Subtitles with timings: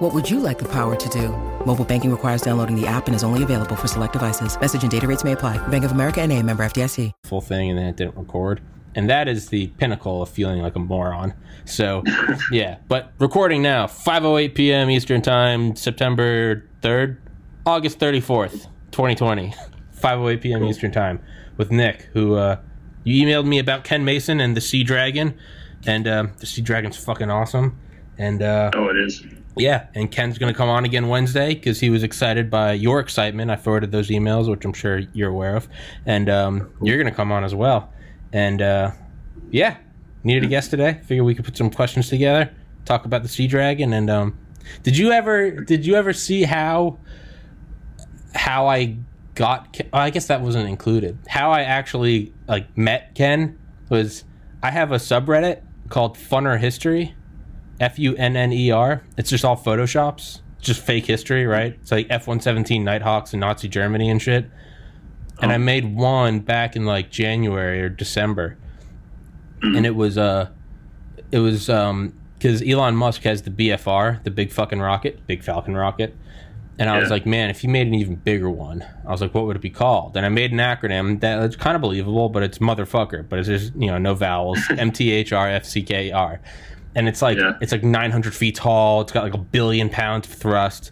[0.00, 1.28] What would you like the power to do?
[1.66, 4.58] Mobile banking requires downloading the app and is only available for select devices.
[4.58, 5.58] Message and data rates may apply.
[5.68, 7.12] Bank of America and a member FDIC.
[7.24, 8.62] Full thing and then it didn't record.
[8.94, 11.34] And that is the pinnacle of feeling like a moron.
[11.66, 12.02] So,
[12.50, 12.78] yeah.
[12.88, 14.88] But recording now, 5.08 p.m.
[14.88, 17.18] Eastern Time, September 3rd,
[17.66, 19.52] August 34th, 2020.
[20.00, 20.64] 5.08 p.m.
[20.64, 21.20] Eastern Time
[21.58, 22.56] with Nick, who uh,
[23.04, 25.38] you emailed me about Ken Mason and the Sea Dragon.
[25.86, 27.78] And uh, the Sea Dragon's fucking awesome.
[28.16, 29.22] And uh, Oh, it is.
[29.60, 33.00] Yeah, and Ken's going to come on again Wednesday because he was excited by your
[33.00, 33.50] excitement.
[33.50, 35.68] I forwarded those emails, which I'm sure you're aware of,
[36.06, 37.92] and um, you're going to come on as well.
[38.32, 38.92] And uh,
[39.50, 39.76] yeah,
[40.24, 41.00] needed a guest today.
[41.04, 42.50] Figure we could put some questions together,
[42.84, 43.92] talk about the sea dragon.
[43.92, 44.38] And um,
[44.82, 46.98] did you ever did you ever see how
[48.34, 48.96] how I
[49.34, 49.78] got?
[49.92, 51.18] Oh, I guess that wasn't included.
[51.28, 54.24] How I actually like met Ken was
[54.62, 57.14] I have a subreddit called Funner History.
[57.80, 59.02] F U N N E R.
[59.16, 61.76] It's just all photoshops, just fake history, right?
[61.80, 64.46] It's like F one seventeen Nighthawks in Nazi Germany and shit.
[65.42, 68.58] And I made one back in like January or December,
[69.62, 70.50] and it was uh,
[71.32, 75.74] it was um, because Elon Musk has the BFR, the big fucking rocket, big Falcon
[75.74, 76.14] rocket.
[76.78, 79.34] And I was like, man, if you made an even bigger one, I was like,
[79.34, 80.16] what would it be called?
[80.16, 83.74] And I made an acronym that's kind of believable, but it's motherfucker, but it's just
[83.76, 86.40] you know no vowels, M T H R F C K R,
[86.94, 87.52] and it's like Yeah.
[87.60, 89.00] it's like 900 feet tall.
[89.02, 90.90] It's got like a billion pounds of thrust,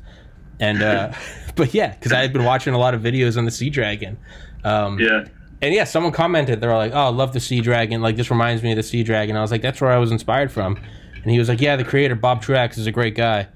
[0.60, 1.12] and uh,
[1.56, 4.16] but yeah, because I had been watching a lot of videos on the Sea Dragon.
[4.64, 5.24] Um, Yeah.
[5.62, 8.00] and yeah, someone commented, They're like, "Oh, I love the Sea Dragon.
[8.00, 10.10] Like this reminds me of the Sea Dragon." I was like, "That's where I was
[10.12, 10.78] inspired from."
[11.22, 13.46] And he was like, "Yeah, the creator Bob Truax is a great guy."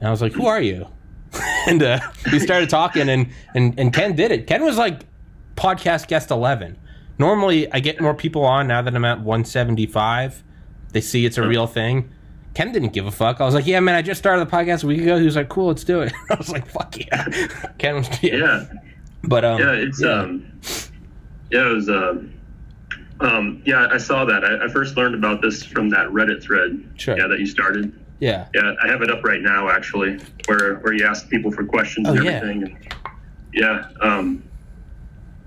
[0.00, 0.86] And I was like, "Who are you?"
[1.66, 2.00] and uh,
[2.32, 4.46] we started talking, and and and Ken did it.
[4.46, 5.02] Ken was like
[5.56, 6.78] podcast guest eleven.
[7.18, 10.44] Normally, I get more people on now that I'm at 175.
[10.92, 12.10] They see it's a real thing.
[12.54, 13.40] Ken didn't give a fuck.
[13.40, 15.36] I was like, "Yeah, man, I just started the podcast a week ago." He was
[15.36, 17.24] like, "Cool, let's do it." I was like, "Fuck yeah!"
[17.78, 18.64] Ken was yeah, Yeah.
[19.24, 19.72] but um, Yeah.
[19.72, 20.50] It's um.
[21.50, 21.66] Yeah.
[21.70, 22.34] It was um.
[23.20, 24.44] Um, yeah, I saw that.
[24.44, 26.88] I, I first learned about this from that Reddit thread.
[26.96, 27.18] Sure.
[27.18, 27.92] Yeah, that you started.
[28.20, 31.64] yeah, Yeah, I have it up right now actually, where where you ask people for
[31.64, 32.62] questions Oh, and everything.
[32.62, 32.94] And,
[33.52, 34.42] yeah, um,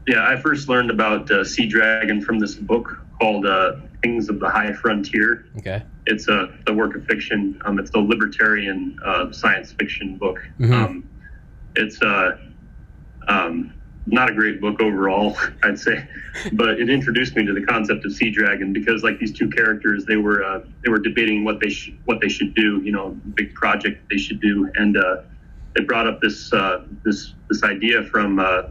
[0.07, 0.27] yeah.
[0.27, 4.49] I first learned about uh, Sea Dragon from this book called uh, Kings of the
[4.49, 5.45] High Frontier.
[5.57, 7.59] okay, It's a the work of fiction.
[7.65, 10.39] Um, it's the libertarian uh, science fiction book.
[10.59, 10.73] Mhm.
[10.73, 11.09] Um,
[11.75, 12.37] it's uh,
[13.27, 13.73] um,
[14.07, 16.07] not a great book overall, I'd say,
[16.53, 20.05] but it introduced me to the concept of Sea Dragon because, like these two characters,
[20.05, 23.11] they were uh, they were debating what they should what they should do, you know,
[23.35, 25.17] big project they should do, and uh,
[25.75, 28.63] it brought up this uh, this this idea from uh,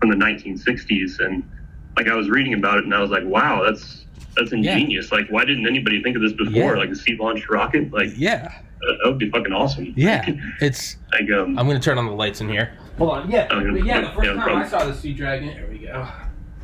[0.00, 1.48] from the 1960s, and
[1.96, 4.06] like I was reading about it, and I was like, wow, that's
[4.36, 4.72] that's Yeah.
[4.74, 5.12] ingenious.
[5.12, 6.52] Like, why didn't anybody think of this before?
[6.52, 6.72] Yeah.
[6.72, 9.92] Like a sea launched rocket, like yeah, that, that would be fucking awesome.
[9.96, 10.28] yeah.
[10.60, 10.96] It's.
[11.12, 12.72] like um, I'm gonna turn on the lights in here.
[12.98, 13.30] Hold on.
[13.30, 13.70] Yeah, Oh, yeah.
[13.72, 14.00] but yeah.
[14.02, 16.06] The first Yeah, no time I saw the sea dragon, there we go.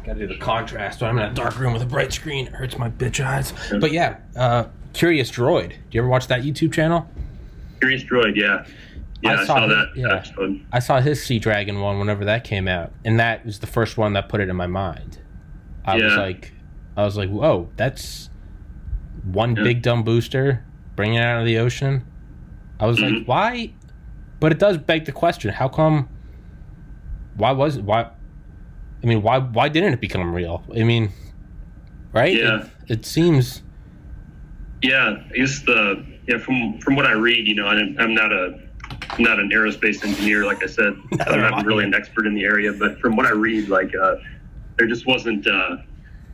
[0.04, 1.00] Gotta do the contrast.
[1.00, 2.46] So I'm in a dark room with a bright screen.
[2.46, 3.52] It hurts my bitch eyes.
[3.80, 4.64] But yeah, uh,
[4.94, 5.70] Curious Droid.
[5.70, 7.08] Do you ever watch that YouTube channel?
[7.80, 8.64] Curious Droid, yeah,
[9.22, 10.14] yeah, I I, saw saw, his- that yeah.
[10.16, 10.60] episode.
[10.72, 13.96] I saw his Sea Dragon one whenever that came out, and that was the first
[13.98, 15.18] one that put it in my mind.
[15.84, 16.52] I was like,
[16.98, 18.28] I was like, whoa, that's
[19.22, 19.62] one Yeah.
[19.62, 20.64] big dumb booster
[20.96, 22.02] bringing it out of the ocean.
[22.80, 23.26] I was like, Mhm.
[23.26, 23.70] why?
[24.40, 26.08] But it does beg the question: How come?
[27.36, 27.84] Why was it?
[27.84, 28.08] Why?
[29.02, 29.38] I mean, why?
[29.38, 30.64] Why didn't it become real?
[30.76, 31.10] I mean,
[32.12, 32.34] right?
[32.34, 32.64] Yeah.
[32.88, 33.62] It, it seems.
[34.82, 38.32] Yeah, I guess the yeah from from what I read, you know, I'm, I'm not
[38.32, 38.58] a
[39.10, 40.94] I'm not an aerospace engineer, like I said.
[41.28, 44.16] I'm not really an expert in the area, but from what I read, like uh,
[44.78, 45.76] there just wasn't uh,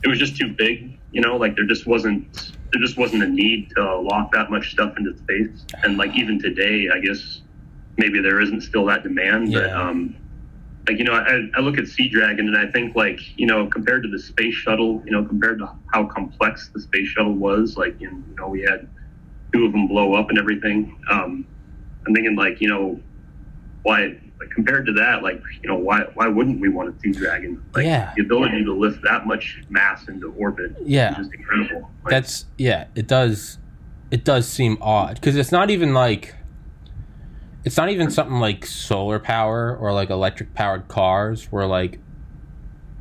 [0.04, 3.26] it was just too big, you know, like there just wasn't there just wasn't a
[3.26, 7.40] need to lock that much stuff into space, and like even today, I guess
[7.96, 10.16] maybe there isn't still that demand, but um,
[10.86, 13.66] like you know, I, I look at Sea Dragon and I think like you know,
[13.68, 17.76] compared to the space shuttle, you know, compared to how complex the space shuttle was,
[17.78, 18.88] like you know, we had
[19.54, 20.98] two of them blow up and everything.
[21.10, 21.46] Um,
[22.06, 23.00] I'm thinking like you know,
[23.84, 27.12] why like compared to that, like you know, why why wouldn't we want a Sea
[27.12, 27.62] Dragon?
[27.74, 28.12] Like Yeah.
[28.16, 31.12] the ability to lift that much mass into orbit, Yeah.
[31.12, 31.90] is just incredible.
[32.04, 32.86] Like, That's yeah.
[32.94, 33.58] It does.
[34.10, 36.34] It does seem odd because it's not even like.
[37.64, 41.98] It's not even something like solar power or like electric powered cars where like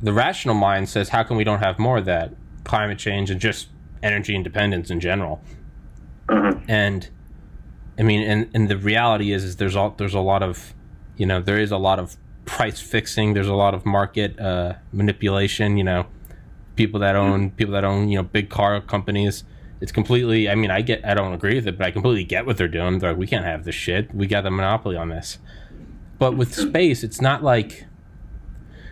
[0.02, 2.32] the rational mind says, how can we don't have more of that?
[2.64, 3.68] Climate change and just
[4.02, 5.42] energy independence in general.
[6.30, 6.54] Uh-huh.
[6.66, 7.06] And
[7.98, 10.72] I mean, and, and the reality is, is there's all there's a lot of,
[11.16, 13.34] you know, there is a lot of price fixing.
[13.34, 15.76] There's a lot of market uh, manipulation.
[15.76, 16.06] You know,
[16.76, 19.44] people that own people that own you know big car companies.
[19.80, 20.48] It's completely.
[20.48, 21.04] I mean, I get.
[21.04, 22.98] I don't agree with it, but I completely get what they're doing.
[22.98, 24.14] They're like, we can't have this shit.
[24.14, 25.38] We got the monopoly on this.
[26.18, 27.86] But with space, it's not like.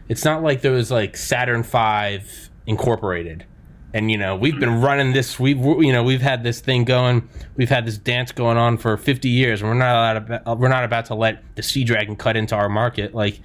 [0.09, 3.47] It's not like there was like Saturn Five Incorporated
[3.95, 7.29] and you know we've been running this we've you know we've had this thing going
[7.57, 10.85] we've had this dance going on for 50 years and we're not allowed we're not
[10.85, 13.15] about to let the sea dragon cut into our market.
[13.15, 13.41] Like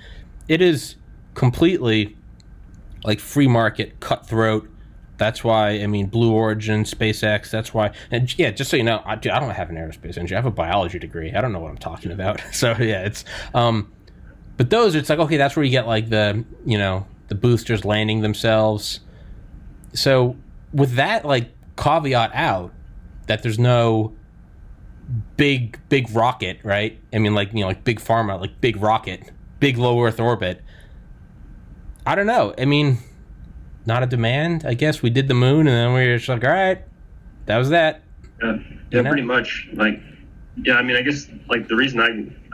[0.48, 0.96] it is
[1.34, 2.16] completely
[3.04, 4.70] like free market cutthroat.
[5.18, 8.98] That's why i mean blue origin spacex that's why and yeah just so you know
[9.04, 11.34] i, I don't have an aerospace engineer i have a biology degree.
[11.34, 12.40] I don't know what i'm talking about.
[12.54, 13.92] So yeah it's um
[14.58, 17.84] but those it's like okay that's where you get like the you know the boosters
[17.84, 19.00] landing themselves
[19.98, 20.36] so
[20.74, 22.74] with that like caveat out
[23.28, 24.16] that there's no
[25.38, 27.00] big big rocket right?
[27.14, 30.62] I mean like you know like big pharma like big rocket big low earth orbit.
[32.06, 32.54] I don't know.
[32.58, 33.00] I mean
[33.86, 35.02] not a demand i guess.
[35.02, 36.82] We did the moon and then we were just like all right
[37.46, 38.04] that was that.
[38.42, 38.58] Yeah,
[38.92, 39.68] yeah pretty much.
[39.74, 40.02] Like
[40.64, 42.08] yeah i mean i guess like the reason i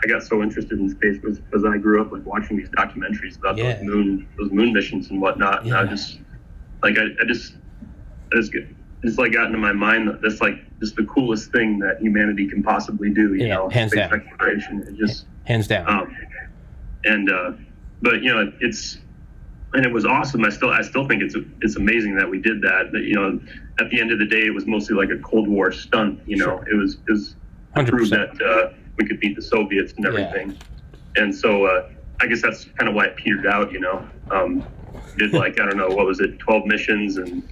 [0.04, 3.38] i got so interested in space was because i grew up like watching these documentaries
[3.38, 3.74] about yeah.
[3.74, 5.80] those moon those moon missions and whatnot yeah.
[5.80, 6.20] and i just
[6.84, 7.54] like I, I just
[8.34, 8.68] I just get
[9.04, 12.48] it's like got into my mind that that's like just the coolest thing that humanity
[12.48, 13.34] can possibly do.
[13.34, 14.14] You yeah, know, hands down.
[14.14, 14.84] exploration.
[14.88, 15.90] It just hands down.
[15.90, 16.18] Um,
[17.06, 17.52] and uh,
[18.02, 19.00] but you know it's
[19.74, 20.46] and it was awesome.
[20.46, 22.92] I still I still think it's it's amazing that we did that.
[22.92, 23.40] That you know
[23.80, 26.22] at the end of the day it was mostly like a Cold War stunt.
[26.26, 26.68] You know sure.
[26.70, 27.36] it was it was
[27.76, 30.52] to prove that uh, we could beat the Soviets and everything.
[30.52, 31.24] Yeah.
[31.24, 31.90] And so uh,
[32.22, 33.72] I guess that's kind of why it petered out.
[33.72, 34.08] You know.
[34.32, 34.66] Um,
[35.18, 37.44] did like I don't know what was it, twelve missions, and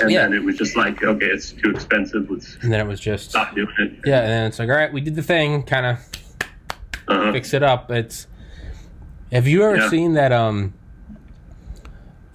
[0.00, 0.22] and yeah.
[0.22, 2.30] then it was just like okay, it's too expensive.
[2.30, 3.92] Let's and then it was just stop doing it.
[4.04, 5.98] Yeah, and then it's like all right, we did the thing, kind of
[7.08, 7.32] uh-huh.
[7.32, 7.90] fix it up.
[7.90, 8.26] It's
[9.30, 9.88] have you ever yeah.
[9.88, 10.74] seen that um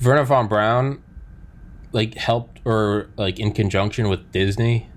[0.01, 1.03] Wernher von Braun
[1.91, 4.89] like helped or like in conjunction with Disney?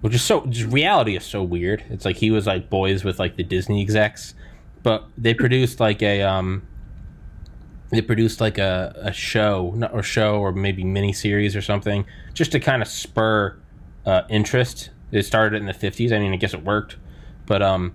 [0.00, 1.84] Which is so just reality is so weird.
[1.88, 4.34] It's like he was like boys with like the Disney execs,
[4.82, 6.66] but they produced like a um
[7.92, 12.04] they produced like a, a show or show or maybe mini series or something
[12.34, 13.56] just to kind of spur
[14.06, 14.90] uh, interest.
[15.10, 16.96] They started it in the 50s i mean i guess it worked.
[17.46, 17.94] But um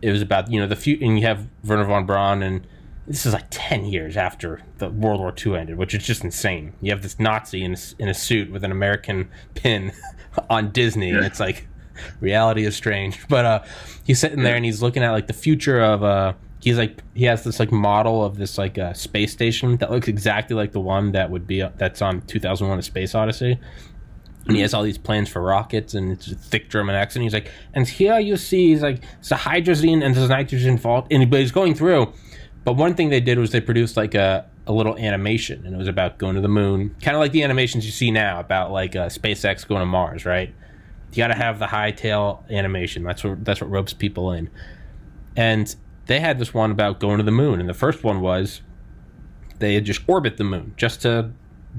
[0.00, 2.66] it was about you know the few and you have Wernher von Braun and
[3.06, 6.74] this is like 10 years after the World War II ended, which is just insane.
[6.82, 9.92] You have this Nazi in a, in a suit with an American pin
[10.50, 11.66] on Disney, and it's like
[12.20, 13.26] reality is strange.
[13.28, 13.64] But uh,
[14.04, 16.34] he's sitting there and he's looking at like the future of uh,
[16.68, 20.06] he's like he has this like model of this like uh, space station that looks
[20.06, 23.58] exactly like the one that would be uh, that's on 2001: A Space Odyssey.
[24.46, 27.16] And he has all these plans for rockets and it's a thick German accent.
[27.16, 30.32] And he's like, and here you see, he's like, it's a hydrogen and there's a
[30.32, 31.06] nitrogen fault.
[31.10, 32.14] And he's going through.
[32.64, 35.76] But one thing they did was they produced like a, a little animation and it
[35.76, 36.96] was about going to the moon.
[37.02, 40.24] Kind of like the animations you see now about like uh, SpaceX going to Mars,
[40.24, 40.54] right?
[41.12, 43.02] You got to have the high tail animation.
[43.02, 44.48] That's what that's what ropes people in.
[45.36, 45.76] And
[46.08, 48.62] they had this one about going to the moon, and the first one was
[49.60, 51.30] they had just orbit the moon just to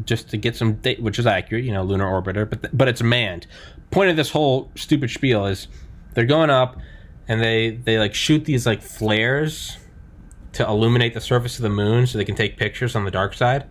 [0.06, 3.02] just to get some data, which is accurate, you know, lunar orbiter, but but it's
[3.02, 3.48] manned.
[3.92, 5.68] Point of this whole stupid spiel is
[6.14, 6.78] they're going up
[7.28, 9.78] and they they like shoot these like flares
[10.54, 13.33] to illuminate the surface of the moon so they can take pictures on the dark
[13.33, 13.66] side.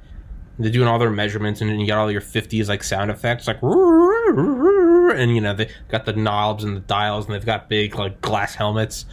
[0.58, 3.62] They're doing all their measurements and you got all your 50s like sound effects like
[3.62, 8.20] and you know they got the knobs and the dials and they've got big like
[8.20, 9.06] glass helmets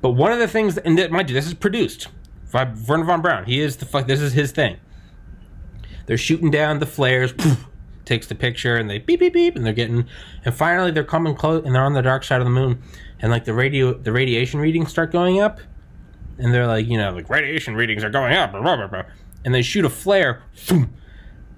[0.00, 2.08] but one of the things, and that, mind you, this is produced
[2.52, 3.44] by Wernher von Braun.
[3.44, 4.06] He is the fuck.
[4.06, 4.78] This is his thing.
[6.06, 7.32] They're shooting down the flares.
[7.32, 7.66] Poof,
[8.04, 10.04] takes the picture, and they beep beep beep, and they're getting,
[10.44, 12.82] and finally they're coming close, and they're on the dark side of the moon,
[13.20, 15.60] and like the radio, the radiation readings start going up,
[16.36, 19.04] and they're like, you know, like radiation readings are going up, blah, blah, blah,
[19.44, 20.42] and they shoot a flare,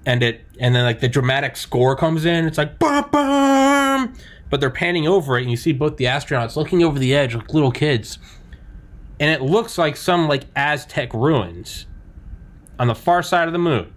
[0.05, 2.45] and it, and then like the dramatic score comes in.
[2.45, 4.13] It's like, bum, bum,
[4.55, 7.35] but they're panning over it, and you see both the astronauts looking over the edge
[7.35, 8.19] like little kids,
[9.19, 11.87] and it looks like some like Aztec ruins
[12.79, 13.93] on the far side of the moon.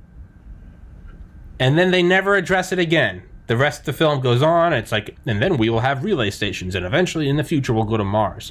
[1.61, 3.23] And then they never address it again.
[3.47, 4.73] The rest of the film goes on.
[4.73, 7.85] It's like, and then we will have relay stations, and eventually in the future we'll
[7.85, 8.50] go to Mars.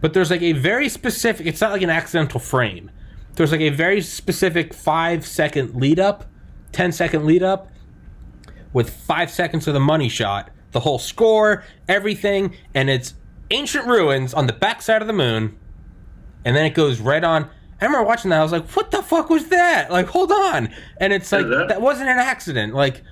[0.00, 1.46] But there's like a very specific.
[1.46, 2.90] It's not like an accidental frame.
[3.36, 6.24] There's like a very specific five second lead up,
[6.72, 7.68] 10 second lead up,
[8.72, 13.14] with five seconds of the money shot the whole score, everything, and it's
[13.50, 15.56] ancient ruins on the backside of the moon.
[16.44, 17.48] And then it goes right on,
[17.80, 18.40] I remember watching that.
[18.40, 20.68] I was like, "What the fuck was that?" Like, hold on.
[20.98, 22.74] And it's like that- that wasn't an accident.
[22.74, 23.02] Like,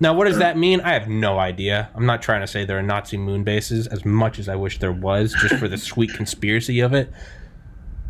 [0.00, 0.80] now what does that mean?
[0.80, 1.88] I have no idea.
[1.94, 4.78] I'm not trying to say there are Nazi moon bases as much as I wish
[4.80, 7.12] there was, just for the sweet conspiracy of it.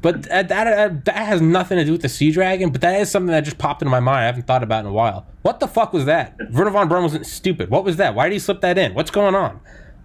[0.02, 2.70] But that, that that has nothing to do with the Sea Dragon.
[2.70, 4.18] But that is something that just popped into my mind.
[4.18, 5.26] I haven't thought about in a while.
[5.42, 6.36] What the fuck was that?
[6.50, 7.70] Wernher von Braun wasn't stupid.
[7.70, 8.14] What was that?
[8.14, 8.94] Why did he slip that in?
[8.94, 9.60] What's going on?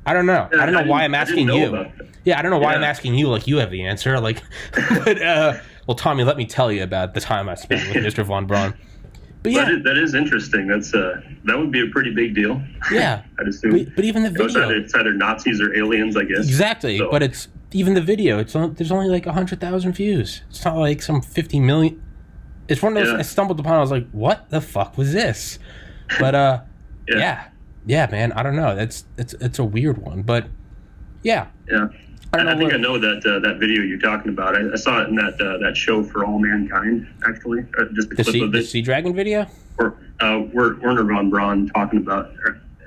[0.06, 0.48] I don't know.
[0.54, 1.86] I don't know I why I'm asking you.
[2.24, 3.28] Yeah, I don't know why I'm asking you.
[3.28, 4.20] Like you have the answer.
[4.20, 4.42] Like,
[5.04, 8.24] but uh, well, Tommy, let me tell you about the time I spent with Mr.
[8.24, 8.74] von Braun.
[9.44, 10.68] But yeah, is, that is interesting.
[10.68, 12.62] That's uh, that would be a pretty big deal.
[12.92, 13.24] yeah.
[13.40, 13.72] I'd assume.
[13.72, 16.40] But, but even the So it's, either, it's either Nazis or aliens, I guess.
[16.40, 16.98] exactly.
[17.00, 18.40] So- But it's even the video.
[18.40, 20.44] It's on, there's only like hundred thousand views.
[20.50, 22.02] It's not like some fifty million.
[22.68, 23.20] It's one of those Yeah.
[23.20, 23.74] I stumbled upon.
[23.76, 25.60] I was like, what the fuck was this?
[26.20, 26.62] But uh,
[27.08, 27.18] Yeah.
[27.18, 27.48] yeah,
[27.86, 28.32] yeah, man.
[28.34, 28.76] I don't know.
[28.76, 30.48] That's it's it's a weird one, but
[31.24, 31.48] yeah.
[31.70, 31.88] Yeah.
[32.34, 34.56] I I think what- I know that uh, that video you're talking about.
[34.56, 37.62] I, I saw it in that uh, that show for all mankind, actually.
[37.80, 39.48] Uh, just The clip sea, of the sea dragon video.
[39.78, 42.32] Or uh, Wernher von Braun talking about.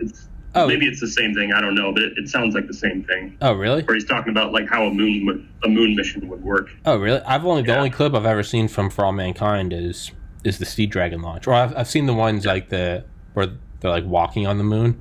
[0.01, 0.67] It's, Oh.
[0.67, 1.53] maybe it's the same thing.
[1.53, 3.37] I don't know, but it, it sounds like the same thing.
[3.41, 3.83] Oh, really?
[3.85, 6.69] Where he's talking about like how a moon would, a moon mission would work.
[6.85, 7.21] Oh, really?
[7.23, 10.11] I've only the only clip I've ever seen from For All Mankind is
[10.43, 13.05] is the Sea Dragon launch, or I've, I've seen the ones like the
[13.35, 13.47] where
[13.81, 15.01] they're like walking on the moon.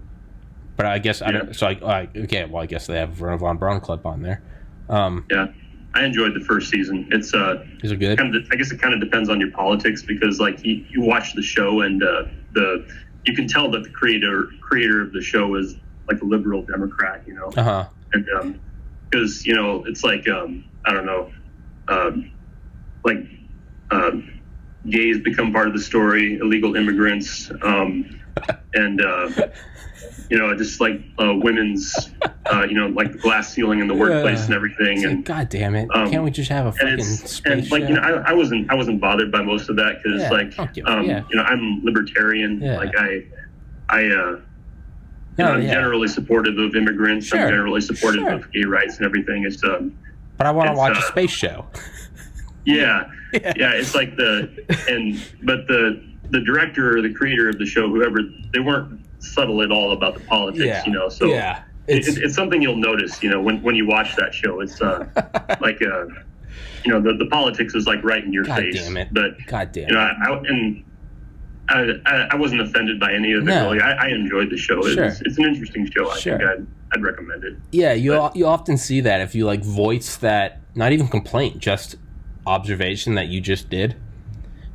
[0.75, 1.32] But I guess I Yeah.
[1.39, 1.56] don't.
[1.56, 2.46] So I, I okay.
[2.46, 4.44] Well, I guess they have Wernher von Braun clip on there.
[4.88, 5.48] Um, Yeah,
[5.96, 7.08] I enjoyed the first season.
[7.12, 8.18] It's uh, is it good?
[8.20, 11.01] kind of I guess it kind of depends on your politics because like you, you
[11.01, 12.88] watch the show and uh, the
[13.29, 15.75] you can tell that the creator creator of the show is
[16.12, 17.86] like a liberal Democrat, you know, Uh huh.
[18.13, 18.62] and um,
[19.12, 21.29] because you know it's like um, I don't know,
[21.89, 22.31] um,
[23.05, 23.17] like
[23.91, 24.27] um,
[24.89, 28.03] gays become part of the story, illegal immigrants, um,
[28.74, 29.29] and uh,
[30.29, 32.10] you know just like uh, women's,
[32.51, 34.46] uh, you know, like the glass ceiling in the workplace Yeah.
[34.46, 35.89] and everything, It's like, God damn it!
[35.94, 37.88] um, Can't we just have a fucking space and like show?
[37.89, 40.60] you know I, I wasn't I wasn't bothered by most of that because Yeah, like
[40.88, 41.24] um, yeah.
[41.29, 43.25] you know I'm libertarian like I
[43.89, 44.41] I uh you
[45.38, 48.32] No, know, I'm generally supportive of immigrants Sure, I'm generally supportive sure.
[48.34, 49.98] of gay rights and everything it's um
[50.38, 51.65] but I want to watch a uh, space show.
[52.65, 53.53] yeah Yeah.
[53.56, 54.50] yeah it's like the
[54.89, 58.20] and but the the director or the creator of the show whoever
[58.53, 60.83] they weren't subtle at all about the politics Yeah.
[60.85, 61.63] you know so yeah.
[61.88, 64.59] it's, It's, it's something you'll notice, you know, when, when you watch that show.
[64.61, 65.05] It's uh,
[65.61, 66.05] like, uh,
[66.85, 68.75] you know, the, the politics is like right in your God face.
[68.75, 69.09] damn it.
[69.11, 69.99] But God damn you know.
[69.99, 70.83] I, I and
[72.05, 73.45] I, I, wasn't offended by any of it.
[73.45, 73.71] No.
[73.71, 74.81] Really, I, I enjoyed the show.
[74.83, 75.03] Sure.
[75.05, 76.09] It's, it's an interesting show.
[76.09, 76.38] I Sure.
[76.38, 77.57] think I'd, I'd recommend it.
[77.71, 81.59] Yeah, you al- you often see that if you like voice that not even complaint,
[81.59, 81.95] just
[82.47, 83.95] observation that you just did.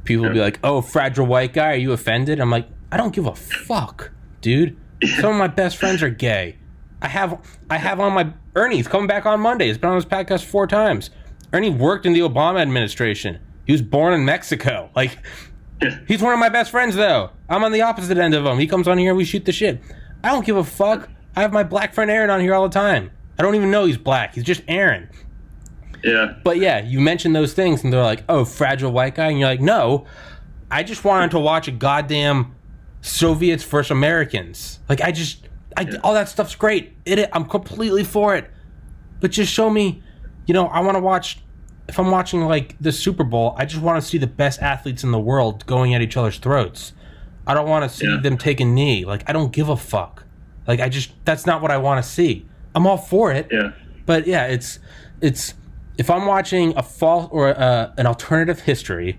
[0.04, 3.14] People will be like, "Oh, fragile white guy, are you offended?" I'm like, "I don't
[3.14, 4.10] give a fuck,
[4.44, 4.76] dude.
[5.20, 6.58] Some of my best friends are gay.
[7.00, 9.66] I have I have on my Ernie's coming back on Monday.
[9.66, 11.10] He's been on this podcast four times.
[11.52, 13.40] Ernie worked in the Obama administration.
[13.64, 14.90] He was born in Mexico.
[14.94, 15.18] Like,
[16.08, 17.30] he's one of my best friends though.
[17.48, 18.58] I'm on the opposite end of him.
[18.58, 19.80] He comes on here, we shoot the shit.
[20.22, 21.08] I don't give a fuck.
[21.34, 23.10] I have my black friend Aaron on here all the time.
[23.38, 24.34] I don't even know he's black.
[24.34, 25.08] He's just Aaron.
[26.02, 26.34] Yeah.
[26.44, 29.48] But yeah, you mention those things and they're like, "Oh, fragile white guy," and you're
[29.48, 30.04] like, "No,
[30.70, 32.53] I just wanted to watch a goddamn
[33.04, 34.80] Soviets versus Americans.
[34.88, 35.46] Like, I just,
[35.76, 36.96] I all that stuff's great.
[37.04, 38.50] It, I'm completely for it.
[39.20, 40.02] But just show me,
[40.46, 41.38] you know, I want to watch.
[41.87, 45.04] If I'm watching like the Super Bowl, I just want to see the best athletes
[45.04, 46.94] in the world going at each other's throats.
[47.46, 48.20] I don't want to see Yeah.
[48.23, 49.04] them take a knee.
[49.04, 50.25] Like, I don't give a fuck.
[50.66, 52.46] Like, I just, that's not what I want to see.
[52.75, 53.49] I'm all for it.
[53.52, 53.73] Yeah.
[54.06, 54.78] But yeah, it's
[55.20, 55.52] it's
[55.99, 59.18] if I'm watching a false or uh, an alternative history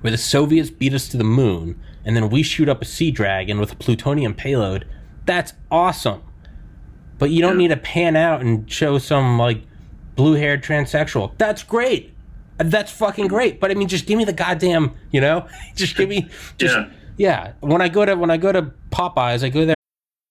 [0.00, 3.10] where the Soviets beat us to the moon and then we shoot up a sea
[3.10, 4.86] dragon with a plutonium payload,
[5.26, 6.22] that's awesome.
[7.18, 9.62] But you don't need to pan out and show some like
[10.14, 11.32] blue-haired transsexual.
[11.36, 12.14] That's great.
[12.58, 13.60] That's fucking great.
[13.60, 16.88] But I mean, just give me the goddamn, you know, just give me, just Yeah.
[17.16, 17.52] yeah.
[17.60, 19.75] When I go to when I go to Popeyes, I go there.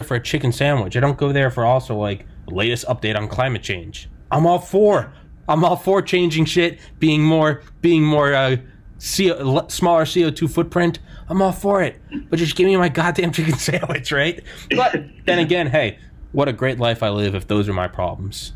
[0.00, 0.96] For a chicken sandwich.
[0.96, 4.08] I don't go there for also like the latest update on climate change.
[4.30, 5.12] I'm all for.
[5.48, 8.56] I'm all for changing shit, being more, being more, uh,
[8.98, 10.98] CO, smaller CO2 footprint.
[11.28, 12.00] I'm all for it.
[12.30, 14.42] But just give me my goddamn chicken sandwich, right?
[14.70, 14.96] But
[15.26, 15.98] then again, hey,
[16.30, 18.52] what a great life I live if those are my problems.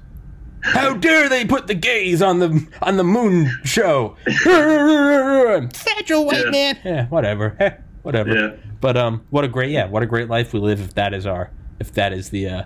[0.63, 4.17] How dare they put the gays on the on the moon show?
[4.43, 6.51] Fragile white Yeah.
[6.51, 6.79] man.
[6.85, 7.83] Yeah, whatever.
[8.03, 8.33] Whatever.
[8.35, 8.57] Yeah.
[8.81, 11.27] But um, what a great yeah, what a great life we live if that is
[11.27, 12.63] our if that is the uh,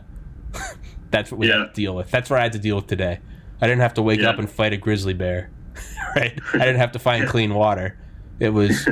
[1.11, 1.59] that's what we Yeah.
[1.61, 2.11] have to deal with.
[2.11, 3.21] That's what I had to deal with today.
[3.61, 4.31] I didn't have to wake Yeah.
[4.31, 5.51] up and fight a grizzly bear,
[6.17, 6.39] right?
[6.55, 7.99] I didn't have to find clean water.
[8.39, 8.89] It was.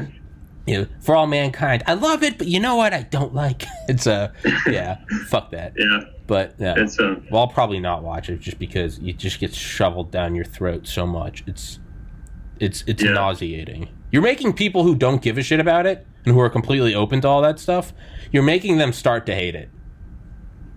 [0.66, 2.92] You know, for all mankind, I love it, but you know what?
[2.92, 3.64] I don't like.
[3.88, 4.34] It's a
[4.66, 4.98] yeah,
[5.28, 5.72] fuck that.
[5.78, 9.40] Yeah, But yeah, it's uh, well, I'll probably not watch it just because it just
[9.40, 11.42] gets shoveled down your throat so much.
[11.46, 11.78] It's
[12.60, 13.12] it's it's Yeah.
[13.12, 13.88] nauseating.
[14.12, 17.20] You're making people who don't give a shit about it and who are completely open
[17.22, 17.92] to all that stuff.
[18.32, 19.70] You're making them start to hate it,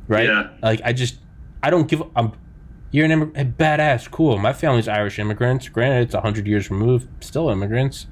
[0.07, 0.27] right?
[0.27, 0.49] Yeah.
[0.61, 1.17] Like I just
[1.63, 2.01] I don't give.
[2.15, 2.33] I'm
[2.91, 4.37] you're an immig- badass, cool.
[4.37, 5.69] My family's Irish immigrants.
[5.69, 8.07] Granted, it's hundred years removed, still immigrants.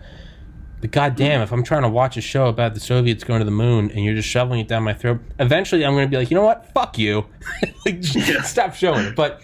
[0.82, 3.52] But goddamn, if I'm trying to watch a show about the Soviets going to the
[3.52, 6.32] moon and you're just shoveling it down my throat, eventually I'm going to be like,
[6.32, 6.72] you know what?
[6.74, 7.26] Fuck you.
[7.86, 8.42] like, Yeah.
[8.44, 9.16] stop showing it.
[9.18, 9.42] But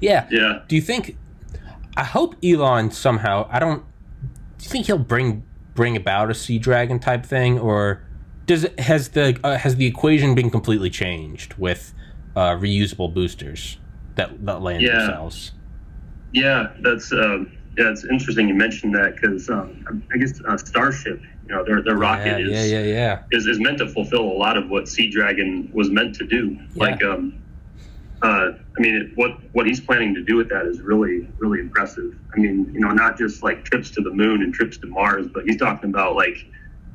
[0.00, 0.60] yeah, yeah.
[0.68, 1.16] do you think?
[1.96, 3.48] I hope Elon somehow.
[3.50, 3.82] I don't.
[4.58, 5.42] Do you think he'll bring
[5.76, 8.02] bring about a Sea Dragon type thing, or
[8.46, 11.94] does it has the uh, has the equation been completely changed with
[12.34, 13.78] uh, reusable boosters
[14.16, 14.98] that that land Yeah.
[14.98, 15.52] themselves?
[16.32, 21.20] Yeah, that's um, yeah, it's interesting you mentioned that because um, I guess uh, Starship,
[21.46, 23.22] you know, their their rocket yeah, is, yeah, yeah, yeah.
[23.30, 26.58] is is meant to fulfill a lot of what Sea Dragon was meant to do.
[26.74, 26.82] Yeah.
[26.82, 27.38] Like, um,
[28.22, 31.60] uh, I mean, it, what what he's planning to do with that is really really
[31.60, 32.16] impressive.
[32.34, 35.26] I mean, you know, not just like trips to the moon and trips to Mars,
[35.32, 36.36] but he's talking about like,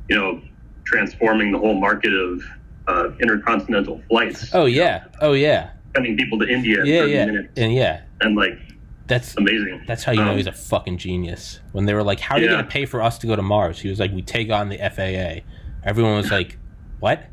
[0.08, 0.40] you know,
[0.84, 2.42] transforming the whole market of
[2.88, 7.48] uh, intercontinental flights, Oh yeah, oh yeah, sending people to India yeah, 30 yeah, minutes,
[7.56, 8.02] and yeah.
[8.20, 8.58] and like
[9.06, 9.84] That's amazing.
[9.86, 11.60] That's how you know Um, he's a fucking genius.
[11.72, 13.42] When they were like, "How are you going to pay for us to go to
[13.42, 15.44] Mars?" He was like, "We take on the FAA."
[15.84, 16.58] Everyone was like,
[16.98, 17.26] "What?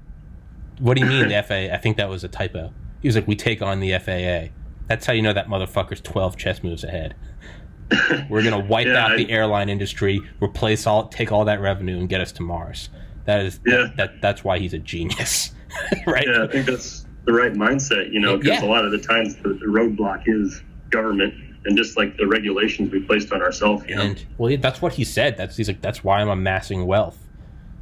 [0.79, 2.71] What do you mean the FAA?" I think that was a typo.
[3.01, 4.51] He was like, "We take on the FAA."
[4.87, 7.15] That's how you know that motherfucker's twelve chess moves ahead.
[8.29, 11.97] We're gonna wipe Yeah, out I- the airline industry, replace all, take all that revenue,
[11.99, 12.89] and get us to Mars.
[13.25, 13.77] That is Yeah.
[13.77, 14.21] that, that.
[14.21, 15.53] That's why he's a genius,
[16.07, 16.25] right?
[16.27, 18.65] Yeah, I think that's the right mindset, you know, because Yeah.
[18.65, 21.33] a lot of the times the, the roadblock is government
[21.65, 23.83] and just like the regulations we placed on ourselves.
[23.87, 24.01] You know?
[24.01, 25.37] And well, that's what he said.
[25.37, 27.27] That's he's like, that's why I'm amassing wealth.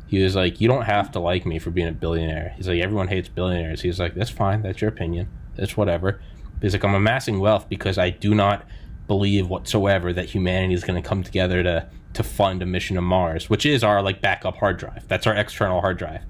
[0.08, 2.54] He was like, you don't have to like me for being a billionaire.
[2.56, 3.82] He's like, everyone hates billionaires.
[3.82, 4.62] He's like, that's fine.
[4.62, 5.28] That's your opinion.
[5.56, 6.22] That's whatever.
[6.62, 8.66] He's like, I'm amassing wealth because I do not
[9.08, 13.02] believe whatsoever that humanity is going to come together to to fund a mission to
[13.02, 15.08] Mars, which is our like backup hard drive.
[15.08, 16.22] That's our external hard drive.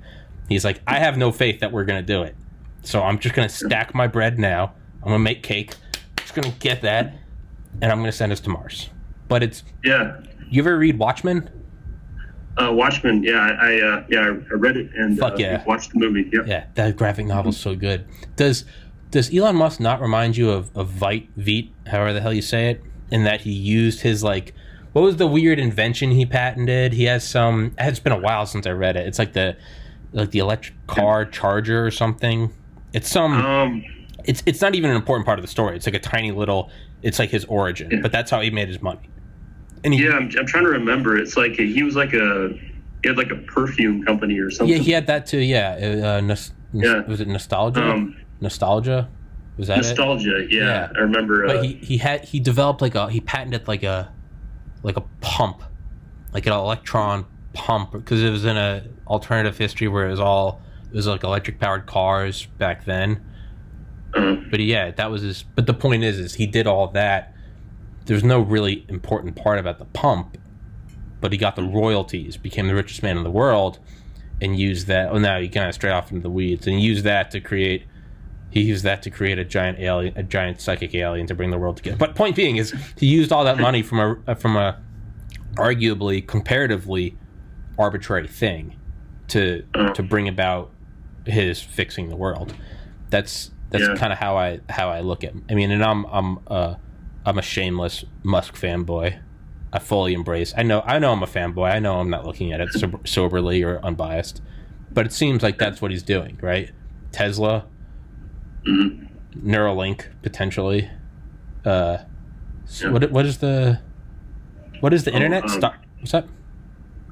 [0.50, 2.36] He's like, I have no faith that we're going to do it.
[2.84, 4.74] So I'm just going to stack my bread now.
[5.02, 5.76] I'm going to make cake.
[5.94, 7.14] I'm Just going to get that,
[7.82, 8.90] and I'm going to send us to Mars.
[9.28, 10.20] But it's yeah.
[10.50, 11.50] you ever read Watchmen?
[12.58, 15.64] Uh, Watchmen, yeah, I, I uh, yeah, I read it and Fuck uh, yeah.
[15.66, 16.30] watched the movie.
[16.34, 16.48] Yep.
[16.48, 18.06] Yeah, that graphic novel's so good.
[18.36, 18.66] Does
[19.12, 22.70] does Elon Musk not remind you of, of Vite Veet, however the hell you say
[22.72, 24.54] it, in that he used his like
[24.94, 26.94] what was the weird invention he patented?
[26.94, 29.06] He has some it's been a while since I read it.
[29.06, 29.56] It's like the
[30.12, 32.52] like the electric car charger or something.
[32.94, 33.84] It's some Um,
[34.24, 35.76] it's it's not even an important part of the story.
[35.76, 36.72] It's like a tiny little
[37.04, 39.10] it's like his origin, but that's how he made his money.
[39.88, 41.18] And he, yeah, I'm, I'm trying to remember.
[41.18, 42.50] It's like he was like a
[43.04, 44.76] he had like a perfume company or something.
[44.76, 45.40] yeah, he had that too.
[45.40, 47.06] Yeah, uh, nos- nos- Yeah.
[47.08, 47.82] was it nostalgia?
[47.90, 49.08] Um, nostalgia,
[49.58, 49.82] was that it?
[49.84, 50.46] nostalgia.
[50.50, 50.90] Yeah, Yeah.
[50.94, 51.46] I remember.
[51.46, 54.12] Uh, But he, he had he developed like a he patented like a
[54.84, 55.64] like a pump,
[56.34, 60.62] like an electron pump because it was in a alternative history where it was all
[60.92, 63.22] it was like electric powered cars back then.
[64.16, 65.44] uh, But yeah, that was his.
[65.44, 67.34] But the point is, is he did all that.
[68.08, 70.38] There's no really important part about the pump,
[71.22, 73.80] but he got the royalties, became the richest man in the world,
[74.42, 75.10] and used that.
[75.12, 77.84] Oh, now he kind of straight off into the weeds, and used that to create.
[78.50, 81.58] He used that to create a giant alien, a giant psychic alien to bring the
[81.58, 81.98] world together.
[81.98, 84.82] But point being is, he used all that money from a from a
[85.56, 87.18] arguably comparatively
[87.78, 88.76] arbitrary thing
[89.30, 89.64] to
[89.96, 90.72] to bring about
[91.26, 92.54] his fixing the world.
[93.10, 93.96] That's that's Yeah.
[93.96, 95.34] kind of how I how I look at.
[95.50, 96.76] I mean, and I'm I'm uh
[97.28, 99.20] I'm a shameless Musk fanboy.
[99.74, 100.54] I fully embrace.
[100.56, 101.70] I know I know I'm a fanboy.
[101.70, 104.42] I know I'm not looking at it sober, soberly or unbiased,
[104.94, 106.72] but it seems like that's what he's doing, right?
[107.12, 107.66] Tesla,
[108.66, 109.10] mhm.
[109.38, 110.90] Neuralink potentially.
[111.66, 111.98] Uh,
[112.82, 112.92] Yeah.
[112.92, 113.82] what what is the
[114.80, 115.44] what is the internet?
[115.44, 116.26] um, Star, what's that?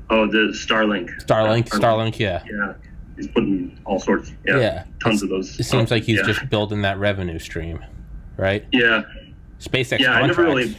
[0.09, 1.09] Oh, the Starlink.
[1.25, 1.73] Starlink.
[1.73, 2.19] Uh, Starlink.
[2.19, 2.41] Yeah.
[2.49, 2.73] Yeah,
[3.17, 4.31] he's putting all sorts.
[4.47, 4.83] Yeah, Yeah.
[5.03, 5.59] tons of those.
[5.59, 6.25] It seems like he's yeah.
[6.27, 7.83] just building that revenue stream,
[8.37, 8.65] right?
[8.71, 9.03] Yeah,
[9.59, 10.11] SpaceX yeah.
[10.11, 10.77] I never really.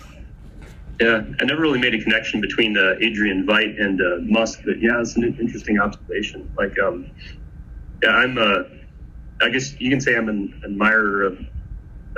[1.01, 4.81] Yeah, I never really made a connection between uh, Adrian Veidt and uh, Musk, but
[4.81, 6.51] yeah, it's an interesting observation.
[6.57, 7.11] Like, um,
[8.03, 8.39] yeah, I'm.
[8.39, 8.63] Uh,
[9.43, 11.39] I guess you can say I'm an admirer of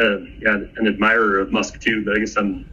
[0.01, 2.69] uh, yeah, an admirer of Musk too, but I guess I'm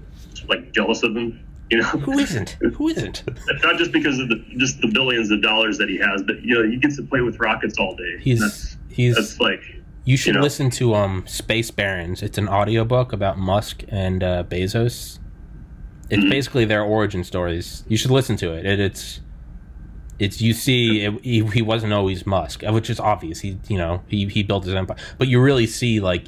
[0.48, 1.39] like jealous of him.
[1.71, 2.52] You know, Who isn't?
[2.76, 3.24] Who isn't?
[3.63, 6.54] not just because of the just the billions of dollars that he has, but you
[6.54, 8.17] know, he gets to play with rockets all day.
[8.19, 9.62] He's that's, he's that's like
[10.06, 10.41] You should know?
[10.41, 12.22] listen to um Space Barons.
[12.22, 15.20] It's an audiobook about Musk and uh, Bezos.
[16.10, 16.30] It's Mhm.
[16.30, 17.84] basically their origin stories.
[17.88, 18.65] You should listen to it.
[18.65, 19.22] it it's
[20.20, 23.39] it's you see it, he, he wasn't always Musk, uh, which is obvious.
[23.41, 26.26] He you know he he built his empire, but you really see like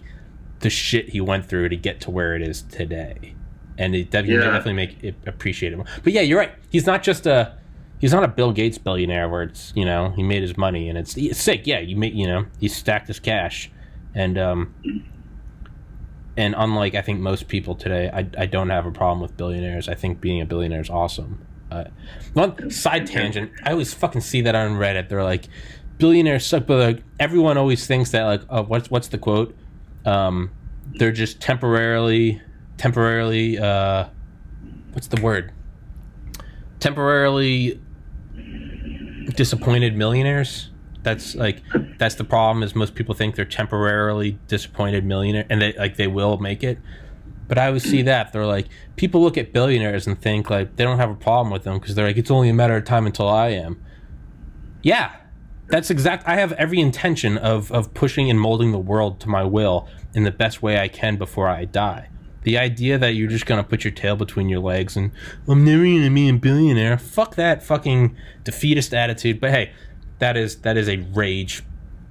[0.60, 3.36] the shit he went through to get to where it is today,
[3.78, 4.22] and it Yeah.
[4.40, 5.86] definitely make it appreciate it more.
[6.04, 6.52] But yeah, you're right.
[6.70, 7.54] He's not just a
[8.00, 10.98] he's not a Bill Gates billionaire where it's you know he made his money and
[10.98, 11.66] it's, it's sick.
[11.66, 13.72] Yeah, you make you know he stacked his cash,
[14.14, 14.74] and um,
[16.36, 19.88] and unlike I think most people today, I I don't have a problem with billionaires.
[19.90, 21.46] I think being a billionaire is awesome.
[21.70, 21.86] Uh,
[22.34, 25.10] one side tangent, I always fucking see that on Reddit.
[25.10, 25.50] They're like,
[25.98, 29.56] billionaires suck, but like everyone always thinks that like, oh, what's what's the quote?
[30.06, 30.52] Um,
[30.94, 32.42] they're just temporarily,
[32.78, 33.58] temporarily.
[33.58, 34.08] Uh,
[34.94, 35.52] what's the word?
[36.80, 37.82] Temporarily
[39.36, 40.70] disappointed millionaires.
[41.04, 41.62] That's like
[41.98, 42.64] that's the problem.
[42.64, 46.80] Is most people think they're temporarily disappointed millionaire, and they like they will make it.
[47.48, 50.84] But I always see that they're like people look at billionaires and think like they
[50.84, 53.06] don't have a problem with them because they're like it's only a matter of time
[53.06, 53.82] until I am.
[54.82, 55.16] Yeah,
[55.70, 56.28] that's exact.
[56.28, 60.24] I have every intention of of pushing and molding the world to my will in
[60.24, 62.10] the best way I can before I die.
[62.48, 65.12] The idea that you're just gonna put your tail between your legs and
[65.50, 66.98] I'm never gonna be a billionaire.
[66.98, 69.42] Fuck that fucking defeatist attitude.
[69.42, 69.74] But hey,
[70.20, 71.62] that is that is a rage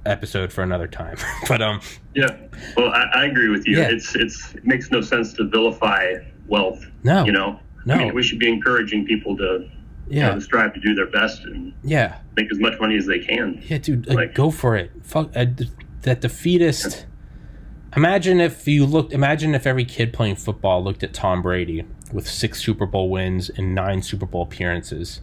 [0.05, 1.16] episode for another time.
[1.49, 1.81] but um,
[2.14, 2.37] Yeah,
[2.77, 3.79] well, I, I agree with you.
[3.79, 3.88] Yeah.
[3.88, 6.16] It's it's it makes no sense to vilify
[6.49, 6.85] wealth.
[7.03, 7.25] No.
[7.25, 7.94] you know, No.
[7.94, 9.66] I mean, we should be encouraging people to
[10.11, 13.07] you know, yeah, strive to do their best and yeah, make as much money as
[13.07, 13.62] they can.
[13.68, 14.90] yeah, dude, like, Like- go for it.
[15.03, 15.46] Fuck uh,
[16.03, 17.07] that defeatist.
[17.96, 19.12] Imagine if you looked.
[19.12, 23.48] Imagine if every kid playing football looked at Tom Brady with six Super Bowl wins
[23.50, 25.22] and nine Super Bowl appearances,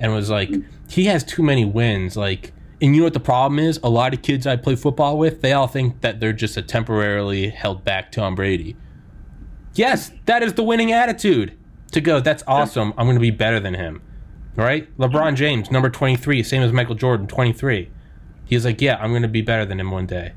[0.00, 0.50] and was like,
[0.88, 2.16] he has too many wins.
[2.16, 3.78] Like, and you know what the problem is?
[3.84, 6.62] A lot of kids I play football with, they all think that they're just a
[6.62, 8.76] temporarily held back Tom Brady.
[9.74, 11.56] Yes, that is the winning attitude.
[11.92, 12.94] To go, that's awesome.
[12.96, 14.02] I'm going to be better than him.
[14.56, 14.94] Right?
[14.98, 17.90] LeBron James, number 23, same as Michael Jordan, 23.
[18.44, 20.32] He's like, yeah, I'm going to be better than him one day.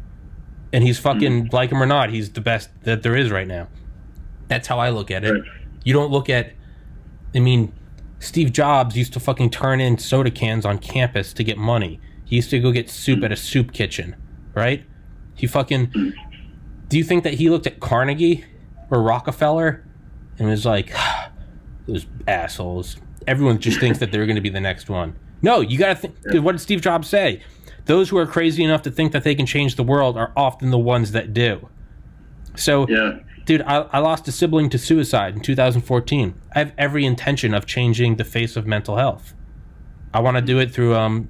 [0.76, 1.04] And he's mm-hmm.
[1.04, 3.70] fucking, like him or not, he's the best that there is right now.
[4.50, 5.32] That's how I look at it.
[5.32, 5.42] Right.
[5.86, 6.52] You don't look at,
[7.34, 7.72] I mean,
[8.20, 12.02] Steve Jobs used to fucking turn in soda cans on campus to get money.
[12.26, 14.18] He used to go get soup at a soup kitchen,
[14.54, 14.84] right?
[15.34, 16.14] He fucking.
[16.90, 18.44] Do you think that he looked at Carnegie
[18.92, 19.82] or Rockefeller
[20.38, 20.94] and was like,
[21.88, 22.98] those assholes?
[23.28, 25.16] Everyone just thinks that they're going to be the next one.
[25.42, 26.44] No, you got to think.
[26.44, 27.42] What did Steve Jobs say?
[27.86, 30.72] Those who are crazy enough to think that they can change the world are often
[30.72, 31.70] the ones that do.
[32.56, 36.34] So, Yeah, dude, I, I lost a sibling to suicide in 2014.
[36.56, 39.34] I have every intention of changing the face of mental health.
[40.14, 41.30] I want to do it through um,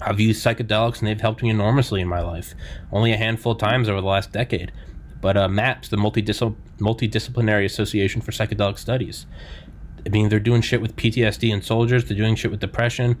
[0.00, 2.54] I've used psychedelics and they've helped me enormously in my life.
[2.92, 4.72] Only a handful of times over the last decade.
[5.20, 9.26] But uh, MAPS, the Multidis- Multidisciplinary Association for Psychedelic Studies,
[10.04, 12.04] I mean, they're doing shit with PTSD and soldiers.
[12.04, 13.18] They're doing shit with depression.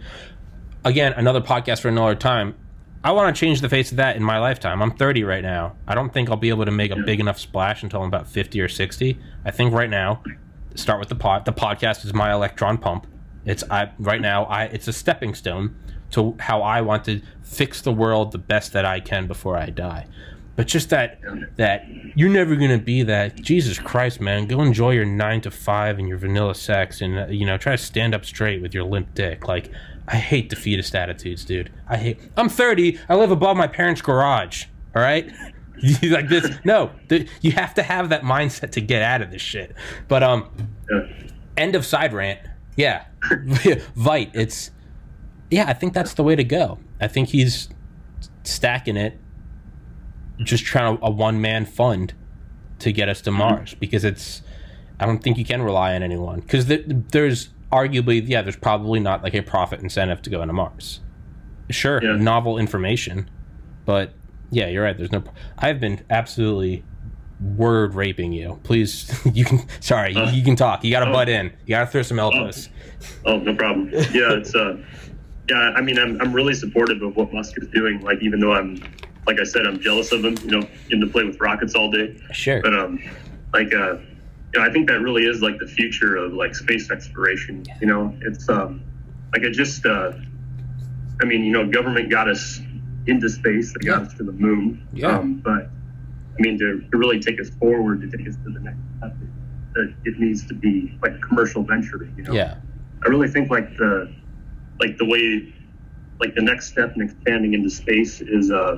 [0.86, 2.54] Again, another podcast for another time.
[3.02, 4.80] I want to change the face of that in my lifetime.
[4.80, 5.74] I'm 30 right now.
[5.88, 8.28] I don't think I'll be able to make a big enough splash until I'm about
[8.28, 9.18] 50 or 60.
[9.44, 10.22] I think right now,
[10.76, 11.44] start with the pod.
[11.44, 13.08] The podcast is my electron pump.
[13.44, 14.44] It's I right now.
[14.44, 15.74] I it's a stepping stone
[16.12, 19.70] to how I want to fix the world the best that I can before I
[19.70, 20.06] die.
[20.54, 21.18] But just that
[21.56, 23.34] that you're never gonna be that.
[23.34, 27.44] Jesus Christ, man, go enjoy your nine to five and your vanilla sex, and you
[27.44, 29.48] know try to stand up straight with your limp dick.
[29.48, 29.72] Like
[30.08, 31.72] I hate defeatist attitudes, dude.
[31.88, 32.20] I hate.
[32.36, 32.98] I'm 30.
[33.08, 34.66] I live above my parents' garage.
[34.94, 35.30] All right.
[36.02, 36.50] Like this?
[36.64, 39.74] No, th- you have to have that mindset to get out of this shit.
[40.08, 40.48] But um,
[40.90, 41.06] yeah.
[41.58, 42.40] end of side rant.
[42.76, 44.30] Yeah, Veidt.
[44.32, 44.70] It's
[45.50, 45.66] yeah.
[45.68, 46.78] I think that's the way to go.
[46.98, 47.68] I think he's
[48.42, 49.20] stacking it,
[50.38, 52.14] just trying to, a one man fund
[52.78, 54.40] to get us to Mars because it's.
[54.98, 59.00] I don't think you can rely on anyone because th- there's arguably yeah there's probably
[59.00, 61.00] not like a profit incentive to go into Mars.
[61.70, 62.16] Sure, Yeah.
[62.16, 63.28] novel information,
[63.84, 64.12] but
[64.50, 64.96] yeah, you're right.
[64.96, 65.24] There's no.
[65.58, 66.84] I've been absolutely
[67.40, 68.60] word raping you.
[68.62, 69.66] Please, you can.
[69.80, 70.84] Sorry, you, you can talk.
[70.84, 71.12] You got to oh.
[71.12, 71.46] butt in.
[71.66, 72.68] You got to throw some elbows.
[73.24, 73.90] Oh, no problem.
[73.92, 74.76] Yeah, it's uh,
[75.50, 75.72] yeah.
[75.76, 78.00] I mean, I'm I'm really supportive of what Musk is doing.
[78.00, 78.82] Like, even though I'm,
[79.26, 80.36] like I said, I'm jealous of him.
[80.44, 82.16] You know, getting to play with rockets all day.
[82.32, 82.62] Sure.
[82.62, 83.02] But um,
[83.52, 83.96] like uh,
[84.54, 87.64] you know, I think that really is like the future of like space exploration.
[87.80, 88.82] You know, it's um,
[89.32, 90.12] like it just uh,
[91.20, 92.60] I mean, you know, government got us
[93.06, 93.72] into space.
[93.74, 94.06] They got Yeah.
[94.06, 94.86] us to the moon.
[94.92, 95.18] Yeah.
[95.18, 95.70] Um, but
[96.38, 99.16] I mean, to, to really take us forward, to take us to the next step,
[99.76, 102.08] it, it needs to be like a commercial venture.
[102.16, 102.32] You know?
[102.32, 102.56] Yeah.
[103.04, 104.12] I really think like the
[104.80, 105.52] like the way
[106.20, 108.76] like the next step in expanding into space is uh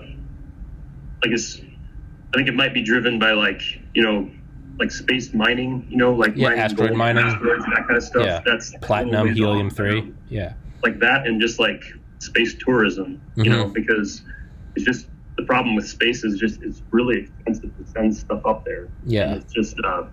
[1.22, 3.62] like it's I think it might be driven by like
[3.94, 4.30] you know
[4.78, 7.24] like space mining, you know, like Yeah, mining asteroid gold, mining.
[7.24, 8.24] asteroids that kind of stuff.
[8.26, 8.40] Yeah.
[8.44, 10.02] That's Platinum, helium three.
[10.02, 10.12] know?
[10.28, 10.52] Yeah.
[10.84, 11.82] like that and just like
[12.20, 13.48] space tourism, you Mhm.
[13.50, 14.22] know, because
[14.76, 18.64] it's just the problem with space is just it's really expensive to send stuff up
[18.64, 18.86] there.
[19.04, 19.32] Yeah.
[19.32, 20.04] And it's just uh,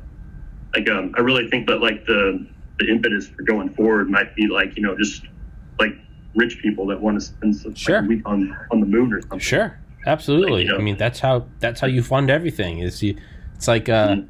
[0.75, 2.45] like um, I really think that like the
[2.79, 5.23] the impetus for going forward might be like you know just
[5.79, 5.93] like
[6.35, 7.99] rich people that want to spend some like, Sure.
[7.99, 9.37] a week on on the moon or something.
[9.39, 9.77] Sure.
[10.07, 10.51] Absolutely.
[10.51, 12.79] Like, you know- I mean, that's how that's how you fund everything.
[12.79, 13.15] Is you?
[13.55, 14.27] It's like uh, Mhm.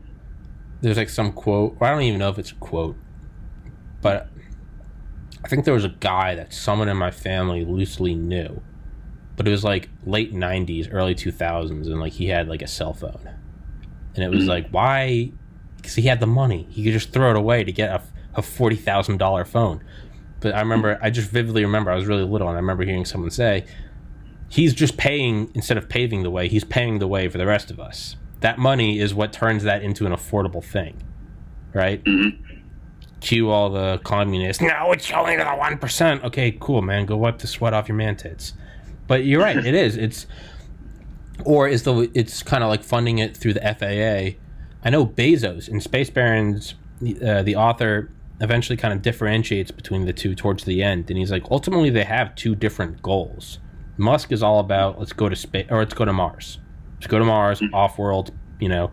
[0.81, 1.77] There's like some quote.
[1.79, 2.95] Or I don't even know if it's a quote,
[4.01, 4.29] but
[5.43, 8.61] I think there was a guy that someone in my family loosely knew,
[9.35, 12.93] but it was like late '90s, early 2000s, and like he had like a cell
[12.93, 13.29] phone,
[14.15, 14.49] and it was Mhm.
[14.49, 15.31] like why?
[15.77, 18.01] Because he had the money, he could just throw it away to get a,
[18.35, 19.83] a forty thousand dollar phone.
[20.39, 23.05] But I remember, I just vividly remember, I was really little, and I remember hearing
[23.05, 23.65] someone say,
[24.49, 27.71] he's just paying instead of paving the way he's paying the way for the rest
[27.71, 30.95] of us that money is what turns that into an affordable thing
[31.73, 32.01] right?
[32.03, 32.38] Mhm.
[33.21, 34.62] cue all the communists.
[34.62, 37.05] No it's only to the 1% okay cool man.
[37.08, 38.53] Go wipe the sweat off your man tits.
[39.08, 39.97] But you're right it is.
[39.97, 40.27] It's
[41.43, 44.38] or is the it's kind of like funding it through the faa
[44.86, 46.75] i know bezos in space barons
[47.21, 51.31] uh, the author eventually kind of differentiates between the two towards the end and he's
[51.31, 53.60] like ultimately they have two different goals.
[53.97, 56.60] Musk is all about let's go to space or let's go to mars
[57.05, 57.69] let's go to mars mm.
[57.71, 58.91] off-world you know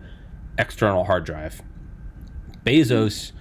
[0.58, 1.62] external hard drive.
[2.62, 3.32] Bezos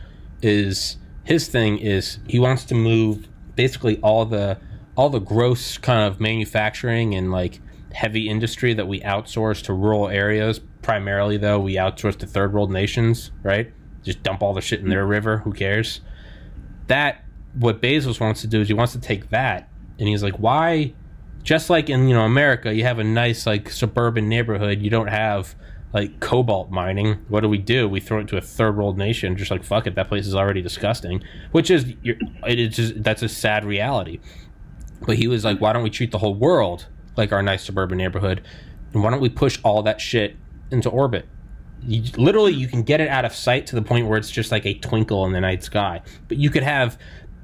[0.42, 4.58] is his thing is he wants to move basically all the
[4.96, 7.60] all the gross kind of manufacturing and like
[7.94, 10.62] heavy industry that we outsource to rural areas.
[10.82, 13.74] Primarily though we outsource to third world nations right?
[14.04, 15.10] Just dump all the shit in their mm.
[15.10, 15.40] river.
[15.40, 16.00] Who cares?
[16.88, 19.68] That what bezos wants to do is he wants to take that
[20.00, 20.94] and he's like why
[21.44, 25.08] just like in you know america you have a nice like suburban neighborhood you don't
[25.08, 25.56] have
[25.94, 27.14] like cobalt mining.
[27.28, 27.88] What do we do?
[27.88, 30.36] We throw it to a third world nation just like fuck it that place is
[30.36, 31.24] already disgusting.
[31.52, 34.20] Which is it is just that's a sad reality.
[35.06, 37.98] But he was like why don't we treat the whole world like our nice suburban
[37.98, 38.42] neighborhood?
[38.94, 40.38] And why don't we push all that shit
[40.72, 41.28] into orbit?
[41.84, 44.52] You, literally you can get it out of sight to the point where it's just
[44.52, 46.02] like a twinkle in the night sky.
[46.28, 46.98] But you could have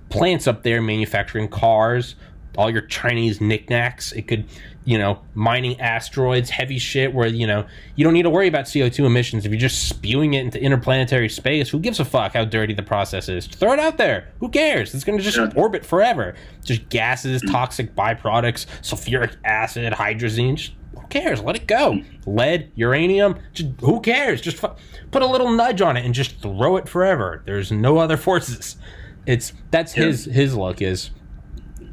[0.10, 2.16] plants up there manufacturing cars
[2.58, 4.12] all your chinese knickknacks.
[4.12, 4.46] It could
[4.86, 7.66] you know mining asteroids heavy shit where you know
[7.96, 9.46] you don't need to worry about co2 emissions.
[9.46, 12.84] If you're just spewing it into interplanetary space who gives a fuck how dirty the
[12.84, 13.48] process is?
[13.48, 14.30] Throw it out there.
[14.40, 14.94] Who cares?
[14.96, 15.50] It's going to just Yeah.
[15.56, 16.36] orbit forever.
[16.66, 21.42] Just gases toxic byproducts sulfuric acid hydrazine just who cares?
[21.42, 22.02] Let it go.
[22.26, 24.42] Lead uranium just who cares?
[24.42, 24.72] Just fu-
[25.12, 27.44] put a little nudge on it and just throw it forever.
[27.46, 28.78] There's no other forces.
[29.26, 30.06] It's that's Yeah.
[30.06, 31.12] his his look is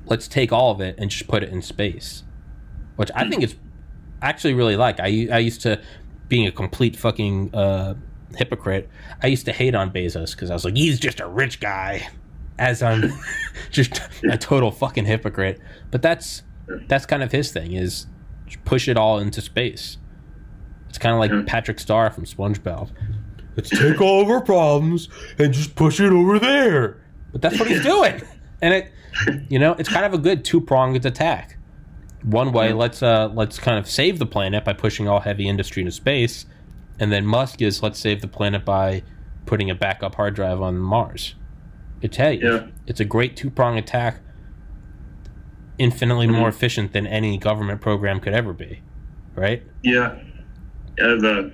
[0.07, 2.23] let's take all of it and just put it in space.
[2.97, 3.57] Which i think is
[4.23, 5.01] actually really like.
[5.01, 5.81] I i used to
[6.29, 7.95] being a complete fucking uh
[8.37, 8.89] hypocrite
[9.23, 12.09] i used to hate on bezos because i was like he's just a rich guy
[12.59, 13.13] as i'm
[13.71, 15.61] just a total fucking hypocrite.
[15.91, 16.43] But that's
[16.89, 18.07] that's kind of his thing is
[18.65, 19.99] push it all into space.
[20.89, 21.43] It's kind of like Yeah.
[21.47, 22.91] patrick star from spongebob.
[23.57, 26.97] Let's take all of our problems and just push it over there.
[27.33, 28.23] But that's what he's doing.
[28.63, 28.93] And it
[29.49, 31.57] you know it's kind of a good two-pronged attack.
[32.23, 35.83] One way let's uh let's kind of save the planet by pushing all heavy industry
[35.83, 36.47] into space
[36.99, 39.03] and then musk is let's save the planet by
[39.47, 41.35] putting a backup hard drive on mars.
[42.01, 42.67] It's hey Yeah.
[42.87, 44.21] it's a great two-pronged attack
[45.79, 48.81] infinitely more efficient than any government program could ever be
[49.35, 49.63] right?
[49.83, 50.17] Yeah,
[51.03, 51.51] I've, uh, I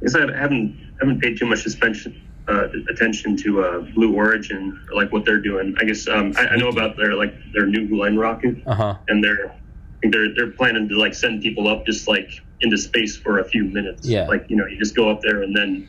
[0.00, 4.96] guess I haven't haven't paid too much attention uh, attention to uh, Blue Origin or
[4.96, 5.74] like what they're doing.
[5.80, 9.22] I guess um, I, I know about their like their new Glenn rocket, uh-huh and
[9.22, 9.54] they're
[10.02, 12.30] they're they're planning to like send people up just like
[12.62, 14.06] into space for a few minutes.
[14.08, 14.26] Yeah.
[14.26, 15.88] like you know you just go up there and then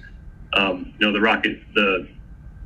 [0.53, 2.07] um, you know the rocket the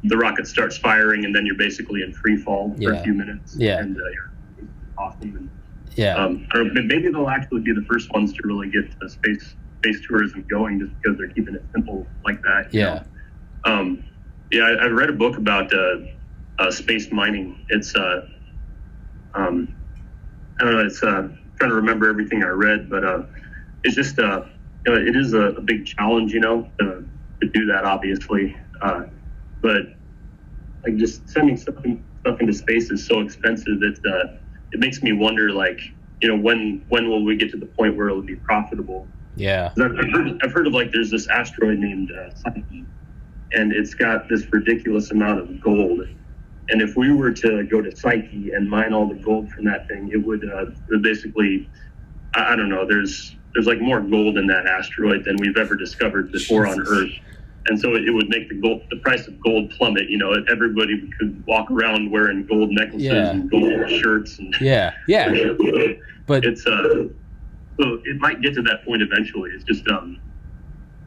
[0.04, 3.00] the rocket starts firing and then you're basically in free fall for Yeah.
[3.00, 3.56] a few minutes.
[3.58, 3.80] Yeah.
[3.80, 4.32] and uh, you're
[4.98, 5.36] awesome.
[5.36, 5.50] And,
[5.96, 8.86] yeah um, I don't know, maybe they'll actually be the first ones to really get
[9.00, 12.68] the space space tourism going, just because they're keeping it simple like that.
[12.72, 13.04] yeah know?
[13.66, 14.04] Um,
[14.52, 15.98] yeah, I, I read a book about uh,
[16.60, 17.66] uh, space mining.
[17.70, 18.28] It's uh,
[19.34, 19.76] um,
[20.60, 20.86] I don't know.
[20.86, 23.24] It's uh, trying to remember everything I read, but uh,
[23.84, 24.46] it's just uh,
[24.86, 27.08] you know, it is a, a big challenge, you know, to,
[27.42, 28.56] to do that, obviously.
[28.82, 29.04] Uh,
[29.62, 29.82] but
[30.84, 34.38] like just sending stuff, in, stuff into space is so expensive that uh,
[34.72, 35.80] it makes me wonder, like,
[36.22, 39.08] you know, when when will we get to the point where it'll be profitable?
[39.36, 39.72] Yeah.
[39.78, 42.86] I've heard, I've heard of like there's this asteroid named uh, Psyche,
[43.54, 46.02] and it's got this ridiculous amount of gold.
[46.70, 49.88] And if we were to go to Psyche and mine all the gold from that
[49.88, 50.66] thing, it would uh,
[51.02, 51.70] basically,
[52.36, 55.76] I, I don't know, there's there's like more gold in that asteroid than we've ever
[55.76, 57.12] discovered before on Earth.
[57.68, 60.10] And so it would make the gold, the price of gold plummet.
[60.10, 63.30] You know, everybody could walk around wearing gold necklaces Yeah.
[63.32, 64.38] and gold shirts.
[64.40, 64.94] And Yeah.
[65.08, 65.32] Yeah.
[66.28, 67.06] But it's uh,
[67.80, 69.52] so it might get to that point eventually.
[69.52, 70.20] It's just um,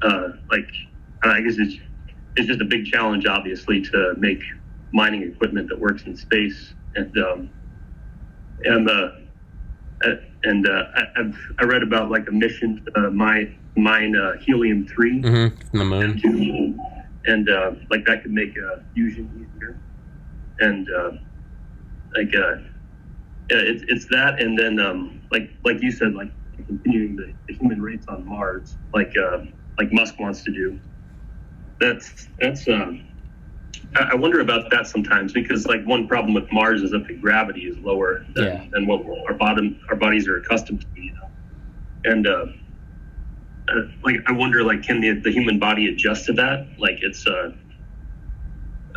[0.02, 0.66] uh, like
[1.24, 1.74] I guess it's
[2.38, 4.40] it's just a big challenge, obviously, to make
[4.92, 6.74] mining equipment that works in space.
[6.94, 7.50] And um,
[8.64, 9.08] and uh,
[10.04, 14.16] uh, and uh, I, I've I read about like a mission to uh, mine mine
[14.16, 16.80] uh, helium 3 mhm, from the moon.
[17.26, 19.78] and uh, like that could make uh, fusion easier.
[20.60, 21.10] And uh,
[22.16, 22.62] like uh,
[23.50, 26.30] it's it's that, and then um, like like you said, like
[26.66, 29.44] continuing the, the human race on Mars, like uh,
[29.78, 30.80] like Musk wants to do.
[31.80, 33.04] That's that's um,
[33.94, 37.62] I wonder about that sometimes because like one problem with Mars is that the gravity
[37.62, 38.64] is lower than, Yeah.
[38.72, 42.12] than what our bottom our bodies are accustomed to, you know.
[42.12, 42.46] And uh,
[43.68, 46.68] uh, like I wonder like can the the human body adjust to that?
[46.78, 47.52] Like it's uh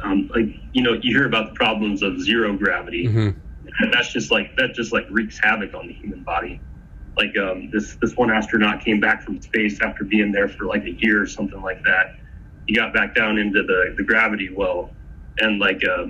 [0.04, 3.08] um, like you know you hear about the problems of zero gravity.
[3.08, 3.36] Mhm.
[3.80, 6.60] And that's just like that just like wreaks havoc on the human body.
[7.18, 10.84] Like um, this this one astronaut came back from space after being there for like
[10.84, 12.08] a year or something like that.
[12.72, 14.92] He got back down into the, the gravity well,
[15.40, 16.06] and like uh,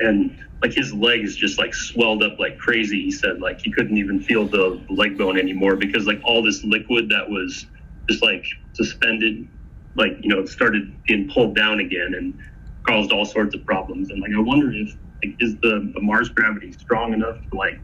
[0.00, 3.00] and like his legs just like swelled up like crazy.
[3.00, 6.64] He said like he couldn't even feel the leg bone anymore because like all this
[6.64, 7.64] liquid that was
[8.10, 9.46] just like suspended,
[9.94, 12.36] like you know, started being pulled down again and
[12.84, 14.10] caused all sorts of problems.
[14.10, 17.78] And like I wonder if like is the, the Mars gravity strong enough to like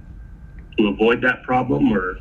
[0.79, 2.19] to avoid that problem or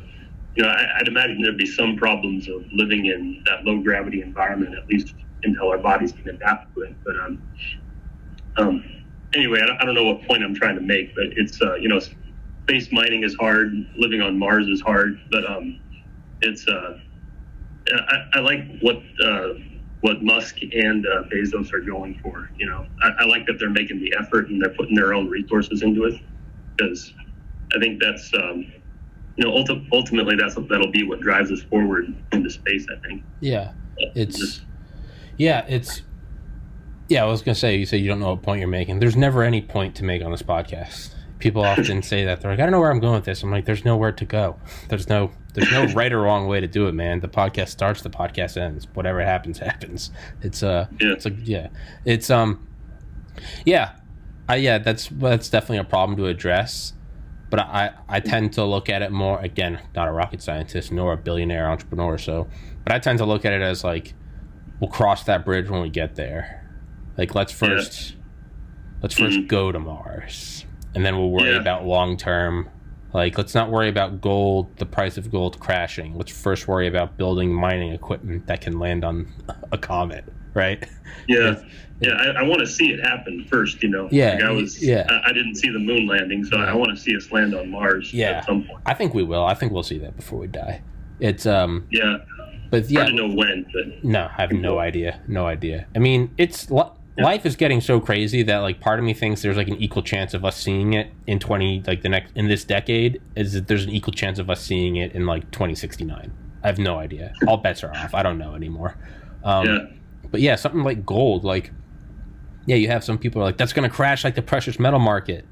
[0.54, 4.22] you know, I, I'd imagine there'd be some problems of living in that low gravity
[4.22, 6.96] environment, at least until our bodies can adapt to it.
[7.04, 7.42] But um,
[8.56, 8.84] um,
[9.34, 11.74] anyway, I don't, I don't know what point I'm trying to make, but it's uh,
[11.76, 12.00] you know,
[12.64, 15.80] space mining is hard, living on Mars is hard, but um,
[16.42, 16.98] it's uh,
[17.92, 19.48] I, I like what uh,
[20.00, 22.50] what Musk and uh, Bezos are going for.
[22.56, 25.28] You know, I, I like that they're making the effort and they're putting their own
[25.28, 26.20] resources into it
[26.76, 27.12] because
[27.74, 28.70] I think that's um,
[29.36, 32.86] you know ulti- ultimately that's that'll be what drives us forward into space.
[32.94, 33.22] I think.
[33.40, 33.72] Yeah.
[34.14, 34.62] It's Just-
[35.38, 36.02] yeah, it's
[37.08, 38.98] yeah, I was gonna say you say you don't know what point you're making.
[38.98, 41.14] There's never any point to make on this podcast.
[41.38, 43.42] People often say that they're like, I don't know where I'm going with this.
[43.42, 44.58] I'm like, there's nowhere to go.
[44.88, 47.20] There's no there's no right or wrong way to do it, man.
[47.20, 48.86] The podcast starts, the podcast ends.
[48.94, 50.10] Whatever happens, happens.
[50.42, 51.12] It's uh Yeah.
[51.12, 51.68] it's like yeah.
[52.04, 52.66] It's um
[53.64, 53.92] yeah.
[54.48, 56.92] I yeah, that's that's definitely a problem to address.
[57.50, 61.14] But I, I tend to look at it more again, not a rocket scientist nor
[61.14, 62.46] a billionaire entrepreneur, so
[62.84, 64.12] but I tend to look at it as like
[64.80, 66.64] we'll cross that bridge when we get there.
[67.16, 68.14] Like let's first
[69.02, 69.48] let's 1st Mhm.
[69.48, 70.64] go to Mars.
[70.94, 71.60] And then we'll worry Yeah.
[71.60, 72.68] about long term.
[73.12, 76.16] Like let's not worry about gold, the price of gold crashing.
[76.16, 79.28] Let's first worry about building mining equipment that can land on
[79.72, 80.84] a comet, right?
[81.26, 81.54] Yeah,
[82.00, 82.12] yeah.
[82.12, 83.82] I, I want to see it happen first.
[83.82, 84.08] You know.
[84.10, 84.82] Yeah, Like I was.
[84.84, 85.06] yeah.
[85.08, 87.70] I, I didn't see the moon landing, so I want to see us land on
[87.70, 88.12] Mars.
[88.12, 88.30] Yeah.
[88.38, 88.80] At some point.
[88.86, 89.44] I think we will.
[89.44, 90.82] I think we'll see that before we die.
[91.20, 92.18] It's um Yeah.
[92.70, 95.20] But yeah, Hard to know when, but No, I have no idea.
[95.26, 95.86] No idea.
[95.94, 99.42] I mean, it's li- life is getting so crazy that like part of me thinks
[99.42, 102.48] there's like an equal chance of us seeing it in 20 like the next in
[102.48, 106.32] this decade is that there's an equal chance of us seeing it in like 2069.
[106.62, 107.32] I have no idea.
[107.46, 108.14] All bets are off.
[108.14, 108.96] I don't know anymore.
[109.44, 109.78] Um, yeah.
[110.30, 111.72] But yeah, something like gold, like
[112.66, 114.98] yeah, you have some people are like that's going to crash like the precious metal
[114.98, 115.46] market,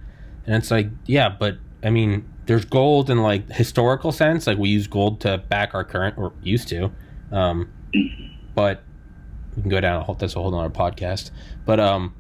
[0.47, 4.69] and it's like yeah, but I mean, there's gold in like historical sense, like we
[4.69, 6.91] use gold to back our current or used to,
[7.33, 7.69] um,
[8.55, 8.83] but
[9.57, 11.31] we can go down a whole that's a whole other podcast.
[11.65, 12.15] But um,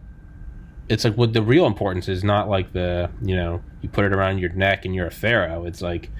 [0.89, 4.13] it's like what the real importance is not like the you know you put it
[4.13, 5.65] around your neck and you're a pharaoh.
[5.65, 6.11] It's like,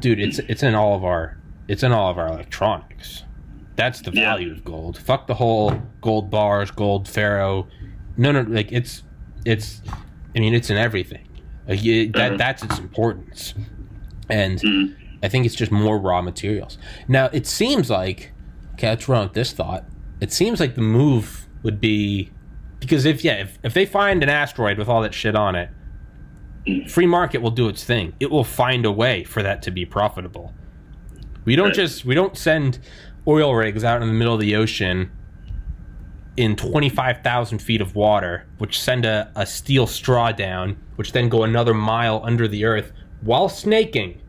[0.00, 3.24] dude, it's it's in all of our it's in all of our electronics.
[3.76, 4.32] That's the Yeah.
[4.32, 4.98] value of gold.
[4.98, 7.66] Fuck the whole gold bars, gold pharaoh.
[8.16, 9.02] No, no, like it's
[9.46, 9.80] it's.
[10.36, 11.26] I mean, it's in everything.
[11.66, 12.36] Like it, that Uh-huh.
[12.36, 13.54] that's its importance,
[14.28, 14.94] and Mhm.
[15.22, 16.78] I think it's just more raw materials.
[17.08, 18.32] Now it seems like
[18.74, 19.84] okay, let's run with this thought.
[20.20, 22.30] It seems like the move would be
[22.78, 25.70] because if yeah, if, if they find an asteroid with all that shit on it,
[26.88, 28.14] free market will do its thing.
[28.20, 30.54] It will find a way for that to be profitable.
[31.44, 31.74] We don't Right.
[31.74, 32.78] just we don't send
[33.26, 35.10] oil rigs out in the middle of the ocean
[36.36, 41.42] in 25,000 feet of water, which send a, a steel straw down, which then go
[41.42, 44.19] another mile under the earth while snaking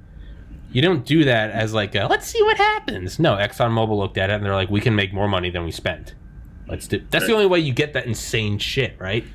[0.71, 3.19] You don't do that as like a, let's see what happens.
[3.19, 5.71] No, ExxonMobil looked at it and they're like, we can make more money than we
[5.71, 6.15] spent.
[6.67, 7.03] Let's do.
[7.09, 9.25] That's the only way you get that insane shit, right?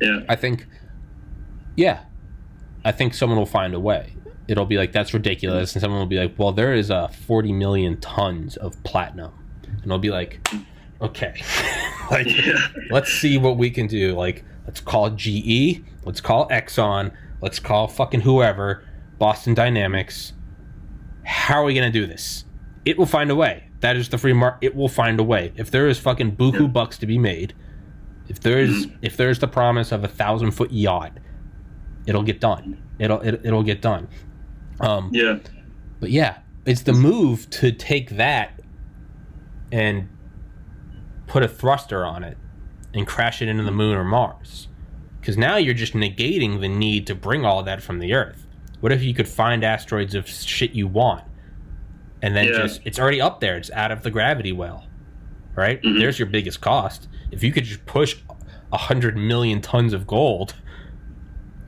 [0.00, 0.20] Yeah.
[0.28, 0.66] I think,
[1.76, 2.00] yeah,
[2.84, 4.14] I think someone will find a way.
[4.48, 7.52] It'll be like that's ridiculous, and someone will be like, well, there is uh, 40
[7.52, 9.32] million tons of platinum,
[9.82, 10.46] and I'll be like,
[11.00, 11.40] okay,
[12.10, 12.66] like Yeah.
[12.90, 14.14] let's see what we can do.
[14.16, 18.84] Like, let's call GE, let's call Exxon, let's call fucking whoever,
[19.22, 20.32] Boston Dynamics.
[21.24, 22.44] How are we gonna do this?
[22.84, 23.68] It will find a way.
[23.78, 24.66] That is the free market.
[24.66, 25.52] It will find a way.
[25.54, 27.54] If there is fucking buku bucks to be made,
[28.28, 31.12] if there is if there's the promise of a thousand foot yacht,
[32.04, 32.82] it'll get done.
[32.98, 34.08] It'll it, it'll get done.
[34.80, 35.38] Um, Yeah.
[36.00, 38.60] but yeah, it's the move to take that
[39.70, 40.08] and
[41.28, 42.36] put a thruster on it
[42.92, 44.66] and crash it into the moon or Mars.
[45.20, 48.41] Because now you're just negating the need to bring all that from the Earth.
[48.82, 51.22] What if you could find asteroids of shit you want,
[52.20, 52.52] and then Yeah.
[52.62, 54.88] just it's already up there, it's out of the gravity well,
[55.54, 55.80] right?
[55.82, 56.00] Mhm.
[56.00, 57.08] There's your biggest cost.
[57.30, 58.16] If you could just push
[58.72, 60.54] a hundred million tons of gold,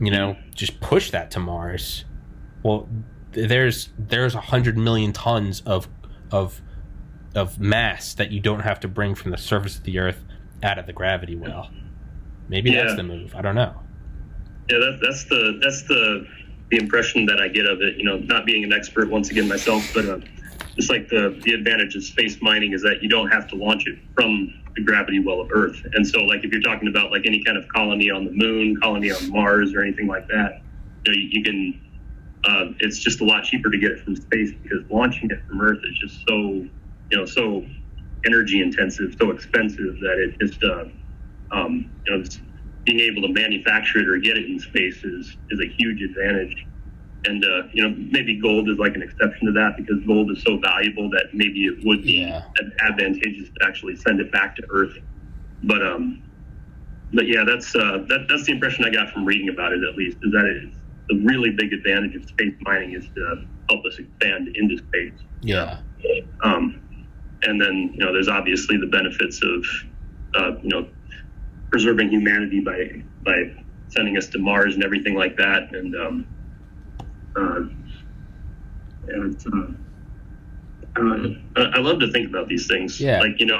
[0.01, 2.03] you know, just push that to Mars.
[2.63, 2.89] Well,
[3.31, 5.87] there's there's a hundred million tons of
[6.33, 6.61] of
[7.33, 10.25] of mass that you don't have to bring from the surface of the Earth
[10.63, 11.69] out of the gravity well.
[12.49, 13.33] Maybe that's the move.
[13.35, 13.73] I don't know.
[14.69, 16.27] Yeah, that, that's the that's the
[16.71, 17.97] the impression that I get of it.
[17.97, 20.19] You know, not being an expert once again myself, but uh,
[20.75, 23.87] just like the the advantage of space mining is that you don't have to launch
[23.87, 25.81] it from the gravity well of Earth.
[25.93, 28.79] And so, like if you're talking about like any kind of colony on the Moon,
[28.81, 30.61] colony on Mars, or anything like that,
[31.05, 31.81] you know, you, you can.
[32.47, 35.59] Uh, it's just a lot cheaper to get it from space because launching it from
[35.61, 36.69] Earth is just so, you
[37.17, 37.65] know, so
[38.23, 40.85] energy intensive, so expensive that it just, uh,
[41.51, 42.39] um, you know, it's,
[42.85, 46.55] being able to manufacture it or get it in space is is a huge advantage.
[47.27, 50.43] And uh, you know, maybe gold is like an exception to that because gold is
[50.43, 52.43] so valuable that maybe it would be Yeah.
[52.87, 54.93] advantageous to actually send it back to Earth.
[55.63, 56.21] But um,
[57.13, 59.79] but yeah, that's uh, that that's the impression I got from reading about it.
[59.83, 60.77] At least is that it's
[61.09, 65.19] the really big advantage of space mining is to help us expand into space.
[65.41, 65.79] Yeah.
[66.43, 66.81] Um,
[67.43, 69.65] and then you know, there's obviously the benefits of
[70.35, 70.87] uh, you know
[71.75, 72.79] preserving humanity by
[73.25, 73.37] by
[73.89, 75.61] sending us to Mars and everything like that.
[75.75, 76.27] And um,
[77.35, 77.61] uh,
[79.09, 79.27] yeah,
[80.95, 83.01] uh, uh, I I love to think about these things.
[83.01, 83.19] Yeah.
[83.19, 83.59] Like you know,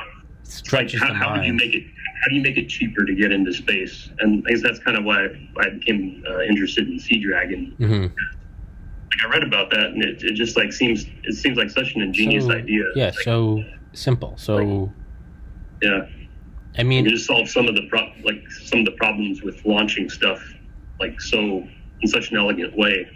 [0.72, 1.84] like how, how do you make it?
[2.22, 4.10] How do you make it cheaper to get into space?
[4.20, 7.74] And I guess that's kind of why, I became uh, interested in Sea Dragon.
[7.78, 11.70] hmm Like I read about that, and it, it just like seems it seems like
[11.70, 12.84] such an ingenious So- idea.
[12.96, 13.62] Yeah, Like, so
[13.92, 14.36] simple.
[14.38, 14.90] So
[15.82, 16.08] yeah.
[16.78, 19.64] I mean, you just solve some of the pro- like some of the problems with
[19.66, 20.42] launching stuff
[21.00, 21.68] like so
[22.02, 23.08] in such an elegant way.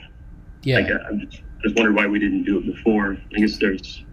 [0.63, 3.17] yeah, Like I, just, just wonder why we didn't do it before.
[3.35, 4.03] I guess there's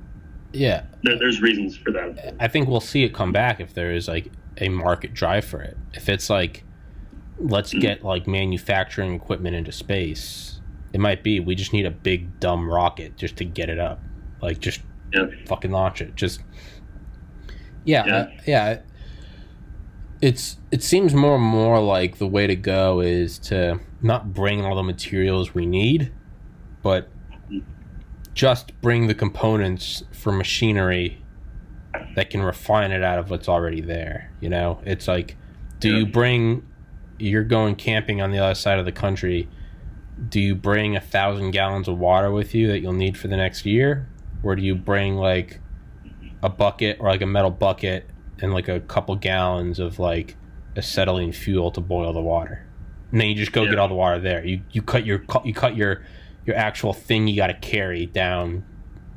[0.53, 0.85] yeah.
[1.03, 2.35] there, there's reasons for that.
[2.41, 5.61] I think we'll see it come back if there is like a market drive for
[5.63, 5.77] it.
[5.95, 6.65] If it's like,
[7.39, 10.61] let's get like manufacturing equipment into space,
[10.93, 14.01] it might be we just need a big dumb rocket just to get it up.
[14.43, 14.81] Like just
[15.13, 15.27] Yeah.
[15.47, 16.15] fucking launch it.
[16.17, 16.41] Just
[17.85, 18.17] yeah, Yeah.
[18.17, 18.79] uh, yeah.
[20.21, 24.65] It's it seems more and more like the way to go is to not bring
[24.65, 26.13] all the materials we need,
[26.83, 27.09] but
[28.35, 31.23] just bring the components for machinery
[32.15, 34.31] that can refine it out of what's already there.
[34.41, 35.37] You know, it's like,
[35.81, 35.99] do Yeah.
[35.99, 36.63] you bring?
[37.19, 39.49] You're going camping on the other side of the country.
[40.29, 43.37] Do you bring a thousand gallons of water with you that you'll need for the
[43.37, 44.09] next year,
[44.43, 45.61] or do you bring like
[46.43, 48.09] a bucket or like a metal bucket
[48.41, 50.37] and like a couple gallons of like
[50.77, 52.67] acetylene fuel to boil the water?
[53.13, 53.71] And then you just go Yeah.
[53.71, 54.45] get all the water there.
[54.45, 56.03] You you cut your you cut your
[56.45, 58.65] your actual thing you got to carry down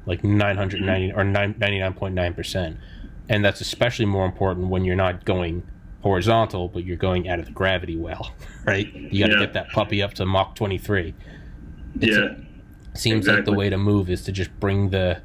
[0.05, 1.19] like 990 mm-hmm.
[1.19, 2.77] or 99.9%.
[3.27, 5.61] And that's especially more important when you're not going
[6.01, 8.33] horizontal, but you're going out of the gravity well,
[8.65, 8.91] right?
[8.93, 9.39] You got to Yeah.
[9.41, 11.13] get that puppy up to Mach 23.
[12.01, 12.35] It's yeah.
[12.95, 15.21] seems like the way to move is to just bring the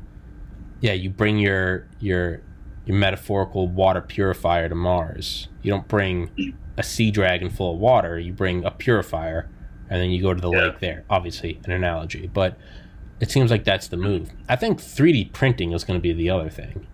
[0.81, 2.41] yeah you bring your your
[2.87, 6.31] your metaphorical water purifier to mars you don't bring
[6.77, 9.49] a sea dragon full of water you bring a purifier
[9.89, 10.65] and then you go to the Yeah.
[10.67, 12.57] lake there obviously an analogy but
[13.21, 16.29] it seems like that's the move i think 3d printing is going to be the
[16.31, 16.87] other thing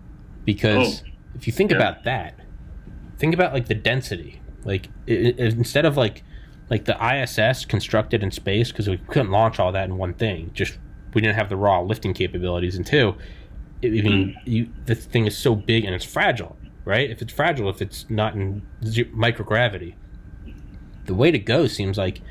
[0.45, 1.09] because Oh.
[1.35, 1.77] if you think Yeah.
[1.77, 2.35] about that
[3.17, 6.23] think about like the density like i i instead of like
[6.69, 10.51] like the ISS constructed in space because we couldn't launch all that in one thing.
[10.53, 10.77] Just
[11.13, 13.13] we didn't have the raw lifting capabilities, and two,
[13.83, 14.49] I mean, mm-hmm.
[14.49, 17.09] you the thing is so big and it's fragile, right?
[17.09, 19.95] If it's fragile, if it's not in microgravity,
[21.05, 22.21] the way to go seems like,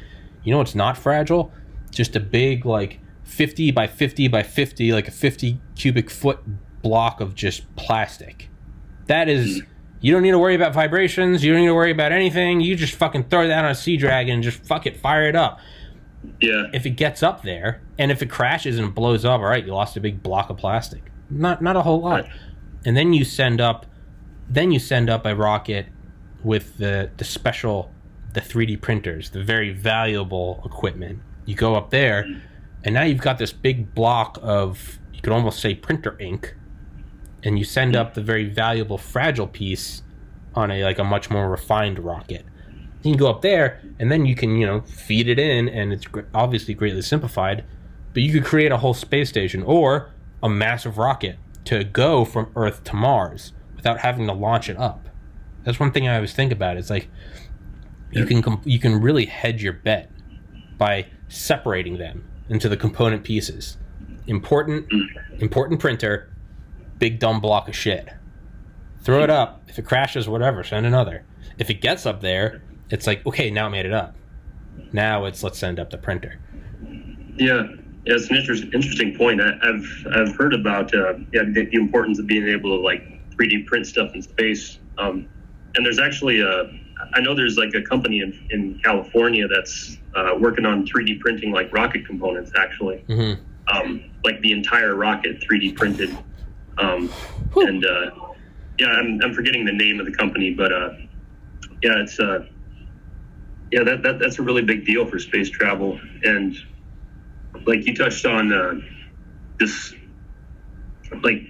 [0.45, 1.53] you know, it's not fragile.
[1.91, 6.41] Just a big like 50 by 50 by 50, like a 50 cubic foot
[6.83, 8.49] block of just plastic.
[9.07, 9.67] That is, hmm.
[10.01, 11.45] you don't need to worry about vibrations.
[11.45, 12.61] You don't need to worry about anything.
[12.61, 15.37] You just fucking throw that on a Sea Dragon and just fuck it, fire it
[15.37, 15.59] up.
[16.41, 16.67] Yeah.
[16.73, 19.73] If it gets up there and if it crashes and blows up, all right, you
[19.73, 21.10] lost a big block of plastic.
[21.31, 22.25] Not not a whole lot.
[22.25, 22.33] Right.
[22.85, 23.87] And then you send up,
[24.49, 25.87] then you send up a rocket
[26.43, 27.91] with the the special,
[28.33, 31.21] the 3D printers, the very valuable equipment.
[31.47, 32.27] You go up there,
[32.85, 36.55] and now you've got this big block of you could almost say printer ink,
[37.43, 40.03] and you send up the very valuable fragile piece
[40.55, 42.45] on a like a much more refined rocket.
[43.03, 45.93] You can go up there, and then you can you know feed it in, and
[45.93, 47.65] it's obviously greatly simplified.
[48.13, 50.11] But you could create a whole space station or
[50.43, 55.09] a massive rocket to go from Earth to Mars without having to launch it up.
[55.65, 56.77] That's one thing I always think about.
[56.77, 57.09] It's like
[58.13, 60.11] you can com- you can really hedge your bet
[60.79, 63.77] by separating them into the component pieces.
[64.27, 64.87] Important,
[65.39, 66.35] important printer,
[66.99, 68.09] big dumb block of shit.
[69.03, 69.63] Throw it up.
[69.69, 71.25] If it crashes, whatever, send another.
[71.59, 74.17] If it gets up there, it's like okay, now it made it up.
[74.93, 76.41] Now it's let's send up the printer.
[77.37, 77.67] Yeah,
[78.05, 79.41] yeah, it's an interest, interesting point.
[79.41, 83.03] I, I've I've heard about uh, yeah the, the importance of being able to like
[83.37, 84.79] 3D print stuff in space.
[84.99, 85.29] Um,
[85.75, 86.71] and there's actually a
[87.15, 91.53] I know there's like a company in, in California that's uh, working on 3D printing
[91.53, 93.33] like rocket components actually, hmm
[93.69, 96.17] um, like the entire rocket 3D printed.
[96.79, 97.13] Um,
[97.57, 98.11] and uh,
[98.79, 100.91] yeah, I'm, I'm forgetting the name of the company, but uh,
[101.83, 102.47] yeah, it's uh,
[103.71, 106.01] yeah that, that that's a really big deal for space travel.
[106.25, 106.57] And
[107.67, 108.75] like you touched on uh,
[109.59, 109.95] this,
[111.23, 111.43] like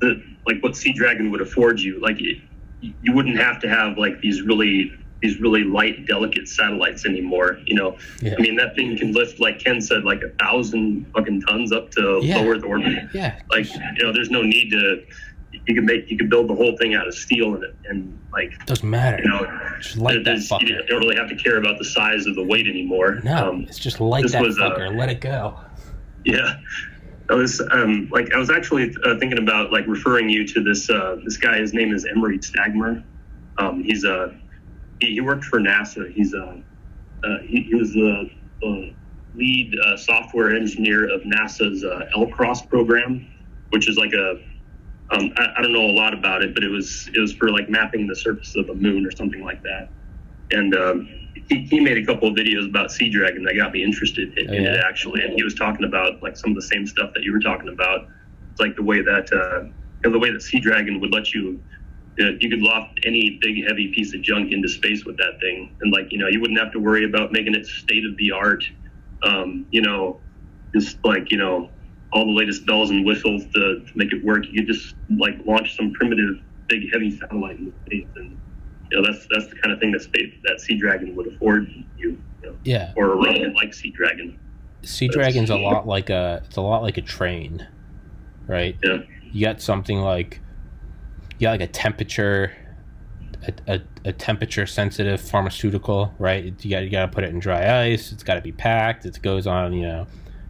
[0.00, 2.38] the like what Sea Dragon would afford you, like it,
[2.80, 7.58] you wouldn't have to have like these really these really light, delicate satellites anymore.
[7.66, 8.34] You know, Yeah.
[8.36, 11.90] I mean that thing can lift, like Ken said, like a thousand fucking tons up
[11.92, 12.38] to Yeah.
[12.38, 13.04] low Earth orbit.
[13.14, 13.40] Yeah.
[13.50, 15.04] Like you know, there's no need to.
[15.66, 18.64] You can make you can build the whole thing out of steel and and like
[18.66, 19.22] Doesn't matter.
[19.22, 20.88] you know, Just light that there's- you fucker.
[20.88, 23.20] don't really have to care about the size of the weight anymore.
[23.22, 24.90] No, Um, it's just light that was, uh.
[24.94, 25.58] Let it go.
[26.24, 26.56] yeah.
[27.30, 30.90] I was um, like I was actually uh, thinking about like referring you to this
[30.90, 31.58] uh, this guy.
[31.58, 33.02] His name is Emery Stagmer.
[33.58, 34.34] Um, he's a
[35.00, 36.12] he, he worked for NASA.
[36.12, 36.60] He's a
[37.24, 38.28] uh, he, he was the,
[38.60, 38.92] the
[39.36, 43.26] lead uh, software engineer of NASA's uh, LCROSS program,
[43.70, 44.40] which is like a
[45.12, 47.50] um, I, I don't know a lot about it, but it was it was for
[47.50, 49.88] like mapping the surface of the moon or something like that.
[50.50, 51.08] And um,
[51.48, 54.50] he, he made a couple of videos about Sea Dragon that got me interested in,
[54.50, 55.22] Oh, in it actually.
[55.22, 57.68] And he was talking about like some of the same stuff that you were talking
[57.68, 58.08] about.
[58.50, 59.72] It's like the way that uh, you
[60.04, 61.60] know, the way that Sea Dragon would let you
[62.18, 65.92] you could loft any big heavy piece of junk into space with that thing, and
[65.92, 68.62] like you know you wouldn't have to worry about making it state of the art.
[69.22, 70.20] Um, you know,
[70.74, 71.70] just like you know
[72.12, 74.44] all the latest bells and whistles to, to make it work.
[74.50, 76.36] You just like launch some primitive
[76.68, 78.38] big heavy satellite into space, and
[78.90, 81.68] you know that's that's the kind of thing that space that Sea Dragon would afford
[81.68, 82.92] you, you know, Yeah.
[82.96, 84.38] or a rocket like Sea Dragon.
[84.82, 87.66] Sea Dragon's a lot like a it's a lot like a train,
[88.46, 88.76] right?
[88.82, 88.98] Yeah.
[89.32, 90.40] You got something like
[91.38, 92.52] you got like a temperature
[93.46, 96.44] a, a, a temperature sensitive pharmaceutical, right?
[96.44, 98.12] You got you got to put it in dry ice.
[98.12, 99.04] It's got to be packed.
[99.06, 100.06] It goes on, you know,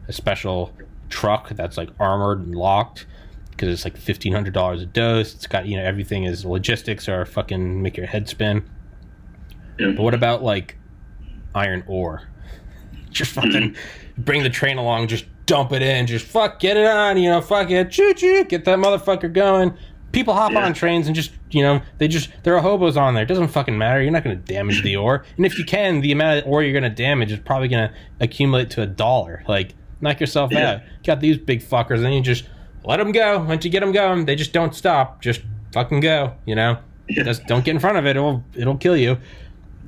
[0.08, 0.72] a special
[1.12, 3.06] truck that's like armored and locked
[3.50, 5.34] because it's like fifteen hundred dollars a dose.
[5.34, 8.68] It's got you know everything is logistics are fucking make your head spin.
[9.78, 9.92] Yeah.
[9.96, 10.76] But what about like
[11.54, 12.22] iron ore?
[13.10, 13.76] Just fucking
[14.16, 17.42] bring the train along, just dump it in, just fuck, get it on, you know,
[17.42, 19.74] fuck it, choo choo, get that motherfucker going.
[20.12, 20.64] People hop Yeah.
[20.64, 23.22] on trains and just, you know, they just, there are hobos on there.
[23.22, 24.00] It doesn't fucking matter.
[24.02, 25.24] You're not going to damage the ore.
[25.36, 27.88] And if you can, the amount of ore you're going to damage is probably going
[27.88, 29.42] to accumulate to a dollar.
[29.48, 30.70] Like, knock yourself Yeah.
[30.74, 30.80] out.
[31.05, 32.44] Got these big fuckers, and you just
[32.84, 33.38] let them go.
[33.44, 35.22] Once you get them going, they just don't stop.
[35.22, 35.40] Just
[35.72, 36.78] fucking go, you know?
[37.09, 37.22] Yeah.
[37.24, 38.11] Just don't get in front of it.
[38.16, 39.18] It'll, it'll kill you.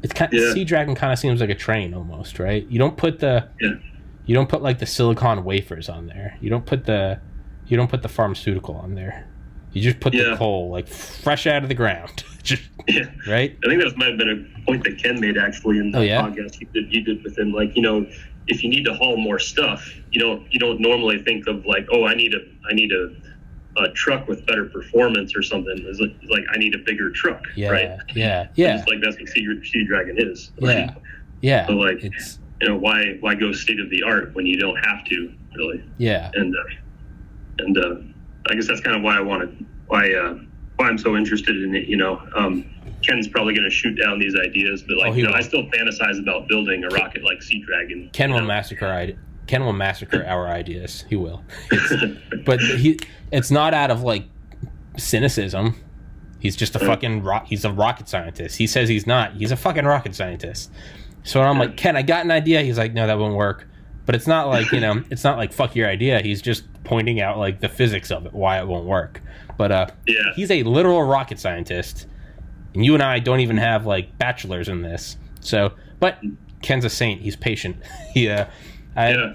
[0.03, 0.53] It's kind Yeah.
[0.53, 2.67] Sea Dragon kind of seems like a train almost, right?
[2.69, 3.71] You don't put the Yeah.
[4.27, 6.37] you don't put like the silicon wafers on there.
[6.43, 7.19] You don't put the
[7.67, 9.27] you don't put the pharmaceutical on there.
[9.73, 12.23] You just put the coal like fresh out of the ground.
[12.43, 13.05] just Yeah.
[13.27, 13.57] right?
[13.65, 16.03] I think that might have been a point that Ken made actually in the Oh,
[16.03, 16.21] yeah?
[16.23, 17.53] podcast you did you did with him.
[17.53, 18.07] Like, you know,
[18.47, 21.87] if you need to haul more stuff, you don't you don't normally think of like,
[21.93, 22.41] oh, I need a
[22.71, 23.15] I need a,
[23.83, 25.75] a truck with better performance or something.
[25.87, 27.71] It's like, it's like I need a bigger truck, Yeah.
[27.71, 27.99] right?
[28.15, 28.49] Yeah.
[28.55, 28.79] Yeah.
[28.79, 30.53] It's like that's what Sea, sea Dragon is.
[30.59, 30.95] Yeah.
[31.41, 31.67] Yeah.
[31.67, 34.77] So, like- it's you know, why why go state of the art when you don't
[34.77, 35.83] have to really?
[35.99, 36.31] yeah.
[36.35, 36.61] and uh,
[37.59, 37.97] and uh,
[38.51, 40.39] I guess that's kind of why I wanted why uh,
[40.77, 41.89] why I'm so interested in it.
[41.89, 42.65] You know, um,
[43.07, 45.33] Ken's probably going to shoot down these ideas, but Oh, like he you know.
[45.35, 48.11] I still fantasize about building a rocket like Sea Dragon.
[48.13, 48.47] Ken will know?
[48.47, 51.05] massacre I- Ken will massacre our ideas.
[51.09, 51.43] He will.
[51.71, 51.93] It's,
[52.45, 52.99] but he
[53.31, 54.25] it's not out of like
[54.97, 55.77] cynicism.
[56.41, 57.47] He's just a fucking rock.
[57.47, 58.59] He's a rocket scientist.
[58.59, 59.33] He says he's not.
[59.35, 60.71] He's a fucking rocket scientist.
[61.23, 62.61] So I'm like, Ken, I got an idea.
[62.61, 63.67] He's like, no, that won't work.
[64.05, 66.21] But it's not like you know, it's not like fuck your idea.
[66.21, 69.23] He's just pointing out like the physics of it, why it won't work.
[69.57, 70.17] But uh, Yeah.
[70.37, 72.07] he's a literal rocket scientist,
[72.75, 75.17] and you and I don't even have like bachelors in this.
[75.41, 76.19] So, but
[76.63, 77.23] Ken's a saint.
[77.23, 77.77] He's patient.
[78.13, 78.47] he, uh,
[78.97, 79.35] I, Yeah.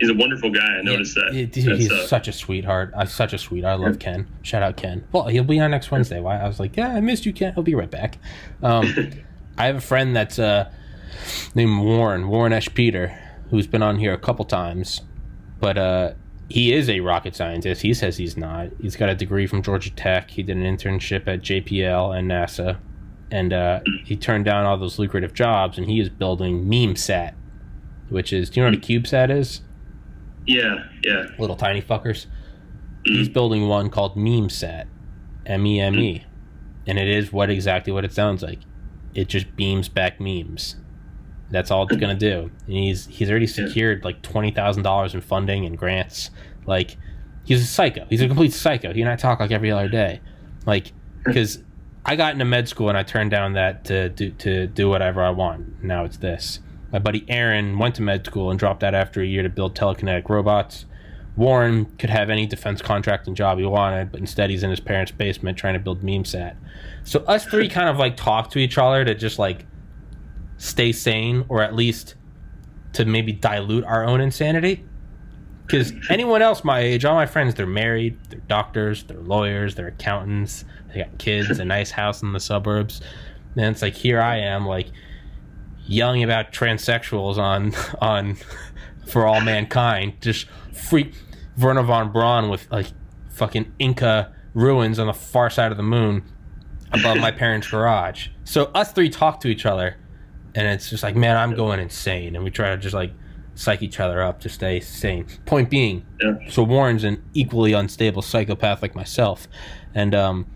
[0.00, 0.60] He's a wonderful guy.
[0.60, 1.32] I noticed that.
[1.32, 2.92] yeah, dude, That's, he's uh, such a sweetheart.
[2.94, 3.64] Uh, such a sweet.
[3.64, 4.26] I love Ken.
[4.42, 5.06] Shout out Ken.
[5.12, 6.18] Well, he'll be on next Wednesday.
[6.18, 6.36] Why?
[6.36, 7.54] I was like, yeah, I missed you, Ken.
[7.54, 8.18] He'll be right back.
[8.60, 9.12] Um,
[9.56, 10.68] I have a friend that's uh,
[11.54, 13.16] named Warren Warren Esh Peter,
[13.50, 15.00] who's been on here a couple times,
[15.60, 16.14] but uh,
[16.48, 17.82] he is a rocket scientist.
[17.82, 18.68] He says he's not.
[18.80, 20.30] He's got a degree from Georgia Tech.
[20.30, 22.78] He did an internship at JPL and NASA,
[23.30, 25.78] and uh, he turned down all those lucrative jobs.
[25.78, 27.34] And he is building MemeSat,
[28.08, 28.50] which is.
[28.50, 29.62] Do you know what a CubeSat is?
[30.46, 31.26] yeah, yeah.
[31.38, 32.26] little tiny fuckers.
[33.04, 34.86] He's building one called MemeSat,
[35.46, 36.24] M E M E,
[36.86, 38.60] and it is what exactly what it sounds like.
[39.14, 40.76] It just beams back memes.
[41.54, 42.50] That's all it's gonna do.
[42.66, 46.30] And he's he's already secured like twenty thousand dollars in funding and grants.
[46.66, 46.96] Like
[47.44, 48.06] he's a psycho.
[48.10, 48.92] He's a complete psycho.
[48.92, 50.20] He and I talk like every other day.
[50.66, 50.92] Like
[51.24, 51.62] because
[52.04, 55.22] I got into med school and I turned down that to do to do whatever
[55.22, 55.82] I want.
[55.82, 56.58] Now it's this.
[56.92, 59.76] My buddy Aaron went to med school and dropped out after a year to build
[59.76, 60.86] telekinetic robots.
[61.36, 65.10] Warren could have any defense contracting job he wanted, but instead he's in his parents'
[65.10, 66.54] basement trying to build MemeSat.
[67.02, 69.66] So us three kind of like talk to each other to just like
[70.58, 72.14] stay sane, or at least
[72.94, 74.84] to maybe dilute our own insanity.
[75.66, 79.88] Because anyone else my age, all my friends, they're married, they're doctors, they're lawyers, they're
[79.88, 83.00] accountants, they got kids, a nice house in the suburbs.
[83.56, 84.88] And it's like here I am, like
[85.86, 88.36] yelling about transsexuals on on
[89.06, 91.14] for all mankind, just freak
[91.58, 92.86] Wernher von Braun with like
[93.30, 96.22] fucking Inca ruins on the far side of the moon
[96.92, 98.28] above my parents' garage.
[98.44, 99.96] So us three talk to each other,
[100.54, 103.12] and it's just like, man, I'm going insane, and we try to just like
[103.56, 105.26] psych each other up to stay sane.
[105.46, 106.34] Point being, Yeah.
[106.48, 109.46] so Warren's an equally unstable psychopath like myself,
[109.94, 110.46] and um,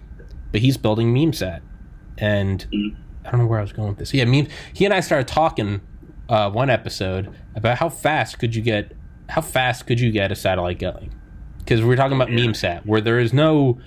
[0.52, 1.60] but he's building MemeSat,
[2.18, 2.66] and
[3.24, 4.14] I don't know where I was going with this.
[4.14, 4.48] Yeah, meme.
[4.72, 5.80] He and I started talking
[6.28, 8.92] uh, one episode about how fast could you get,
[9.28, 11.14] how fast could you get a satellite going?
[11.58, 13.78] Because we were talking about MemeSat, where there is no,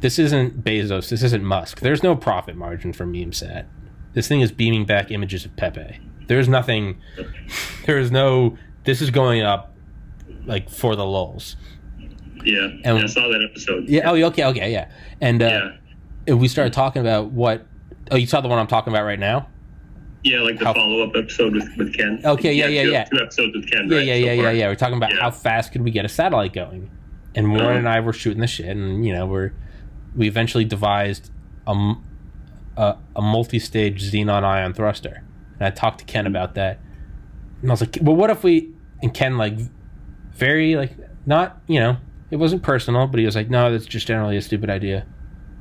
[0.00, 1.80] this isn't Bezos, this isn't Musk.
[1.80, 3.64] There's no profit margin for MemeSat.
[4.14, 5.98] This thing is beaming back images of Pepe.
[6.26, 7.00] There's nothing.
[7.86, 8.56] There is no.
[8.84, 9.74] This is going up,
[10.46, 11.56] like for the lulls.
[12.44, 12.68] Yeah.
[12.84, 13.88] And- yeah, I saw that episode.
[13.88, 14.08] Yeah.
[14.10, 14.44] Oh, okay.
[14.44, 14.70] Okay.
[14.72, 14.88] Yeah.
[15.20, 15.70] And uh,
[16.26, 16.34] Yeah.
[16.34, 17.66] we started talking about what.
[18.10, 19.48] Oh, you saw the one I'm talking about right now.
[20.24, 22.20] Yeah, like the How- follow up episode with, with Ken.
[22.24, 23.04] Okay, yeah, yeah, two, yeah.
[23.04, 23.88] Two episodes with Ken.
[23.90, 24.52] Yeah, right, yeah, so yeah, yeah, far.
[24.54, 24.68] yeah.
[24.68, 25.20] We're talking about Yeah.
[25.20, 26.88] how fast could we get a satellite going,
[27.34, 27.78] and Warren Uh-huh.
[27.78, 29.50] and I were shooting the shit, and you know we're
[30.14, 31.30] we eventually devised
[31.66, 31.94] a
[32.76, 35.22] a, a multi-stage xenon ion thruster,
[35.58, 36.78] and I talked to Ken about that,
[37.60, 38.70] and I was like, well, what if we?
[39.02, 39.54] And Ken like
[40.34, 40.92] very like
[41.26, 41.96] not you know
[42.30, 45.04] it wasn't personal, but he was like, no, that's just generally a stupid idea.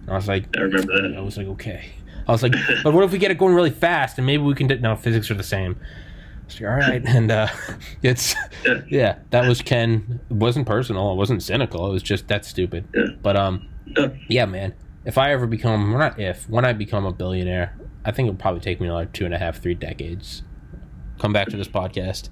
[0.01, 1.15] And I was like, I remember that.
[1.17, 1.89] I was like, okay.
[2.27, 2.53] I was like,
[2.83, 4.95] but what if we get it going really fast and maybe we can do no
[4.95, 5.75] physics are the same.
[5.81, 7.47] I was like, all right, and uh,
[8.03, 8.35] it's
[8.65, 8.81] Yeah.
[8.89, 10.19] yeah, that was Ken.
[10.29, 11.11] It wasn't personal.
[11.11, 11.87] It wasn't cynical.
[11.89, 12.87] It was just that's stupid.
[12.95, 13.05] Yeah.
[13.21, 14.07] But um, Yeah.
[14.29, 14.73] yeah, man.
[15.03, 17.75] If I ever become, not if, when I become a billionaire,
[18.05, 20.43] I think it'll probably take me like two and a half, three decades.
[21.19, 22.29] Come back to this podcast.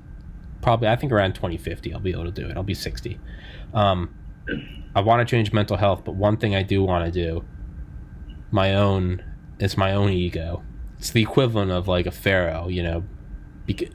[0.62, 2.58] Probably, I think around 2050, I'll be able to do it.
[2.58, 3.20] I'll be 60.
[3.74, 4.14] Um,
[4.96, 7.46] I want to change mental health, but one thing I do want to do,
[8.52, 9.24] my own,
[9.60, 10.64] it's my own ego.
[10.98, 13.04] It's the equivalent of like a pharaoh, you know,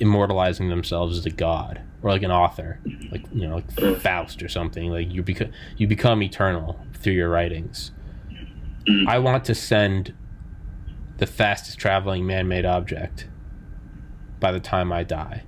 [0.00, 2.78] immortalizing themselves as a god or like an author,
[3.10, 4.90] like you know, like Faust or something.
[4.90, 5.24] Like you
[5.76, 7.90] you become eternal through your writings.
[8.88, 9.08] Mm.
[9.08, 10.14] I want to send
[11.18, 13.28] the fastest traveling man-made object
[14.40, 15.44] by the time I die.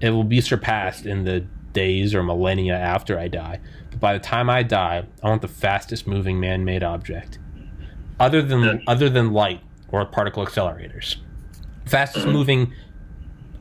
[0.00, 3.60] It will be surpassed in the days or millennia after I die.
[3.90, 7.38] But by the time I die, I want the fastest moving man-made object,
[8.18, 8.74] other than Yeah.
[8.86, 11.16] other than light or particle accelerators.
[11.84, 12.34] Fastest mm-hmm.
[12.34, 12.72] moving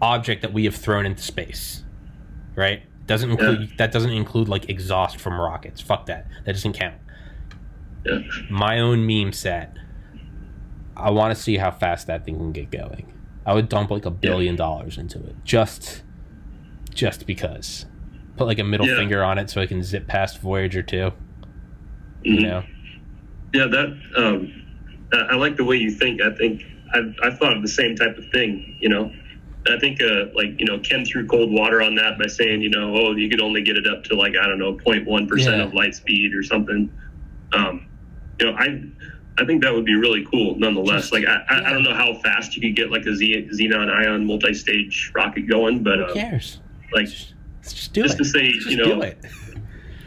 [0.02, 1.84] object that we have thrown into space.
[2.56, 2.84] Right?
[3.06, 5.82] Doesn't include that doesn't include like exhaust from rockets.
[5.82, 6.28] Fuck that.
[6.46, 6.96] That doesn't count.
[8.06, 8.20] Yeah.
[8.50, 9.70] My own MemeSat.
[10.96, 13.12] I want to see how fast that thing can get going.
[13.46, 16.04] I would dump like a billion dollars into it just
[16.94, 17.86] just because.
[18.38, 18.98] Put like a middle Yeah.
[18.98, 21.12] finger on it so I can zip past Voyager 2.
[22.24, 22.42] You Mhm.
[22.42, 22.64] know?
[23.54, 24.54] Yeah, that um,
[25.30, 26.22] I like the way you think.
[26.22, 28.78] I think I've, I've thought of the same type of thing.
[28.80, 29.12] You know,
[29.68, 32.70] I think, uh, like, you know, Ken threw cold water on that by saying, you
[32.70, 35.64] know, oh, you could only get it up to like, I don't know, 0.1% Yeah.
[35.64, 36.90] of light speed or something.
[37.54, 37.86] Um,
[38.40, 38.84] you know, I,
[39.38, 41.12] I think that would be really cool nonetheless.
[41.12, 41.68] Like, I, I, yeah.
[41.68, 45.12] I don't know how fast you could get like a Z, xenon ion multi stage
[45.16, 46.60] rocket going, but, Who uh, cares?
[46.94, 48.18] like, Just, just do just it.
[48.20, 49.12] to say, Just you know,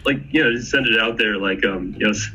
[0.05, 2.31] like you know just send it out there like um yes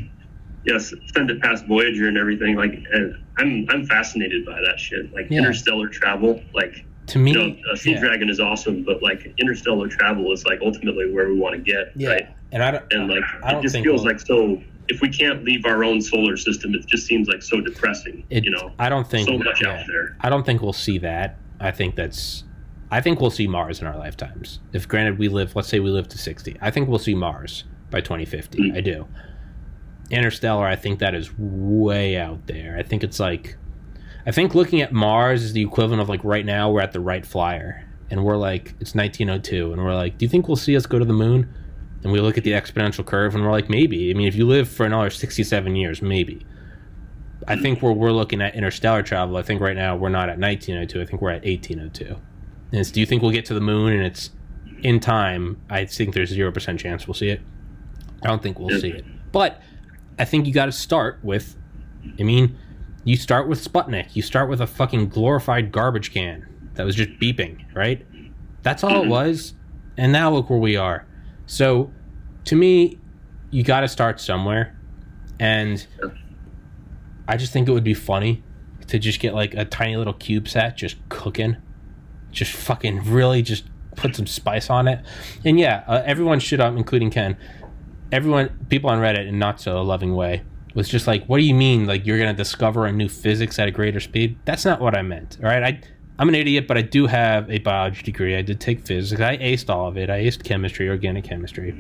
[0.66, 5.12] yes send it past voyager and everything like and i'm i'm fascinated by that shit
[5.14, 5.38] like Yeah.
[5.40, 8.00] interstellar travel like To me, you know sea yeah.
[8.02, 11.94] dragon is awesome but like interstellar travel is like ultimately where we want to get
[11.96, 12.10] yeah.
[12.10, 12.92] right And I don't.
[12.92, 15.66] and like I don't it just think feels we'll- like so if we can't leave
[15.66, 19.08] our own solar system it just seems like so depressing It, you know I don't
[19.08, 19.80] think so much yeah.
[19.80, 21.38] out there I don't think we'll see that.
[21.62, 22.44] I think that's.
[22.90, 24.60] I think we'll see Mars in our lifetimes.
[24.74, 27.64] If granted we live, let's say we live to sixty, I think we'll see Mars
[27.90, 28.72] by twenty fifty.
[28.72, 28.78] Mm.
[28.78, 29.08] I do.
[30.10, 32.76] Interstellar, I think that is way out there.
[32.78, 33.56] I think it's like,
[34.26, 37.00] I think looking at Mars is the equivalent of like right now we're at the
[37.00, 40.76] Wright Flyer and we're like it's 1902 and we're like, do you think we'll see
[40.76, 41.54] us go to the moon?
[42.04, 44.10] And we look at the exponential curve and we're like, maybe.
[44.10, 46.46] I mean, if you live for another 67 years, maybe.
[47.48, 50.40] I think where we're looking at interstellar travel, I think right now we're not at
[50.40, 51.02] 1902.
[51.02, 52.06] I think we're at 1802.
[52.06, 54.32] And it's, do you think we'll get to the moon and it's
[54.82, 55.62] in time?
[55.70, 57.42] I think there's 0% chance we'll see it.
[58.24, 59.06] I don't think we'll see it.
[59.32, 59.62] But
[60.20, 61.56] I think you got to start with,
[62.20, 62.58] I mean,
[63.04, 64.16] you start with Sputnik.
[64.16, 68.06] You start with a fucking glorified garbage can that was just beeping, right?
[68.62, 69.54] That's all it was.
[69.98, 71.06] And now look where we are.
[71.52, 71.92] So
[72.46, 72.98] to me,
[73.50, 74.74] you got to start somewhere.
[75.38, 75.86] And
[77.28, 78.42] I just think it would be funny
[78.88, 81.58] to just get like a tiny little CubeSat just cooking,
[82.32, 83.66] just fucking really just
[83.98, 85.04] put some spice on it.
[85.44, 87.36] And yeah, uh, everyone should, um, including Ken,
[88.14, 90.44] everyone, people on Reddit in not so loving way
[90.74, 91.86] was just like, "What do you mean?
[91.86, 95.02] Like you're gonna discover a new physics at a greater speed?" That's not what I
[95.02, 95.38] meant.
[95.44, 95.82] All right, I.
[96.22, 98.38] I'm an idiot, but I do have a biology degree.
[98.38, 99.20] I did take physics.
[99.20, 100.08] I aced all of it.
[100.12, 101.72] I aced chemistry, organic chemistry.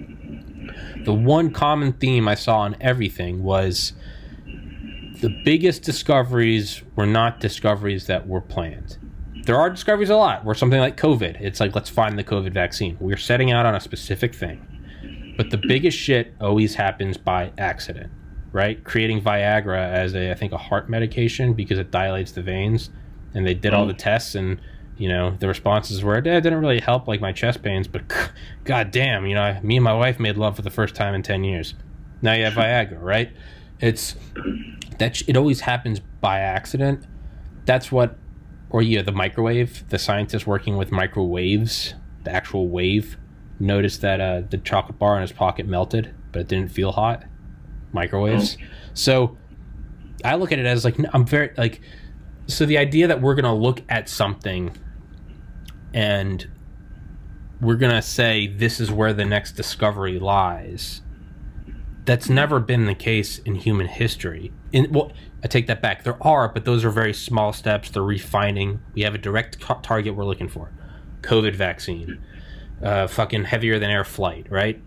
[1.05, 3.93] The one common theme I saw in everything was
[5.21, 8.97] the biggest discoveries were not discoveries that were planned.
[9.45, 12.51] There are discoveries a lot where something like COVID, it's like, let's find the COVID
[12.51, 12.97] vaccine.
[12.99, 15.35] We're setting out on a specific thing.
[15.37, 18.11] But the biggest shit always happens by accident,
[18.51, 18.83] right?
[18.83, 22.89] Creating Viagra as a, I think, a heart medication because it dilates the veins.
[23.33, 24.59] And they did all the tests and,
[24.97, 28.03] you know, the responses were, eh, it didn't really help like my chest pains, but
[28.65, 31.23] god damn, you know, me and my wife made love for the first time in
[31.23, 31.73] 10 years.
[32.21, 33.31] Now you have Viagra, right?
[33.79, 34.15] It's,
[34.99, 37.05] that sh- it always happens by accident.
[37.65, 38.17] That's what,
[38.69, 39.87] or yeah, the microwave.
[39.89, 43.17] The scientist working with microwaves, the actual wave,
[43.59, 47.23] noticed that uh, the chocolate bar in his pocket melted, but it didn't feel hot.
[47.93, 48.57] Microwaves.
[48.93, 49.37] So
[50.23, 51.81] I look at it as like i'm very like.
[52.53, 54.75] So the idea that we're gonna look at something,
[55.93, 56.47] and
[57.59, 61.01] we're gonna say this is where the next discovery lies
[62.05, 64.51] that's never been the case in human history.
[64.71, 65.11] In well,
[65.43, 66.03] I take that back.
[66.03, 67.89] There are, but those are very small steps.
[67.89, 68.79] They're refining.
[68.93, 70.71] We have a direct co- target we're looking for:
[71.21, 72.19] COVID vaccine,
[72.83, 74.81] uh, fucking heavier than air flight, right?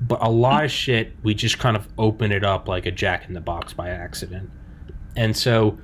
[0.00, 3.26] But a lot of shit, we just kind of open it up like a jack
[3.26, 4.50] in the box by accident,
[5.16, 5.78] and so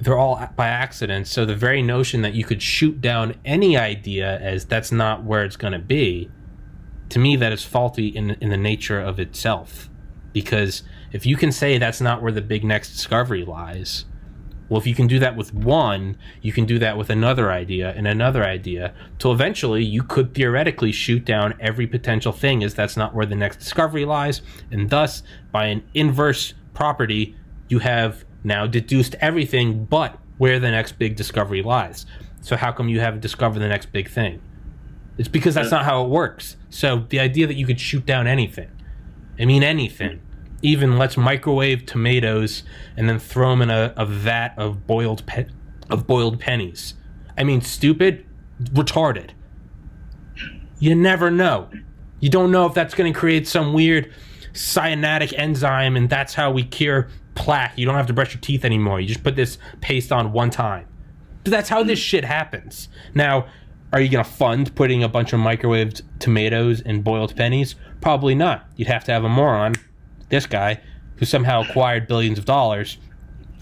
[0.00, 1.26] they're all by accident.
[1.26, 5.44] So the very notion that you could shoot down any idea as that's not where
[5.44, 6.30] it's going to be
[7.08, 9.88] to me that is faulty in in the nature of itself
[10.32, 10.82] because
[11.12, 14.04] if you can say that's not where the big next discovery lies
[14.68, 17.92] well if you can do that with one you can do that with another idea
[17.96, 22.96] and another idea till eventually you could theoretically shoot down every potential thing as that's
[22.96, 27.34] not where the next discovery lies and thus by an inverse property
[27.68, 32.04] you have now deduced everything but where the next big discovery lies
[32.40, 34.40] so how come you haven't discovered the next big thing
[35.18, 36.56] it's because that's uh, not how it works.
[36.70, 38.70] So the idea that you could shoot down anything,
[39.38, 40.20] I mean anything,
[40.62, 42.62] even let's microwave tomatoes
[42.96, 45.48] and then throw them in a, a vat of boiled pe-
[45.90, 46.94] of boiled pennies.
[47.36, 48.24] I mean, stupid,
[48.62, 49.30] retarded.
[50.78, 51.68] You never know.
[52.20, 54.12] You don't know if that's going to create some weird
[54.52, 57.08] cyanatic enzyme, and that's how we cure
[57.38, 57.78] plaque.
[57.78, 59.00] You don't have to brush your teeth anymore.
[59.00, 60.86] You just put this paste on one time.
[61.44, 62.88] That's how this shit happens.
[63.14, 63.46] Now,
[63.92, 67.74] are you going to fund putting a bunch of microwaved tomatoes and boiled pennies?
[68.00, 68.66] Probably not.
[68.76, 69.76] You'd have to have a moron,
[70.28, 70.80] this guy,
[71.16, 72.98] who somehow acquired billions of dollars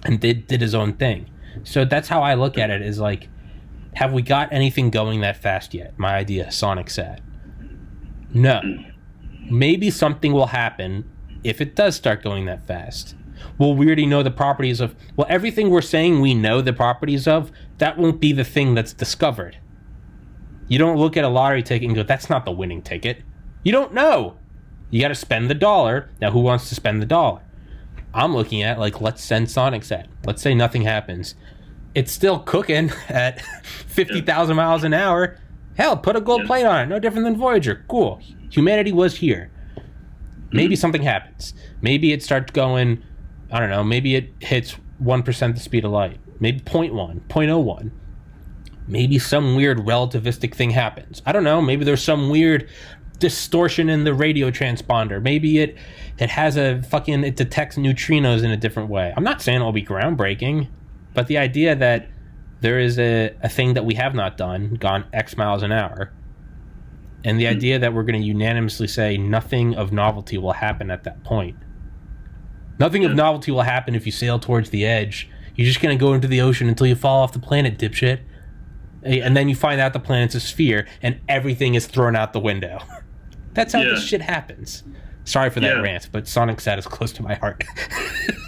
[0.04, 1.30] and did did his own thing.
[1.64, 3.28] So that's how I look at it is like
[3.94, 5.98] have we got anything going that fast yet?
[5.98, 7.22] My idea, Sonic Sat.
[8.34, 8.60] No.
[9.50, 11.10] Maybe something will happen
[11.42, 13.14] if it does start going that fast.
[13.58, 14.94] Well, we already know the properties of.
[15.16, 18.92] Well, everything we're saying we know the properties of, that won't be the thing that's
[18.92, 19.58] discovered.
[20.68, 23.22] You don't look at a lottery ticket and go, that's not the winning ticket.
[23.62, 24.36] You don't know.
[24.90, 26.10] You got to spend the dollar.
[26.20, 27.42] Now, who wants to spend the dollar?
[28.14, 30.08] I'm looking at, like, let's send Sonic Sat.
[30.24, 31.34] Let's say nothing happens.
[31.94, 35.38] It's still cooking at 50,000 miles an hour.
[35.76, 36.46] Hell, put a gold Yeah.
[36.46, 36.86] plate on it.
[36.86, 37.84] No different than Voyager.
[37.88, 38.20] Cool.
[38.50, 39.50] Humanity was here.
[40.52, 40.80] Maybe Mm-hmm.
[40.80, 41.54] something happens.
[41.82, 43.02] Maybe it starts going,
[43.50, 46.18] I don't know, maybe it hits 1% the speed of light.
[46.40, 47.90] Maybe 0.1, 0.01.
[48.88, 51.22] Maybe some weird relativistic thing happens.
[51.26, 51.60] I don't know.
[51.60, 52.68] Maybe there's some weird
[53.18, 55.20] distortion in the radio transponder.
[55.20, 55.76] Maybe it
[56.18, 59.12] it has a fucking it detects neutrinos in a different way.
[59.16, 60.68] I'm not saying it'll be groundbreaking,
[61.14, 62.08] but the idea that
[62.60, 66.12] there is a, a thing that we have not done, gone X miles an hour,
[67.24, 67.56] and the hmm.
[67.56, 71.56] idea that we're going to unanimously say nothing of novelty will happen at that point.
[72.78, 75.28] Nothing of novelty will happen if you sail towards the edge.
[75.54, 78.20] You're just going to go into the ocean until you fall off the planet, dipshit.
[79.04, 82.32] Eh, And then you find out the planet's a sphere and everything is thrown out
[82.32, 82.78] the window.
[83.54, 83.90] That's how Yeah.
[83.94, 84.82] this shit happens.
[85.24, 85.80] Sorry for that Yeah.
[85.82, 87.64] rant, but Sonic Sat is close to my heart.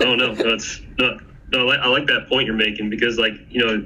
[0.01, 1.19] Oh no, that's no,
[1.53, 1.59] no.
[1.61, 3.85] I like- I like that point you're making because, like, you know,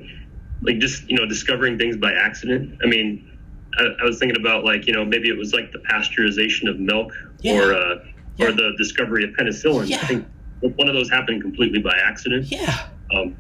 [0.61, 2.79] like just you know, discovering things by accident.
[2.85, 3.31] I mean,
[3.79, 6.79] I, I was thinking about like you know maybe it was like the pasteurization of
[6.79, 7.61] milk Yeah.
[7.61, 7.95] or uh,
[8.37, 8.47] Yeah.
[8.49, 9.89] or the discovery of penicillin.
[9.89, 9.99] Yeah.
[10.03, 10.27] I think
[10.61, 12.51] one of those happened completely by accident.
[12.51, 12.89] yeah.
[13.15, 13.37] Um,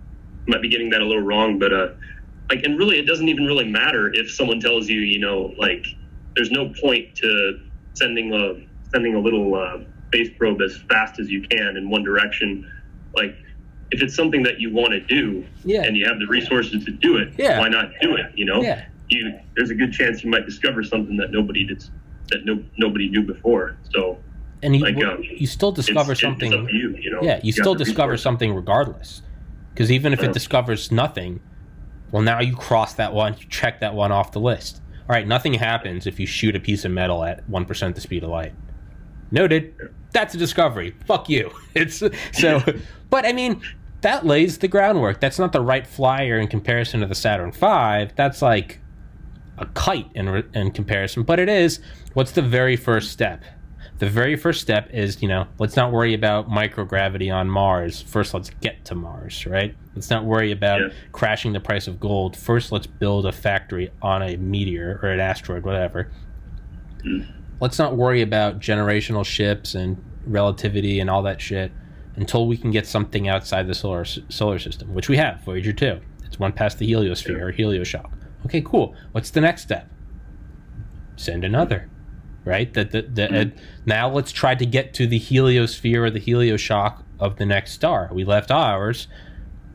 [0.47, 1.89] might be getting that a little wrong, but uh,
[2.51, 5.87] like, and really, it doesn't even really matter if someone tells you, you know, like,
[6.35, 7.61] there's no point to
[7.95, 9.79] sending a sending a little uh,
[10.09, 12.71] space probe as fast as you can in one direction.
[13.15, 13.35] Like,
[13.93, 15.83] if it's something that you want to do Yeah.
[15.85, 17.61] and you have the resources to do it, Yeah.
[17.61, 18.27] why not do it?
[18.35, 18.85] You know, Yeah.
[19.09, 21.83] you there's a good chance you might discover something that nobody did
[22.31, 23.77] that no nobody knew before.
[23.95, 24.19] So
[24.63, 26.53] And you, Like, um, you still discover it's, something.
[26.53, 27.21] It's you, you know.
[27.23, 29.23] Yeah, you got still discover something regardless.
[29.75, 30.27] Because even if Yeah.
[30.29, 31.41] it discovers nothing,
[32.11, 34.81] well, now you cross that one, you check that one off the list.
[35.09, 38.23] All right, nothing happens if you shoot a piece of metal at 1% the speed
[38.23, 38.55] of light.
[39.31, 39.75] Noted.
[40.13, 40.95] That's a discovery.
[41.07, 41.51] Fuck you.
[41.75, 42.03] It's
[42.33, 42.61] so,
[43.11, 43.63] but I mean,
[44.03, 45.21] that lays the groundwork.
[45.21, 48.13] That's not the Wright Flyer in comparison to the Saturn V.
[48.15, 48.79] That's like
[49.59, 51.81] a kite in, in comparison, but it is.
[52.13, 53.43] What's the very first step?
[54.03, 58.03] The very first step is, you know, let's not worry about microgravity on Mars.
[58.03, 59.77] First, let's get to Mars, right?
[59.95, 60.89] Let's not worry about Yeah.
[61.13, 62.37] crashing the price of gold.
[62.37, 66.11] First, let's build a factory on a meteor or an asteroid, whatever.
[67.05, 67.27] Mm.
[67.61, 69.97] Let's not worry about generational ships and
[70.27, 71.71] relativity and all that shit
[72.17, 76.01] until we can get something outside the solar solar system, which we have, Voyager 2.
[76.25, 78.11] It's one past the heliosphere or helioshock.
[78.47, 78.97] Okay, cool.
[79.13, 79.89] What's the next step?
[81.15, 81.89] Send another.
[82.45, 82.73] Right?
[82.73, 83.45] The, the, the, uh,
[83.87, 88.11] now let's try to get to the heliosphere or the helioshock of the next star.
[88.13, 89.07] We left ours.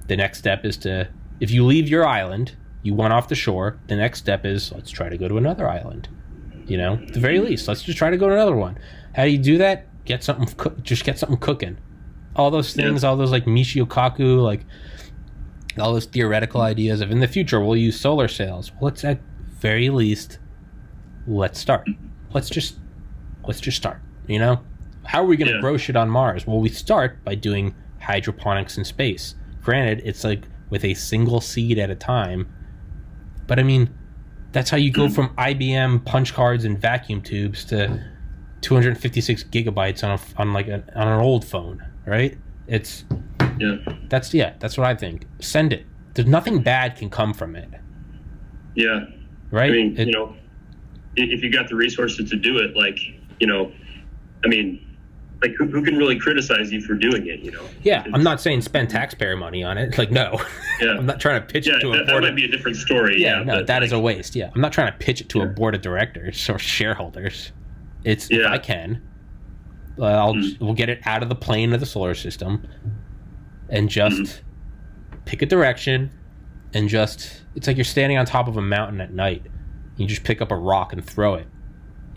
[0.07, 1.07] The next step is to,
[1.39, 3.79] if you leave your island, you went off the shore.
[3.87, 6.09] The next step is let's try to go to another island.
[6.65, 8.77] You know, at the very least, let's just try to go to another one.
[9.15, 9.87] How do you do that?
[10.03, 11.77] Get something, cook, just get something cooking.
[12.35, 14.65] All those things, all those like Michio Kaku, like
[15.79, 18.71] all those theoretical ideas of in the future we'll use solar sails.
[18.73, 19.19] Well, let's at
[19.59, 20.39] very least
[21.25, 21.87] let's start.
[22.33, 22.75] Let's just
[23.45, 23.99] let's just start.
[24.27, 24.61] You know,
[25.05, 25.61] how are we going to Yeah.
[25.61, 26.45] grow shit on Mars?
[26.45, 29.35] Well, we start by doing hydroponics in space.
[29.63, 32.47] Granted, it's like with a single seed at a time,
[33.47, 33.89] but I mean,
[34.51, 35.15] that's how you go mm.
[35.15, 38.03] from IBM punch cards and vacuum tubes to
[38.61, 42.37] 256 gigabytes on a on like a, on an old phone, right?
[42.67, 43.05] It's
[43.59, 43.77] Yeah.
[44.09, 45.25] that's yeah, that's what I think.
[45.39, 45.85] Send it.
[46.13, 47.69] There's nothing bad can come from it,
[48.75, 49.05] Yeah.
[49.51, 49.69] right?
[49.69, 50.35] I mean, It- you know,
[51.17, 52.99] if you got the resources to do it, like,
[53.39, 53.71] you know,
[54.45, 54.83] I mean,
[55.41, 57.39] like who, who can really criticize you for doing it?
[57.41, 57.67] You know?
[57.83, 59.97] yeah, I'm not saying spend taxpayer money on it.
[59.97, 60.39] Like no,
[60.81, 60.91] Yeah.
[60.97, 62.23] I'm not trying to pitch Yeah, it to a that, that board.
[62.23, 63.21] might Of, be a different story.
[63.21, 64.35] yeah, Yeah, no, but, that is like, a waste.
[64.35, 67.51] Yeah, I'm not trying to pitch it to a board of directors or shareholders.
[68.03, 68.51] It's if Yeah.
[68.51, 69.01] I can,
[69.99, 70.59] uh, I'll Mm.
[70.59, 72.67] we'll get it out of the plane of the solar system,
[73.69, 75.17] and just Mm-hmm.
[75.25, 76.09] pick a direction,
[76.73, 79.43] and just it's like you're standing on top of a mountain at night.
[79.97, 81.47] You just pick up a rock and throw it.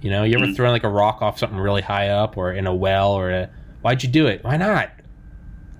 [0.00, 0.56] You know, you ever Mhm.
[0.56, 3.50] thrown like a rock off something really high up or in a well or a
[3.82, 4.44] why'd you do it?
[4.44, 4.90] Why not?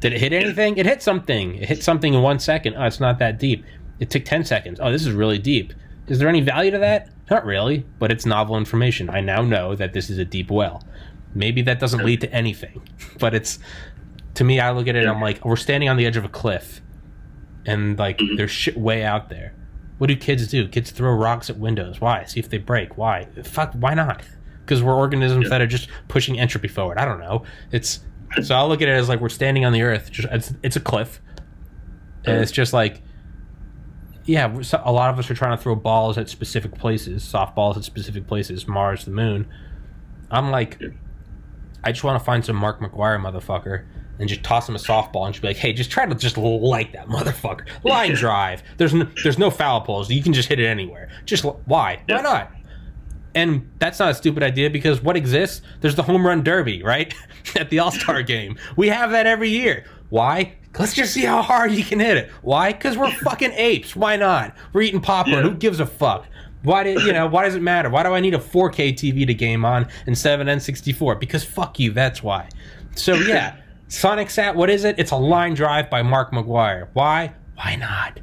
[0.01, 0.77] Did it hit anything?
[0.79, 1.57] It hit something.
[1.57, 2.75] It hit something in one second.
[2.77, 3.65] Oh, it's not that deep.
[3.99, 4.81] It took 10 seconds.
[4.83, 5.75] Oh, this is really deep.
[6.09, 7.11] Is there any value to that?
[7.31, 9.09] Not really, but it's novel information.
[9.11, 10.83] I now know that this is a deep well.
[11.35, 12.81] Maybe that doesn't lead to anything,
[13.19, 13.59] but it's
[14.35, 16.25] to me, I look at it and I'm like, we're standing on the edge of
[16.25, 16.81] a cliff
[17.67, 18.37] and like Mhm.
[18.37, 19.53] there's shit way out there.
[20.01, 20.67] What do kids do?
[20.67, 22.01] Kids throw rocks at windows.
[22.01, 22.25] Why?
[22.25, 22.97] See if they break.
[22.97, 23.27] Why?
[23.45, 24.23] Fuck, why not?
[24.65, 25.49] Because we're organisms Yeah.
[25.51, 26.97] that are just pushing entropy forward.
[26.97, 27.43] I don't know.
[27.71, 28.01] It's
[28.41, 30.11] So I'll look at it as like we're standing on the Earth.
[30.11, 31.21] Just it's it's a cliff,
[32.25, 33.03] and it's just like,
[34.25, 37.77] yeah, so- a lot of us are trying to throw balls at specific places, softballs
[37.77, 39.47] at specific places, Mars, the Moon.
[40.31, 40.81] I'm like,
[41.85, 43.85] I just want to find some Mark McGwire motherfucker
[44.21, 46.37] and just toss him a softball and just be like, hey, just try to just
[46.37, 47.67] light that motherfucker.
[47.85, 48.63] Line drive.
[48.77, 50.11] There's no, there's no foul poles.
[50.11, 51.09] You can just hit it anywhere.
[51.25, 52.03] Just why?
[52.07, 52.53] Why not?
[53.35, 55.63] And that's not a stupid idea because what exists?
[55.81, 57.15] There's the home run derby, right?
[57.57, 58.59] At the All Star game.
[58.77, 59.87] We have that every year.
[60.11, 60.57] Why?
[60.79, 62.31] Let's just see how hard you can hit it.
[62.43, 62.73] Why?
[62.73, 63.97] Because we're fucking apes.
[63.97, 64.55] Why not?
[64.73, 65.45] We're eating popcorn.
[65.45, 65.51] Yeah.
[65.51, 66.27] Who gives a fuck?
[66.63, 67.27] Why do you know?
[67.27, 67.89] Why does it matter?
[67.89, 71.19] Why do I need a 4K TV to game on instead of an N64?
[71.19, 71.93] Because fuck you.
[71.93, 72.51] That's why.
[72.97, 73.57] So yeah,
[73.91, 74.55] Sonic Sat.
[74.55, 74.99] What is it?
[74.99, 76.89] It's a line drive by Mark McGwire.
[76.93, 77.35] Why?
[77.57, 78.21] Why not?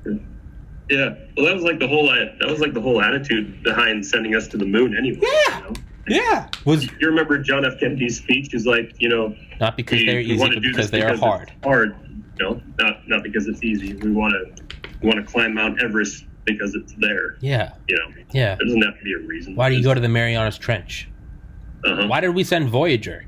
[0.90, 1.14] Yeah.
[1.36, 4.48] Well, that was like the whole that was like the whole attitude behind sending us
[4.50, 5.20] to the moon anyway.
[5.22, 5.58] Yeah.
[5.58, 5.74] You, know?
[6.08, 6.50] Yeah.
[6.64, 7.80] Was you remember John F.
[7.80, 8.54] Kennedy's speech?
[8.54, 11.02] Is like you know not because we, they're easy, want but to do because they
[11.02, 11.52] are hard.
[11.64, 11.96] Hard.
[12.40, 13.94] You know, not not because it's easy.
[13.96, 14.64] We want to
[15.06, 17.36] want to climb Mount Everest because it's there.
[17.42, 17.74] Yeah.
[17.90, 18.56] You know, Yeah.
[18.56, 19.54] there doesn't have to be a reason.
[19.58, 21.10] Why do you go to the Marianas Trench?
[21.84, 22.08] Uh-huh.
[22.08, 23.26] Why did we send Voyager?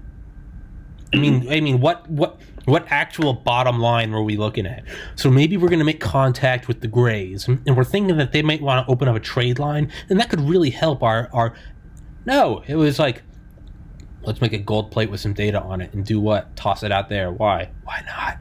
[1.13, 4.83] I mean, I mean, what, what, what actual bottom line were we looking at?
[5.15, 8.41] So maybe we're going to make contact with the Greys, and we're thinking that they
[8.43, 11.55] might want to open up a trade line, and that could really help our our.
[12.25, 13.23] No, it was like,
[14.21, 16.55] let's make a gold plate with some data on it, and do what?
[16.55, 17.31] Toss it out there.
[17.31, 17.69] Why?
[17.85, 18.37] Why not?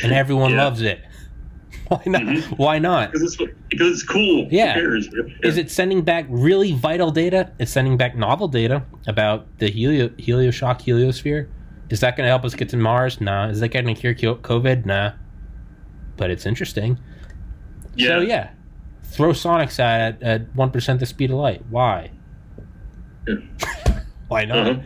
[0.00, 0.64] And everyone Yeah.
[0.64, 1.00] loves it.
[1.88, 2.22] Why not?
[2.22, 2.54] Mm-hmm.
[2.54, 3.12] Why not?
[3.12, 4.48] Because it's because it's cool.
[4.50, 4.72] Yeah.
[4.72, 5.06] Cares?
[5.42, 7.52] Is it sending back really vital data?
[7.58, 11.48] It's sending back novel data about the helio helioshock heliosphere.
[11.90, 13.20] Is that going to help us get to Mars?
[13.20, 13.48] Nah.
[13.48, 14.86] Is that going to cure COVID?
[14.86, 15.12] Nah.
[16.16, 16.98] But it's interesting.
[17.96, 18.08] Yeah.
[18.08, 18.50] So yeah,
[19.04, 21.62] throw Sonic Sat at one percent the speed of light.
[21.70, 22.10] Why?
[23.28, 23.34] Yeah.
[24.28, 24.58] Why not?
[24.68, 24.80] Uh-huh.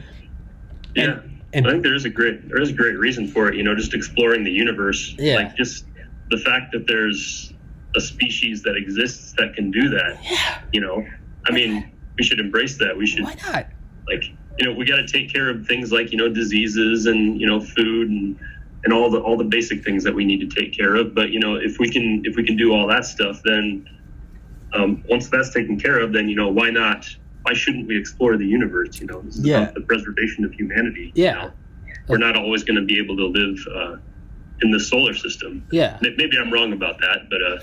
[0.94, 1.04] Yeah.
[1.04, 1.24] And-
[1.54, 3.54] and- I think there is a great there is a great reason for it.
[3.56, 5.14] You know, just exploring the universe.
[5.18, 5.36] Yeah.
[5.36, 5.86] Like just
[6.30, 7.54] the fact that there's
[7.96, 10.18] a species that exists that can do that.
[10.30, 10.60] Yeah.
[10.74, 11.06] You know,
[11.46, 12.94] I mean, we should embrace that.
[12.98, 13.66] We should Why not?
[14.06, 14.24] like
[14.58, 17.46] you know we got to take care of things like you know diseases and you
[17.46, 18.36] know food and
[18.84, 21.14] and all the all the basic things that we need to take care of.
[21.14, 23.84] But you know, if we can if we can do all that stuff, then
[24.74, 27.06] um, once that's taken care of, then you know why not?
[27.42, 29.00] Why shouldn't we explore the universe?
[29.00, 29.62] You know, this is Yeah.
[29.62, 31.12] about the preservation of humanity.
[31.14, 31.34] you Yeah.
[31.34, 31.54] know?
[32.08, 33.96] we're not always going to be able to live uh,
[34.62, 35.64] in the solar system.
[35.70, 35.98] Yeah.
[36.00, 37.58] Maybe I'm wrong about that, but uh,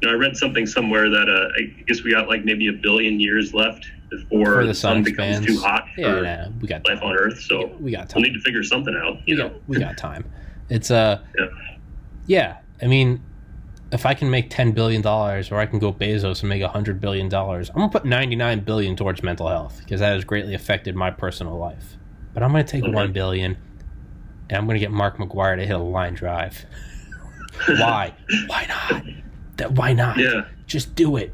[0.00, 2.72] you know, I read something somewhere that uh, I guess we got like maybe a
[2.72, 3.84] billion years left
[4.22, 7.08] before For the sun becomes too hot for Yeah, nah, we got life time.
[7.08, 7.40] on Earth.
[7.40, 8.22] So We got time.
[8.22, 9.18] we'll need to figure something out.
[9.26, 10.24] You we know, got we got time.
[10.70, 11.46] It's uh Yeah.
[12.26, 12.56] yeah.
[12.82, 13.22] I mean,
[13.92, 17.00] if I can make ten billion dollars, or I can go Bezos and make hundred
[17.00, 20.54] billion dollars, I'm gonna put ninety nine billion towards mental health because that has greatly
[20.54, 21.96] affected my personal life.
[22.32, 22.92] But I'm gonna take Okay.
[22.92, 23.56] one billion,
[24.50, 26.64] and I'm gonna get Mark McGwire to hit a line drive.
[27.68, 28.12] why?
[28.48, 29.04] Why not?
[29.58, 30.16] That, why not?
[30.18, 30.46] Yeah.
[30.66, 31.32] Just do it.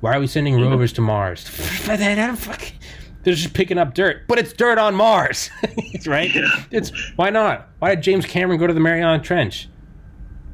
[0.00, 1.44] Why are we sending rovers to Mars?
[3.24, 5.50] They're just picking up dirt, but it's dirt on Mars,
[6.06, 6.32] right?
[6.34, 6.48] Yeah.
[6.70, 7.68] It's why not?
[7.80, 9.68] Why did James Cameron go to the Mariana Trench?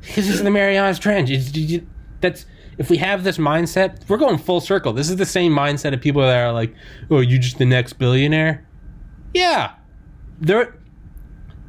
[0.00, 1.30] Because it's the Mariana Trench.
[1.30, 1.86] It's, you-
[2.20, 2.46] that's
[2.78, 4.92] if we have this mindset, we're going full circle.
[4.92, 6.74] This is the same mindset of people that are like,
[7.10, 8.66] "Oh, you just the next billionaire."
[9.34, 9.72] Yeah,
[10.40, 10.76] they're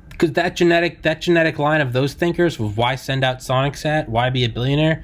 [0.09, 4.29] because that genetic that genetic line of those thinkers why send out Sonic Sat, why
[4.29, 5.03] be a billionaire.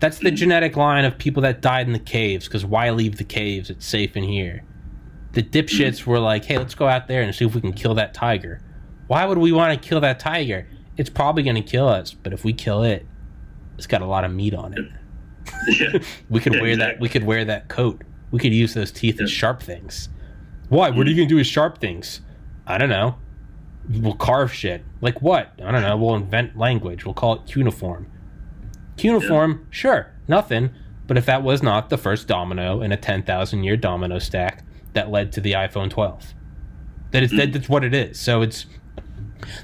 [0.00, 2.46] That's the genetic line of people that died in the caves.
[2.46, 3.68] Because why leave the caves?
[3.70, 4.62] It's safe in here.
[5.32, 7.94] The dipshits were like, "Hey, let's go out there and see if we can kill
[7.94, 8.60] that tiger."
[9.08, 10.66] Why would we want to kill that tiger?
[10.96, 13.06] It's probably going to kill us, but if we kill it,
[13.76, 14.86] it's got a lot of meat on it.
[15.80, 15.98] yeah.
[16.28, 17.00] We could Yeah, wear that.
[17.00, 18.02] We could wear that coat.
[18.30, 20.08] We could use those teeth as sharp things.
[20.68, 20.90] Why?
[20.90, 21.20] What are you mm.
[21.20, 22.20] gonna do with sharp things?
[22.66, 23.16] I don't know.
[23.88, 24.84] We'll carve shit.
[25.00, 25.52] Like what?
[25.64, 25.96] I don't know.
[25.96, 27.06] We'll invent language.
[27.06, 28.10] We'll call it cuneiform.
[28.98, 30.70] Cuneiform, sure, nothing.
[31.06, 34.62] But if that was not the first domino in a ten thousand year domino stack
[34.92, 36.34] that led to the iPhone 12,
[37.12, 38.20] that is that, that's what it is.
[38.20, 38.66] So it's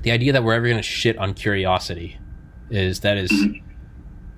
[0.03, 2.18] the idea that we're ever gonna shit on curiosity
[2.70, 3.32] is that is.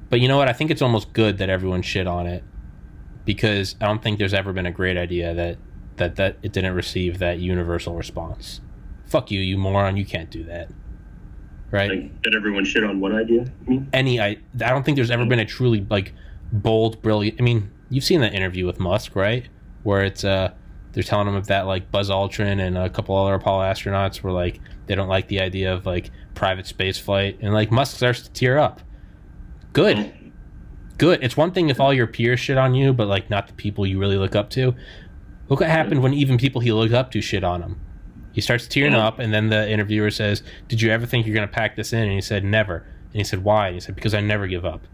[0.09, 0.49] But you know what?
[0.49, 2.43] I think it's almost good that everyone shit on it
[3.25, 5.59] because I don't think there's ever been a great idea that
[5.97, 8.61] that that it didn't receive that universal response.
[9.05, 9.97] Fuck you, you moron!
[9.97, 10.71] You can't do that,
[11.71, 11.91] right?
[11.91, 13.43] Like, did everyone shit on one idea?
[13.67, 16.13] I mean, Any, I I don't think there's ever been a truly like
[16.53, 17.41] bold, brilliant.
[17.41, 19.49] I mean, you've seen that interview with Musk, right?
[19.83, 20.53] Where it's uh
[20.93, 24.61] they're telling him that like Buzz Aldrin and a couple other Apollo astronauts were like
[24.87, 28.31] they don't like the idea of like private space flight, and like Musk starts to
[28.31, 28.81] tear up.
[29.73, 30.13] Good
[30.99, 31.23] good.
[31.23, 33.87] It's one thing if all your peers shit on you, but like not the people
[33.87, 34.75] you really look up to.
[35.49, 37.81] Look what happened when even people he looked up to shit on him.
[38.37, 39.07] He starts tearing Yeah.
[39.07, 41.95] up, and then the interviewer says, "Did you ever think you're going to pack this
[41.95, 42.77] in?" And he said, "Never."
[43.13, 44.87] And he said, "Why?" And he said, "Because I never give up."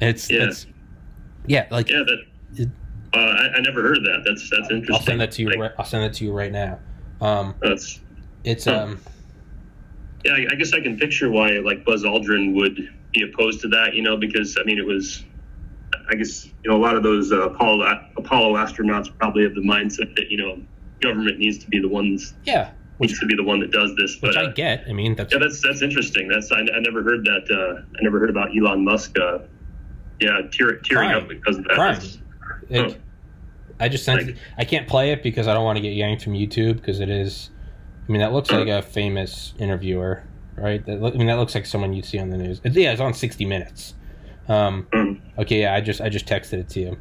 [0.00, 0.42] And it's Yeah.
[0.42, 0.66] it's
[1.46, 2.18] yeah, like Yeah, that.
[2.62, 2.68] It-
[3.14, 4.24] Uh, I, I never heard that.
[4.26, 4.94] That's that's interesting.
[4.96, 5.50] I'll send that to you.
[5.50, 6.80] Like, right, I'll send it to you right now.
[7.20, 8.00] Um, That's
[8.42, 8.74] it's Huh.
[8.82, 8.98] um,
[10.24, 10.32] yeah.
[10.32, 12.76] I, I guess I can picture why like Buzz Aldrin would
[13.14, 13.94] be opposed to that.
[13.94, 15.24] You know, because I mean, it was.
[16.10, 19.60] I guess you know a lot of those uh, Apollo Apollo astronauts probably have the
[19.62, 20.60] mindset that you know
[21.00, 23.94] government needs to be the ones yeah, which needs to be the one that does
[23.96, 24.20] this.
[24.20, 24.84] which But I uh, get.
[24.88, 26.28] I mean, that's yeah, that's that's interesting.
[26.28, 27.46] That's I, I never heard that.
[27.50, 29.18] Uh, I never heard about Elon Musk.
[29.18, 29.38] Uh,
[30.20, 31.76] yeah, tear, tearing up because of that.
[31.76, 32.18] That's-
[32.70, 32.98] it, Huh.
[33.78, 34.26] I just sent.
[34.26, 37.00] Like- I can't play it because I don't want to get yanked from YouTube because
[37.00, 37.50] it is.
[38.08, 40.22] I mean, that looks like a famous interviewer,
[40.56, 40.84] right?
[40.86, 42.60] That, look- I mean, that looks like someone you'd see on the news.
[42.64, 43.94] It, yeah, it's on 60 Minutes.
[44.48, 46.98] Um, um, okay, yeah, I just I just texted it to you,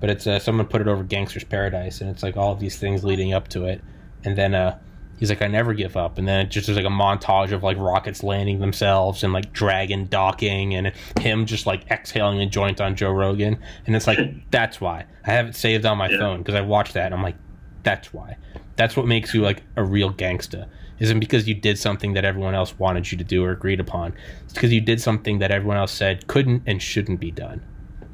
[0.00, 2.76] but it's uh, someone put it over Gangsta's Paradise, and it's like all of these
[2.78, 3.82] things leading up to it,
[4.24, 4.78] and then uh,
[5.18, 7.62] he's like, I never give up, and then it just there's like a montage of
[7.62, 12.80] like rockets landing themselves and like Dragon docking, and him just like exhaling a joint
[12.80, 14.18] on Joe Rogan, and it's like
[14.50, 16.18] that's why I have it saved on my Yeah.
[16.18, 17.36] phone because I watched that, and I'm like,
[17.82, 18.36] that's why,
[18.76, 20.66] that's what makes you like a real gangsta.
[20.98, 24.12] Isn't because you did something that everyone else wanted you to do or agreed upon.
[24.44, 27.62] It's because you did something that everyone else said couldn't and shouldn't be done.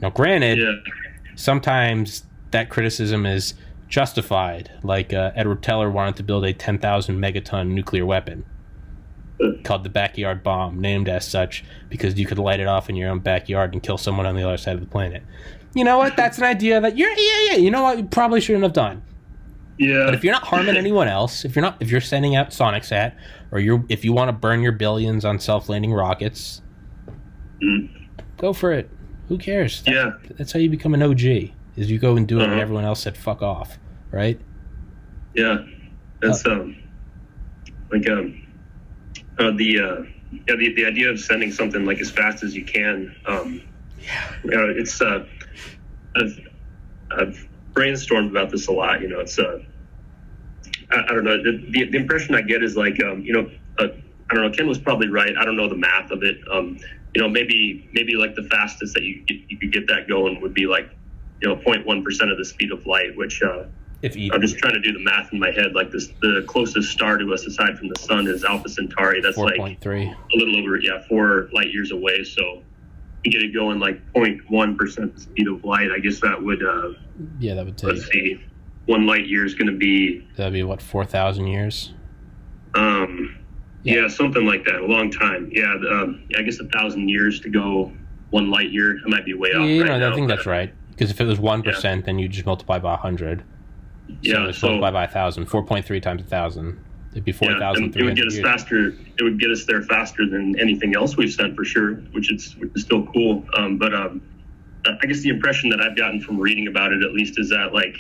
[0.00, 0.72] Now, granted, yeah,
[1.36, 3.54] sometimes that criticism is
[3.88, 4.70] justified.
[4.82, 8.44] Like uh, Edward Teller wanted to build a 10,000 megaton nuclear weapon
[9.64, 13.10] called the backyard bomb, named as such because you could light it off in your
[13.10, 15.22] own backyard and kill someone on the other side of the planet.
[15.74, 16.16] You know what?
[16.16, 17.56] That's an idea that you're yeah yeah.
[17.58, 17.98] You know what?
[17.98, 19.02] You probably shouldn't have done.
[19.78, 20.06] yeah.
[20.06, 22.82] But if you're not harming anyone else, if you're not if you're sending out Sonic
[22.82, 23.14] Sat,
[23.52, 26.62] or you're if you want to burn your billions on self landing rockets,
[27.62, 27.88] Mm.
[28.38, 28.88] go for it.
[29.28, 29.82] Who cares?
[29.82, 30.10] That- Yeah.
[30.36, 31.52] that's how you become an OG.
[31.76, 32.60] Is you go and do it when Uh-huh.
[32.60, 33.78] everyone else said fuck off,
[34.10, 34.40] right?
[35.34, 35.58] Yeah,
[36.22, 36.74] that's um,
[37.92, 38.42] like um,
[39.38, 40.02] uh, the uh,
[40.48, 43.14] yeah the, the idea of sending something like as fast as you can.
[43.26, 43.60] Um,
[44.44, 45.26] yeah, it's uh,
[46.16, 46.40] I've
[47.10, 49.02] I've brainstormed about this a lot.
[49.02, 49.58] You know, it's uh,
[50.90, 51.36] I, I don't know.
[51.42, 53.88] The, the the impression I get is like um, you know, uh,
[54.30, 54.50] I don't know.
[54.56, 55.36] Ken was probably right.
[55.38, 56.38] I don't know the math of it.
[56.50, 56.78] Um,
[57.14, 60.40] you know, maybe maybe like the fastest that you get, you could get that going
[60.40, 60.90] would be like
[61.42, 63.64] you know 0.1 percent of the speed of light, which uh,
[64.02, 65.74] If you I'm just trying to do the math in my head.
[65.74, 69.20] Like this, the closest star to us aside from the sun is Alpha Centauri.
[69.22, 70.04] That's four like point three.
[70.06, 72.22] a little over, yeah, four light years away.
[72.24, 72.62] So
[73.24, 75.90] you get it going like 0.1 percent the speed of light.
[75.90, 76.92] I guess that would, uh,
[77.40, 78.40] Yeah, that would take let's see,
[78.84, 81.92] one light year is going to be, that'd be what four thousand years.
[82.74, 83.36] um,
[83.86, 84.02] Yeah.
[84.02, 84.08] yeah.
[84.08, 84.76] something like that.
[84.76, 85.48] A long time.
[85.52, 87.92] Yeah, um, I guess a thousand years to go
[88.30, 88.98] one light year.
[89.04, 89.68] I might be way off.
[89.68, 90.72] you right now, I think that's right.
[90.90, 93.44] Because if it was one then you just multiply by hundred.
[94.22, 95.46] Yeah, just so multiply by a thousand.
[95.46, 96.78] Four point three times a thousand.
[97.12, 98.44] It'd be four Yeah, it would get us years.
[98.44, 98.88] faster.
[98.88, 102.56] It would get us there faster than anything else we've sent for sure, which is
[102.56, 103.44] which is still cool.
[103.56, 104.20] Um, but um,
[104.86, 107.72] I guess the impression that I've gotten from reading about it, at least, is that
[107.72, 107.96] like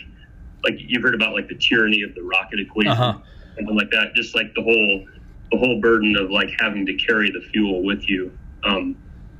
[0.64, 3.18] like you've heard about like the tyranny of the rocket equation, Uh-huh.
[3.56, 4.14] something like that.
[4.14, 5.06] Just like the whole
[5.52, 8.36] the whole burden of like having to carry the fuel with you.
[8.64, 8.96] Um,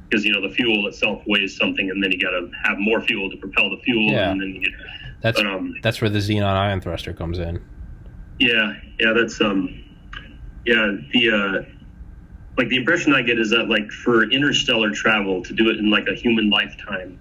[0.08, 3.00] because you know the fuel itself weighs something, and then you got to have more
[3.00, 4.30] fuel to propel the fuel, Yeah.
[4.30, 4.70] and then you get
[5.20, 7.60] That's um, that's where the xenon ion thruster comes in.
[8.38, 9.82] Yeah, yeah, that's um,
[10.64, 11.72] yeah, the uh,
[12.56, 15.90] like the impression I get is that like for interstellar travel to do it in
[15.90, 17.18] like a human lifetime,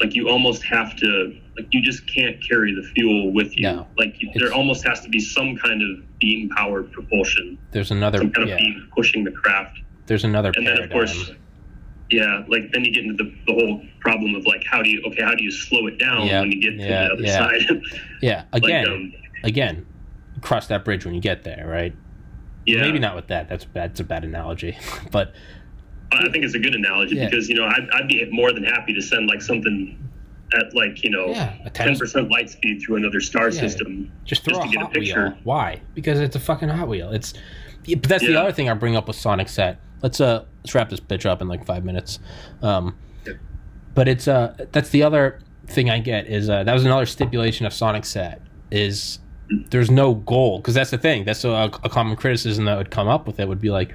[0.00, 3.64] like you almost have to like you just can't carry the fuel with you.
[3.64, 7.90] No, like you, there almost has to be some kind of beam powered propulsion, There's
[7.90, 8.54] another some kind yeah.
[8.54, 11.32] of beam pushing the craft, There's another and then of course.
[12.10, 15.02] Yeah, like then you get into the, the whole problem of like how do you
[15.06, 17.22] okay how do you slow it down Yeah, when you get to yeah, the other
[17.22, 17.38] yeah.
[17.38, 17.82] side?
[18.20, 19.12] yeah, like, again, um,
[19.44, 19.86] again,
[20.42, 21.94] cross that bridge when you get there, right?
[22.66, 23.48] yeah, Maybe not with that.
[23.48, 23.90] That's bad.
[23.90, 24.76] That's a bad analogy,
[25.10, 25.32] but
[26.12, 28.92] I think it's a good analogy because you know I'd, I'd be more than happy
[28.94, 29.98] to send like something
[30.54, 33.60] at like you know yeah, ten percent light speed through another star Yeah.
[33.60, 34.10] system.
[34.24, 35.24] Just throw just a to get a Hot picture.
[35.30, 35.38] Wheel.
[35.44, 35.80] Why?
[35.94, 37.10] Because it's a fucking Hot Wheel.
[37.10, 37.34] It's,
[37.88, 39.78] but that's the other thing I bring up with Sonic Sat.
[40.02, 42.18] Let's uh let's wrap this bitch up in like five minutes.
[42.62, 42.96] Um,
[43.94, 47.66] but it's uh that's the other thing I get is uh that was another stipulation
[47.66, 49.18] of Sonic Sat is
[49.70, 53.06] there's no goal because that's the thing that's a, a common criticism that would come
[53.06, 53.94] up with it would be like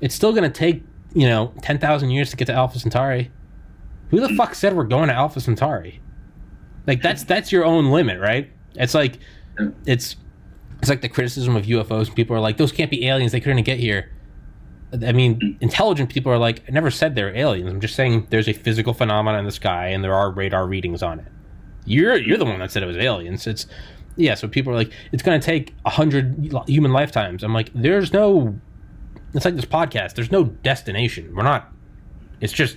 [0.00, 0.82] it's still gonna take
[1.14, 3.30] you know ten thousand years to get to Alpha Centauri.
[4.14, 6.00] Who the fuck said we're going to Alpha Centauri?
[6.86, 8.48] Like that's that's your own limit, right?
[8.76, 9.18] It's like
[9.86, 10.14] it's
[10.78, 12.14] it's like the criticism of UFOs.
[12.14, 13.32] People are like, those can't be aliens.
[13.32, 14.12] They couldn't get here.
[15.04, 17.68] I mean, intelligent people are like, I never said they're aliens.
[17.72, 21.02] I'm just saying there's a physical phenomenon in the sky and there are radar readings
[21.02, 21.26] on it.
[21.84, 23.48] You're you're the one that said it was aliens.
[23.48, 23.66] It's
[24.14, 27.42] yeah, so people are like, it's going to take a hundred human lifetimes.
[27.42, 28.60] I'm like, there's no.
[29.32, 30.14] It's like this podcast.
[30.14, 31.34] There's no destination.
[31.34, 31.72] We're not.
[32.40, 32.76] It's just,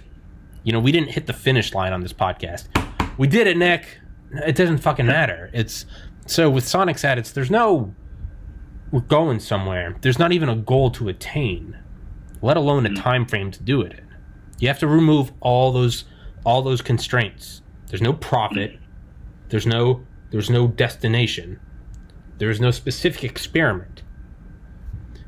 [0.67, 2.67] you know, we didn't hit the finish line on this podcast.
[3.17, 3.99] We did it, Nick.
[4.45, 5.49] It doesn't fucking matter.
[5.53, 5.85] It's
[6.25, 7.95] so with Sonic's Sat, it's there's no.
[8.91, 9.95] We're going somewhere.
[10.01, 11.77] There's not even a goal to attain,
[12.41, 12.95] let alone a hmm.
[12.95, 14.13] time frame to do it in.
[14.59, 16.03] You have to remove all those
[16.43, 17.61] all those constraints.
[17.87, 18.77] There's no profit.
[19.47, 21.61] There's no there's no destination.
[22.39, 24.01] There is no specific experiment.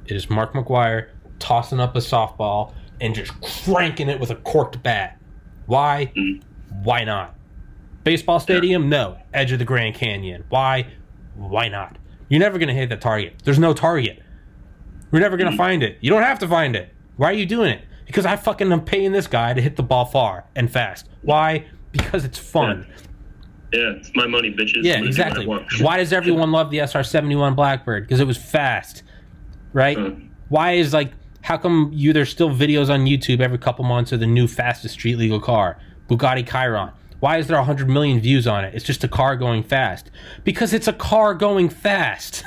[0.05, 4.83] It is Mark McGwire tossing up a softball and just cranking it with a corked
[4.83, 5.15] bat.
[5.69, 6.11] Why?
[6.81, 7.35] Why not?
[8.03, 8.89] Baseball stadium?
[8.89, 9.19] No.
[9.35, 10.43] Edge of the Grand Canyon.
[10.49, 10.87] Why?
[11.35, 11.95] Why not?
[12.27, 13.35] You're never going to hit the target.
[13.43, 14.19] There's no target.
[15.11, 15.99] We're never going to find it.
[16.01, 16.91] You don't have to find it.
[17.17, 17.83] Why are you doing it?
[18.07, 21.07] Because I fucking am paying this guy to hit the ball far and fast.
[21.21, 21.67] Why?
[21.91, 22.87] Because it's fun.
[23.71, 24.83] Yeah, it's my money, bitches.
[24.83, 25.45] Yeah, do exactly.
[25.45, 28.05] Why does everyone love the SR71 Blackbird?
[28.07, 29.03] Because it was fast,
[29.71, 29.97] right?
[29.99, 30.11] Uh.
[30.47, 31.11] Why is like,
[31.49, 34.93] how come you there's still videos on YouTube every couple months of the new fastest
[34.93, 36.91] street legal car, Bugatti Chiron?
[37.21, 38.75] Why is there 100 million views on it?
[38.75, 40.11] It's just a car going fast.
[40.43, 42.43] Because it's a car going fast.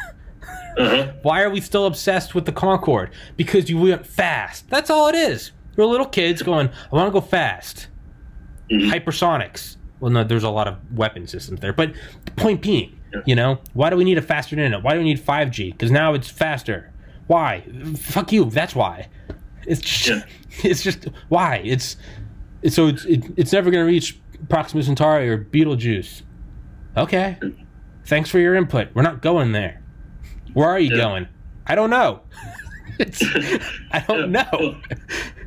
[0.79, 1.13] Uh-huh.
[1.23, 3.11] Why are we still obsessed with the Concorde?
[3.37, 4.71] Because you went fast.
[4.71, 5.51] That's all it is.
[5.77, 7.89] We're little kids going, I want to go fast.
[8.71, 9.79] Hypersonics.
[9.99, 11.73] Well, no, there's a lot of weapon systems there.
[11.73, 11.93] But
[12.25, 14.85] the point being, you know, why do we need a faster internet?
[14.85, 15.73] Why do we need 5G?
[15.73, 16.92] Because now it's faster.
[17.33, 17.65] Why?
[17.97, 18.45] Fuck you.
[18.51, 19.09] That's why.
[19.67, 20.23] It's just, Yeah.
[20.71, 21.63] it's just why.
[21.65, 21.97] It's,
[22.61, 26.25] it's so it's it, it's never going to reach Proxima Centauri or Betelgeuse.
[26.95, 27.39] Okay.
[28.05, 28.89] Thanks for your input.
[28.95, 29.81] We're not going there.
[30.53, 31.03] Where are you Yeah.
[31.05, 31.29] going?
[31.67, 32.21] I don't know.
[32.99, 33.23] it's,
[33.93, 34.45] I don't know.
[34.53, 34.77] Well,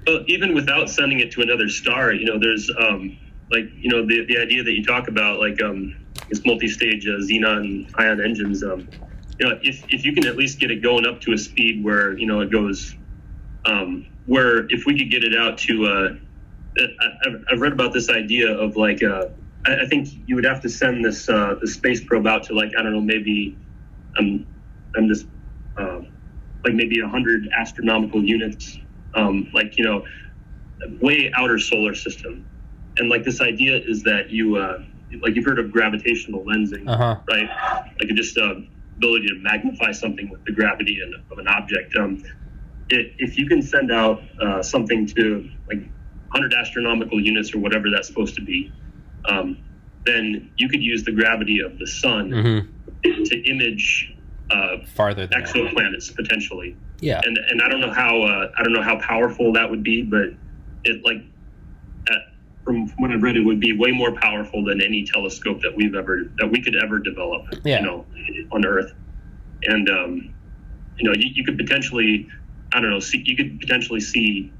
[0.07, 3.15] well, even without sending it to another star, you know, there's um,
[3.51, 5.95] like you know the the idea that you talk about, like um,
[6.29, 8.63] this multi-stage uh, xenon ion engines.
[8.63, 8.87] Um,
[9.39, 11.83] you know, if if you can at least get it going up to a speed
[11.83, 12.95] where you know it goes,
[13.65, 16.09] um, where if we could get it out to, uh,
[16.79, 19.25] I, I've- I've read about this idea of like, uh,
[19.67, 22.53] I, I think you would have to send this uh, the space probe out to
[22.55, 23.59] like I don't know maybe,
[24.19, 24.45] um,
[24.97, 25.27] I'm just.
[25.77, 26.07] Um,
[26.65, 28.77] like maybe a 100 astronomical units,
[29.15, 30.03] um, like, you know,
[31.01, 32.45] way outer solar system.
[32.97, 34.79] And like this idea is that you, uh,
[35.23, 37.15] like you've heard of gravitational lensing, Uh huh.
[37.31, 37.49] right?
[38.01, 38.55] Like it just uh,
[38.97, 40.97] ability to magnify something with the gravity
[41.31, 41.95] of an object.
[41.95, 42.23] Um,
[42.89, 47.89] it, if you can send out uh, something to like 100 astronomical units or whatever
[47.89, 48.71] that's supposed to be,
[49.27, 49.57] um,
[50.05, 52.59] then you could use the gravity of the sun hmm
[53.03, 54.13] to image
[54.51, 55.49] uh, Farther than that.
[55.49, 57.19] exoplanets potentially Yeah.
[57.23, 60.03] and and I don't know how uh, I don't know how powerful that would be,
[60.03, 60.29] but
[60.83, 61.17] it like
[62.65, 65.95] from what I've read, it would be way more powerful than any telescope that we've
[65.95, 67.45] ever that we could ever develop.
[67.63, 67.79] Yeah.
[67.79, 68.05] You know,
[68.51, 68.91] on Earth,
[69.63, 70.33] and um,
[70.97, 72.27] you know, you, you could potentially
[72.73, 74.51] I don't know, see you could potentially see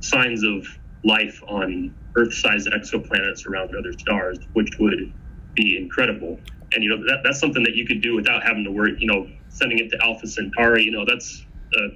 [0.00, 0.66] signs of
[1.04, 5.12] life on Earth-sized exoplanets around other stars, which would
[5.54, 6.40] be incredible.
[6.74, 8.96] And you know that that's something that you could do without having to worry.
[8.98, 10.84] You know, sending it to Alpha Centauri.
[10.84, 11.46] You know, that's
[11.76, 11.88] uh,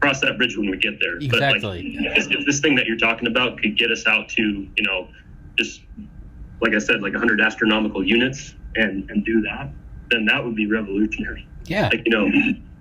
[0.00, 1.16] cross that bridge when we get there.
[1.16, 1.60] Exactly.
[1.60, 1.68] But
[2.12, 4.82] like, if, if this thing that you're talking about could get us out to, you
[4.84, 5.08] know,
[5.56, 5.80] just
[6.60, 9.70] like I said, like 100 astronomical units, and and do that,
[10.10, 11.46] then that would be revolutionary.
[11.66, 11.88] Yeah.
[11.88, 12.26] Like you know,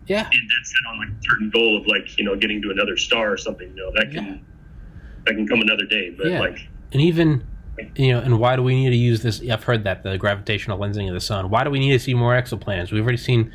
[0.08, 0.24] Yeah.
[0.24, 0.32] dead
[0.64, 3.38] set on like a certain goal of like you know getting to another star or
[3.38, 3.70] something.
[3.70, 4.38] You know, that can Yeah.
[5.26, 6.10] that can come another day.
[6.10, 6.40] But Yeah.
[6.40, 6.60] like,
[6.92, 7.44] And even,
[7.96, 9.42] you know, and why do we need to use this?
[9.50, 11.50] I've heard that the gravitational lensing of the sun.
[11.50, 12.92] Why do we need to see more exoplanets?
[12.92, 13.52] We've already seen.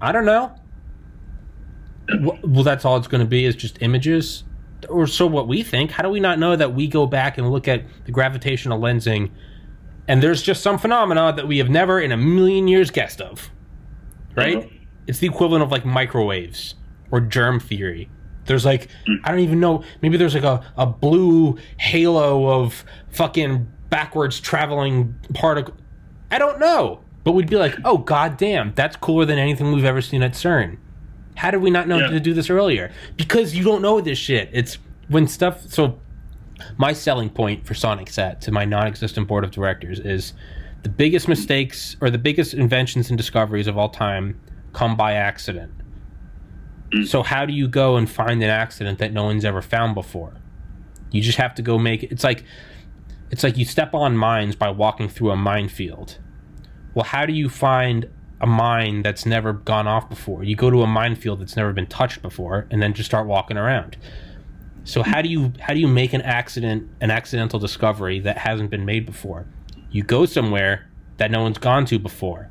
[0.00, 0.52] I don't know.
[2.20, 4.44] Well, that's all it's going to be is just images,
[4.88, 5.90] or so what we think.
[5.90, 9.30] How do we not know that we go back and look at the gravitational lensing,
[10.08, 13.50] and there's just some phenomena that we have never in a million years guessed of,
[14.36, 14.58] right?
[14.58, 14.68] Uh-huh.
[15.06, 16.74] It's the equivalent of like microwaves
[17.10, 18.08] or germ theory.
[18.46, 18.88] There's like
[19.24, 19.84] I don't even know.
[20.00, 25.74] Maybe there's like a, a blue halo of fucking backwards traveling particle.
[26.30, 29.84] I don't know, but we'd be like, oh god damn, that's cooler than anything we've
[29.84, 30.78] ever seen at CERN.
[31.36, 32.08] How did we not know Yeah.
[32.08, 32.90] to do this earlier?
[33.16, 34.50] Because you don't know this shit.
[34.52, 34.78] It's
[35.08, 35.62] when stuff.
[35.68, 35.98] So
[36.76, 40.32] my selling point for Sonic Sat to my non-existent board of directors is
[40.82, 44.38] the biggest mistakes or the biggest inventions and discoveries of all time
[44.72, 45.72] come by accident.
[46.92, 47.06] Mm.
[47.06, 50.34] So how do you go and find an accident that no one's ever found before?
[51.10, 52.12] You just have to go make it.
[52.12, 52.44] It's like
[53.30, 56.18] it's like you step on mines by walking through a minefield.
[56.94, 58.08] Well, how do you find
[58.42, 60.44] a mine that's never gone off before?
[60.44, 63.56] You go to a minefield that's never been touched before and then just start walking
[63.56, 63.96] around.
[64.84, 68.70] So how do you how do you make an accident an accidental discovery that hasn't
[68.70, 69.46] been made before?
[69.90, 72.50] You go somewhere that no one's gone to before.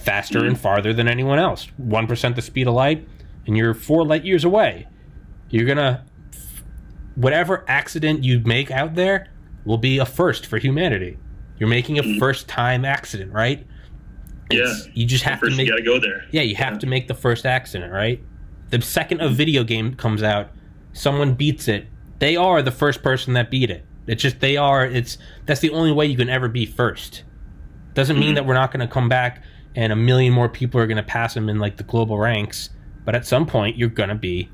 [0.00, 1.66] faster and farther than anyone else.
[1.80, 3.06] 1% the speed of light,
[3.46, 4.88] and you're four light years away.
[5.50, 6.04] You're to,
[7.16, 9.28] whatever accident you make out there
[9.64, 11.18] will be a first for humanity.
[11.58, 13.66] You're making a first time accident, right?
[14.50, 14.74] Yeah.
[14.94, 16.24] You just have to make you got to go there.
[16.30, 18.22] yeah, you have to make the first accident, right?
[18.70, 20.50] The second a video game comes out,
[20.92, 21.86] someone beats it.
[22.18, 23.84] They are the first person that beat it.
[24.06, 24.84] It's just they are.
[24.84, 27.24] It's that's the only way you can ever be first.
[27.94, 28.34] Doesn't mean mm-hmm.
[28.36, 29.42] that we're not going to come back
[29.74, 32.70] and a million more people are going to pass them in like the global ranks.
[33.04, 34.50] But at some point, you're going to be.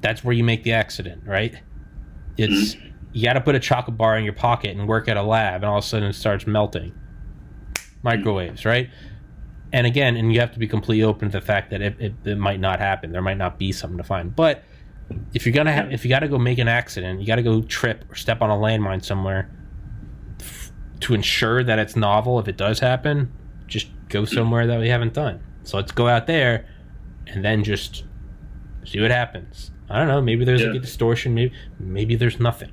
[0.00, 1.56] That's where you make the accident, right?
[2.36, 2.88] It's mm-hmm.
[3.12, 5.56] you got to put a chocolate bar in your pocket and work at a lab,
[5.56, 6.92] and all of a sudden it starts melting.
[6.92, 7.98] Mm-hmm.
[8.02, 8.90] Microwaves, right?
[9.72, 12.14] And again, and you have to be completely open to the fact that it, it,
[12.24, 13.12] it might not happen.
[13.12, 14.34] There might not be something to find.
[14.34, 14.62] But
[15.34, 17.42] if you're gonna have, if you got to go make an accident, you got to
[17.42, 19.50] go trip or step on a landmine somewhere
[20.40, 20.70] f-
[21.00, 22.38] to ensure that it's novel.
[22.38, 23.32] If it does happen,
[23.66, 25.40] just go somewhere that we haven't done.
[25.64, 26.66] So let's go out there
[27.26, 28.04] and then just
[28.84, 29.70] see what happens.
[29.90, 30.20] I don't know.
[30.20, 30.68] Maybe there's Yeah.
[30.68, 31.34] like a distortion.
[31.34, 32.72] Maybe maybe there's nothing.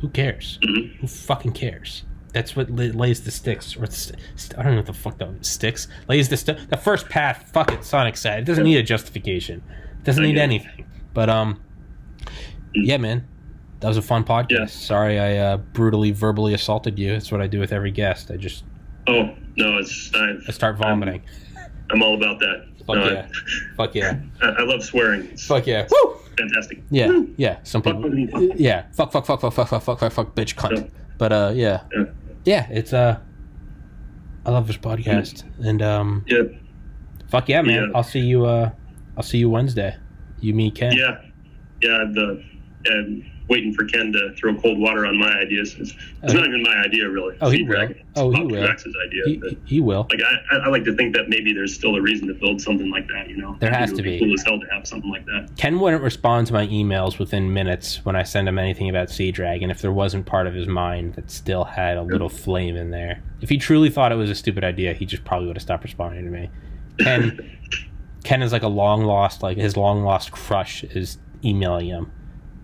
[0.00, 0.58] Who cares?
[0.62, 1.00] Mm-hmm.
[1.00, 2.04] Who fucking cares?
[2.32, 4.18] That's what lays the sticks, or st-
[4.56, 5.48] I don't know what the fuck was.
[5.48, 7.50] sticks lays the st- the first path.
[7.52, 9.62] Fuck it, Sonic said it doesn't need a justification.
[9.98, 10.86] It doesn't need anything.
[11.12, 11.60] But um,
[12.74, 13.26] yeah, man,
[13.80, 14.50] that was a fun podcast.
[14.50, 14.66] Yeah.
[14.66, 17.12] Sorry, I uh, brutally verbally assaulted you.
[17.12, 18.30] That's what I do with every guest.
[18.30, 18.64] I just
[19.06, 21.22] Oh no, it's I, I start vomiting.
[21.90, 22.66] I'm all about that.
[22.86, 23.28] Fuck No, yeah,
[23.76, 25.26] fuck yeah, I, I love swearing.
[25.32, 25.88] It's fuck yeah.
[25.90, 26.16] Woo!
[26.38, 26.82] fantastic.
[26.90, 27.58] Yeah, yeah.
[27.64, 28.14] Some people,
[28.56, 28.86] yeah.
[28.92, 30.76] Fuck, fuck, fuck, fuck, fuck, fuck, fuck, fuck, fuck, bitch, cunt.
[30.76, 30.86] Yeah.
[31.18, 32.04] But uh, yeah, Yeah.
[32.44, 32.66] Yeah.
[32.70, 33.18] It's uh,
[34.46, 36.42] I love this podcast, and um, Yeah,
[37.28, 37.74] fuck yeah, man.
[37.74, 37.96] Yeah.
[37.96, 38.46] I'll see you.
[38.46, 38.70] Uh,
[39.16, 39.96] I'll see you Wednesday.
[40.40, 40.92] You, me, Ken.
[40.92, 41.20] yeah,
[41.82, 41.98] yeah.
[42.12, 42.42] The
[42.86, 45.74] and waiting for Ken to throw cold water on my ideas.
[45.78, 47.36] It's, it's Oh, not uh, even my idea, really.
[47.40, 47.88] Oh, he will.
[48.16, 48.62] Oh, he will.
[48.62, 49.22] Max's idea.
[49.26, 50.06] He, but, he will.
[50.10, 50.20] like
[50.52, 53.08] I, I- like to think that maybe there's still a reason to build something like
[53.08, 53.28] that.
[53.28, 54.20] You know, There has to be.
[54.20, 55.50] Cool as hell to have something like that.
[55.58, 59.32] Ken wouldn't respond to my emails within minutes when I send him anything about Sea
[59.32, 62.90] Dragon if there wasn't part of his mind that still had a little flame in
[62.92, 63.20] there.
[63.40, 65.82] If he truly thought it was a stupid idea, he just probably would have stopped
[65.82, 66.50] responding to me.
[67.00, 67.58] Ken,
[68.24, 72.12] Ken is like a long lost, like his long lost crush is emailing him.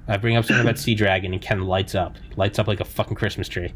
[0.08, 2.84] I bring up something about Sea Dragon and Ken lights up, lights up like a
[2.84, 3.72] fucking Christmas tree.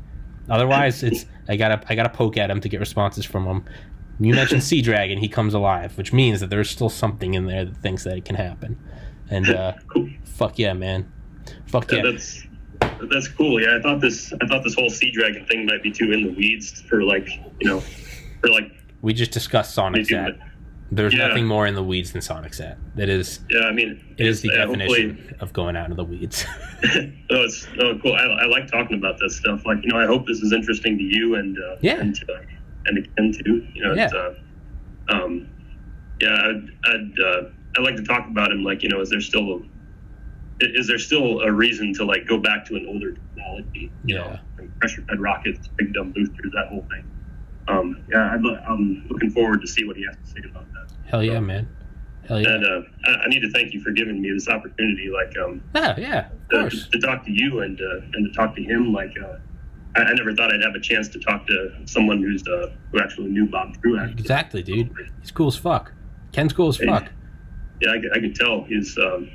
[0.49, 3.65] Otherwise, it's I gotta I gotta poke at him to get responses from him.
[4.21, 7.65] You mentioned Sea Dragon, he comes alive, which means that there's still something in there
[7.65, 8.79] that thinks that it can happen.
[9.31, 9.75] And uh,
[10.25, 11.11] fuck yeah, man.
[11.67, 12.45] Fuck Yeah, that's
[13.11, 13.61] that's cool.
[13.61, 16.25] Yeah, I thought this I thought this whole sea dragon thing might be too in
[16.25, 17.29] the weeds for like
[17.61, 17.81] you know
[18.41, 18.71] for like
[19.03, 20.29] We just discussed Sonic making Sat.
[20.31, 20.41] it-
[20.93, 21.29] There's Yeah.
[21.29, 22.77] nothing more in the weeds than Sonic Sat.
[22.97, 23.61] That is yeah.
[23.67, 26.45] I mean, it is the yeah, definition of going out in the weeds.
[26.83, 26.89] no,
[27.31, 28.15] it's no cool.
[28.15, 29.65] I, I like talking about this stuff.
[29.65, 32.01] Like you know, I hope this is interesting to you and uh, Yeah.
[32.01, 32.27] and to,
[32.87, 33.67] and to Ken too.
[33.75, 34.19] You know, it's, Yeah.
[34.19, 35.49] uh, um,
[36.21, 37.43] yeah, I'd I'd, uh,
[37.79, 38.65] I'd like to talk about him.
[38.65, 39.61] Like you know, is there still a
[40.63, 43.93] is there still a reason to like go back to an older technology?
[44.05, 44.23] You Yeah.
[44.23, 47.05] know, like pressure fed rockets, big dumb boosters, that whole thing.
[47.69, 50.80] Um, yeah, I'd, I'm looking forward to see what he has to say about that.
[51.11, 51.69] Hell yeah, man.
[52.29, 52.49] Hell yeah.
[52.55, 55.11] And uh, I, I need to thank you for giving me this opportunity.
[55.13, 56.89] Like, um, Yeah, yeah, of to, course.
[56.89, 58.93] to talk to you and uh, and to talk to him.
[58.93, 59.39] Like, uh,
[59.97, 63.01] I, I never thought I'd have a chance to talk to someone who's uh, who
[63.01, 64.13] actually knew Bob Truax.
[64.13, 64.91] Exactly, dude.
[65.21, 65.93] He's cool as fuck.
[66.33, 67.09] Ken's cool as fuck.
[67.81, 69.29] Yeah, I, I could tell he's um,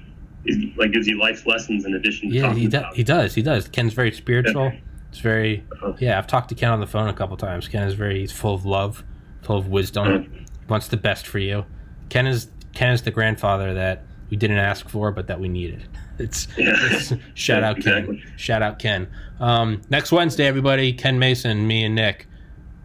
[0.45, 2.79] he's like gives you life lessons in addition to Yeah, talking he does.
[2.81, 2.95] about.
[2.95, 3.35] He does.
[3.35, 3.67] He does.
[3.67, 4.71] Ken's very spiritual.
[5.09, 5.65] It's very.
[5.73, 5.93] Uh-huh.
[5.99, 7.67] Yeah, I've talked to Ken on the phone a couple times.
[7.67, 8.21] Ken is very.
[8.21, 9.03] He's full of love,
[9.41, 10.07] full of wisdom.
[10.07, 10.41] Uh-huh.
[10.67, 11.65] Wants the best for you.
[12.09, 15.83] Ken is Ken is the grandfather that we didn't ask for, but that we needed.
[16.17, 16.73] It's, Yeah.
[16.91, 17.93] it's shout Yeah, out Ken.
[17.97, 18.23] exactly.
[18.37, 19.07] Shout out Ken.
[19.39, 20.93] Um, next Wednesday, everybody.
[20.93, 22.27] Ken Mason, me, and Nick.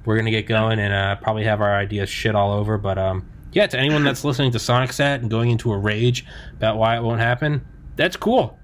[0.04, 2.78] We're gonna get going and uh, probably have our ideas shit all over.
[2.78, 6.24] But um, yeah, to anyone that's listening to Sonic Sat and going into a rage
[6.52, 7.62] about why it won't happen,
[7.96, 8.56] that's cool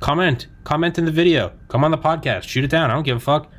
[0.00, 3.16] comment comment in the video come on the podcast shoot it down i don't give
[3.16, 3.50] a fuck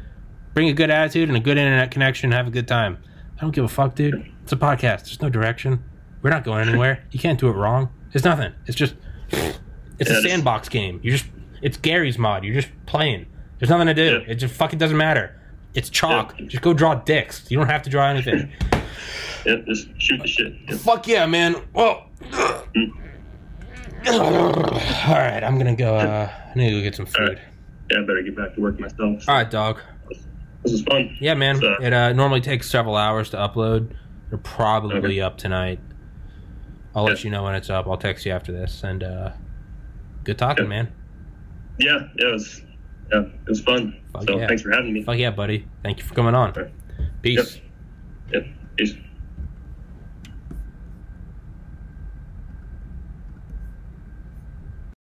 [0.54, 2.98] bring a good attitude and a good internet connection and have a good time
[3.40, 4.30] i don't give a fuck dude.
[4.44, 5.06] It's a podcast.
[5.06, 5.84] There's no direction.
[6.22, 7.04] We're not going anywhere.
[7.12, 7.90] You can't do it wrong.
[8.14, 8.52] It's nothing.
[8.66, 8.96] It's just
[9.32, 9.54] it's Yeah,
[10.00, 11.00] a it's- sandbox game.
[11.04, 11.26] You just
[11.62, 12.44] it's Garry's Mod.
[12.44, 13.26] You're just playing.
[13.60, 14.22] There's nothing to do.
[14.26, 14.32] Yeah.
[14.32, 15.36] it just fucking doesn't matter.
[15.74, 16.36] It's chalk.
[16.40, 16.48] Yeah.
[16.48, 17.50] just go draw dicks.
[17.50, 18.52] You don't have to draw anything.
[19.46, 20.54] Yeah, just shoot the shit.
[20.68, 20.76] Yeah.
[20.76, 21.56] fuck yeah man.
[21.74, 22.08] Well
[24.08, 27.38] all right i'm gonna go uh i need to go get some food right.
[27.90, 29.28] Yeah, I better get back to work myself.
[29.28, 29.80] all right dog
[30.64, 31.16] This is fun.
[31.20, 31.58] Yeah, man.
[31.60, 33.94] So- it uh, normally takes several hours to upload.
[34.30, 35.22] They're probably Okay.
[35.22, 35.80] up tonight.
[36.96, 37.88] I'll let you know when it's up.
[37.88, 38.84] I'll text you after this.
[38.84, 39.32] And uh,
[40.24, 40.70] good talking, Yeah.
[40.70, 40.92] man.
[41.78, 42.62] Yeah, yeah, it was
[43.12, 44.00] yeah, it was fun.
[44.12, 44.48] Fuck so yeah.
[44.48, 45.04] thanks for having me.
[45.04, 45.66] Fuck yeah, buddy.
[45.82, 46.54] Thank you for coming on.
[46.54, 46.72] Right.
[47.22, 47.62] Peace.
[48.34, 48.46] Yep.
[48.78, 48.96] Peace.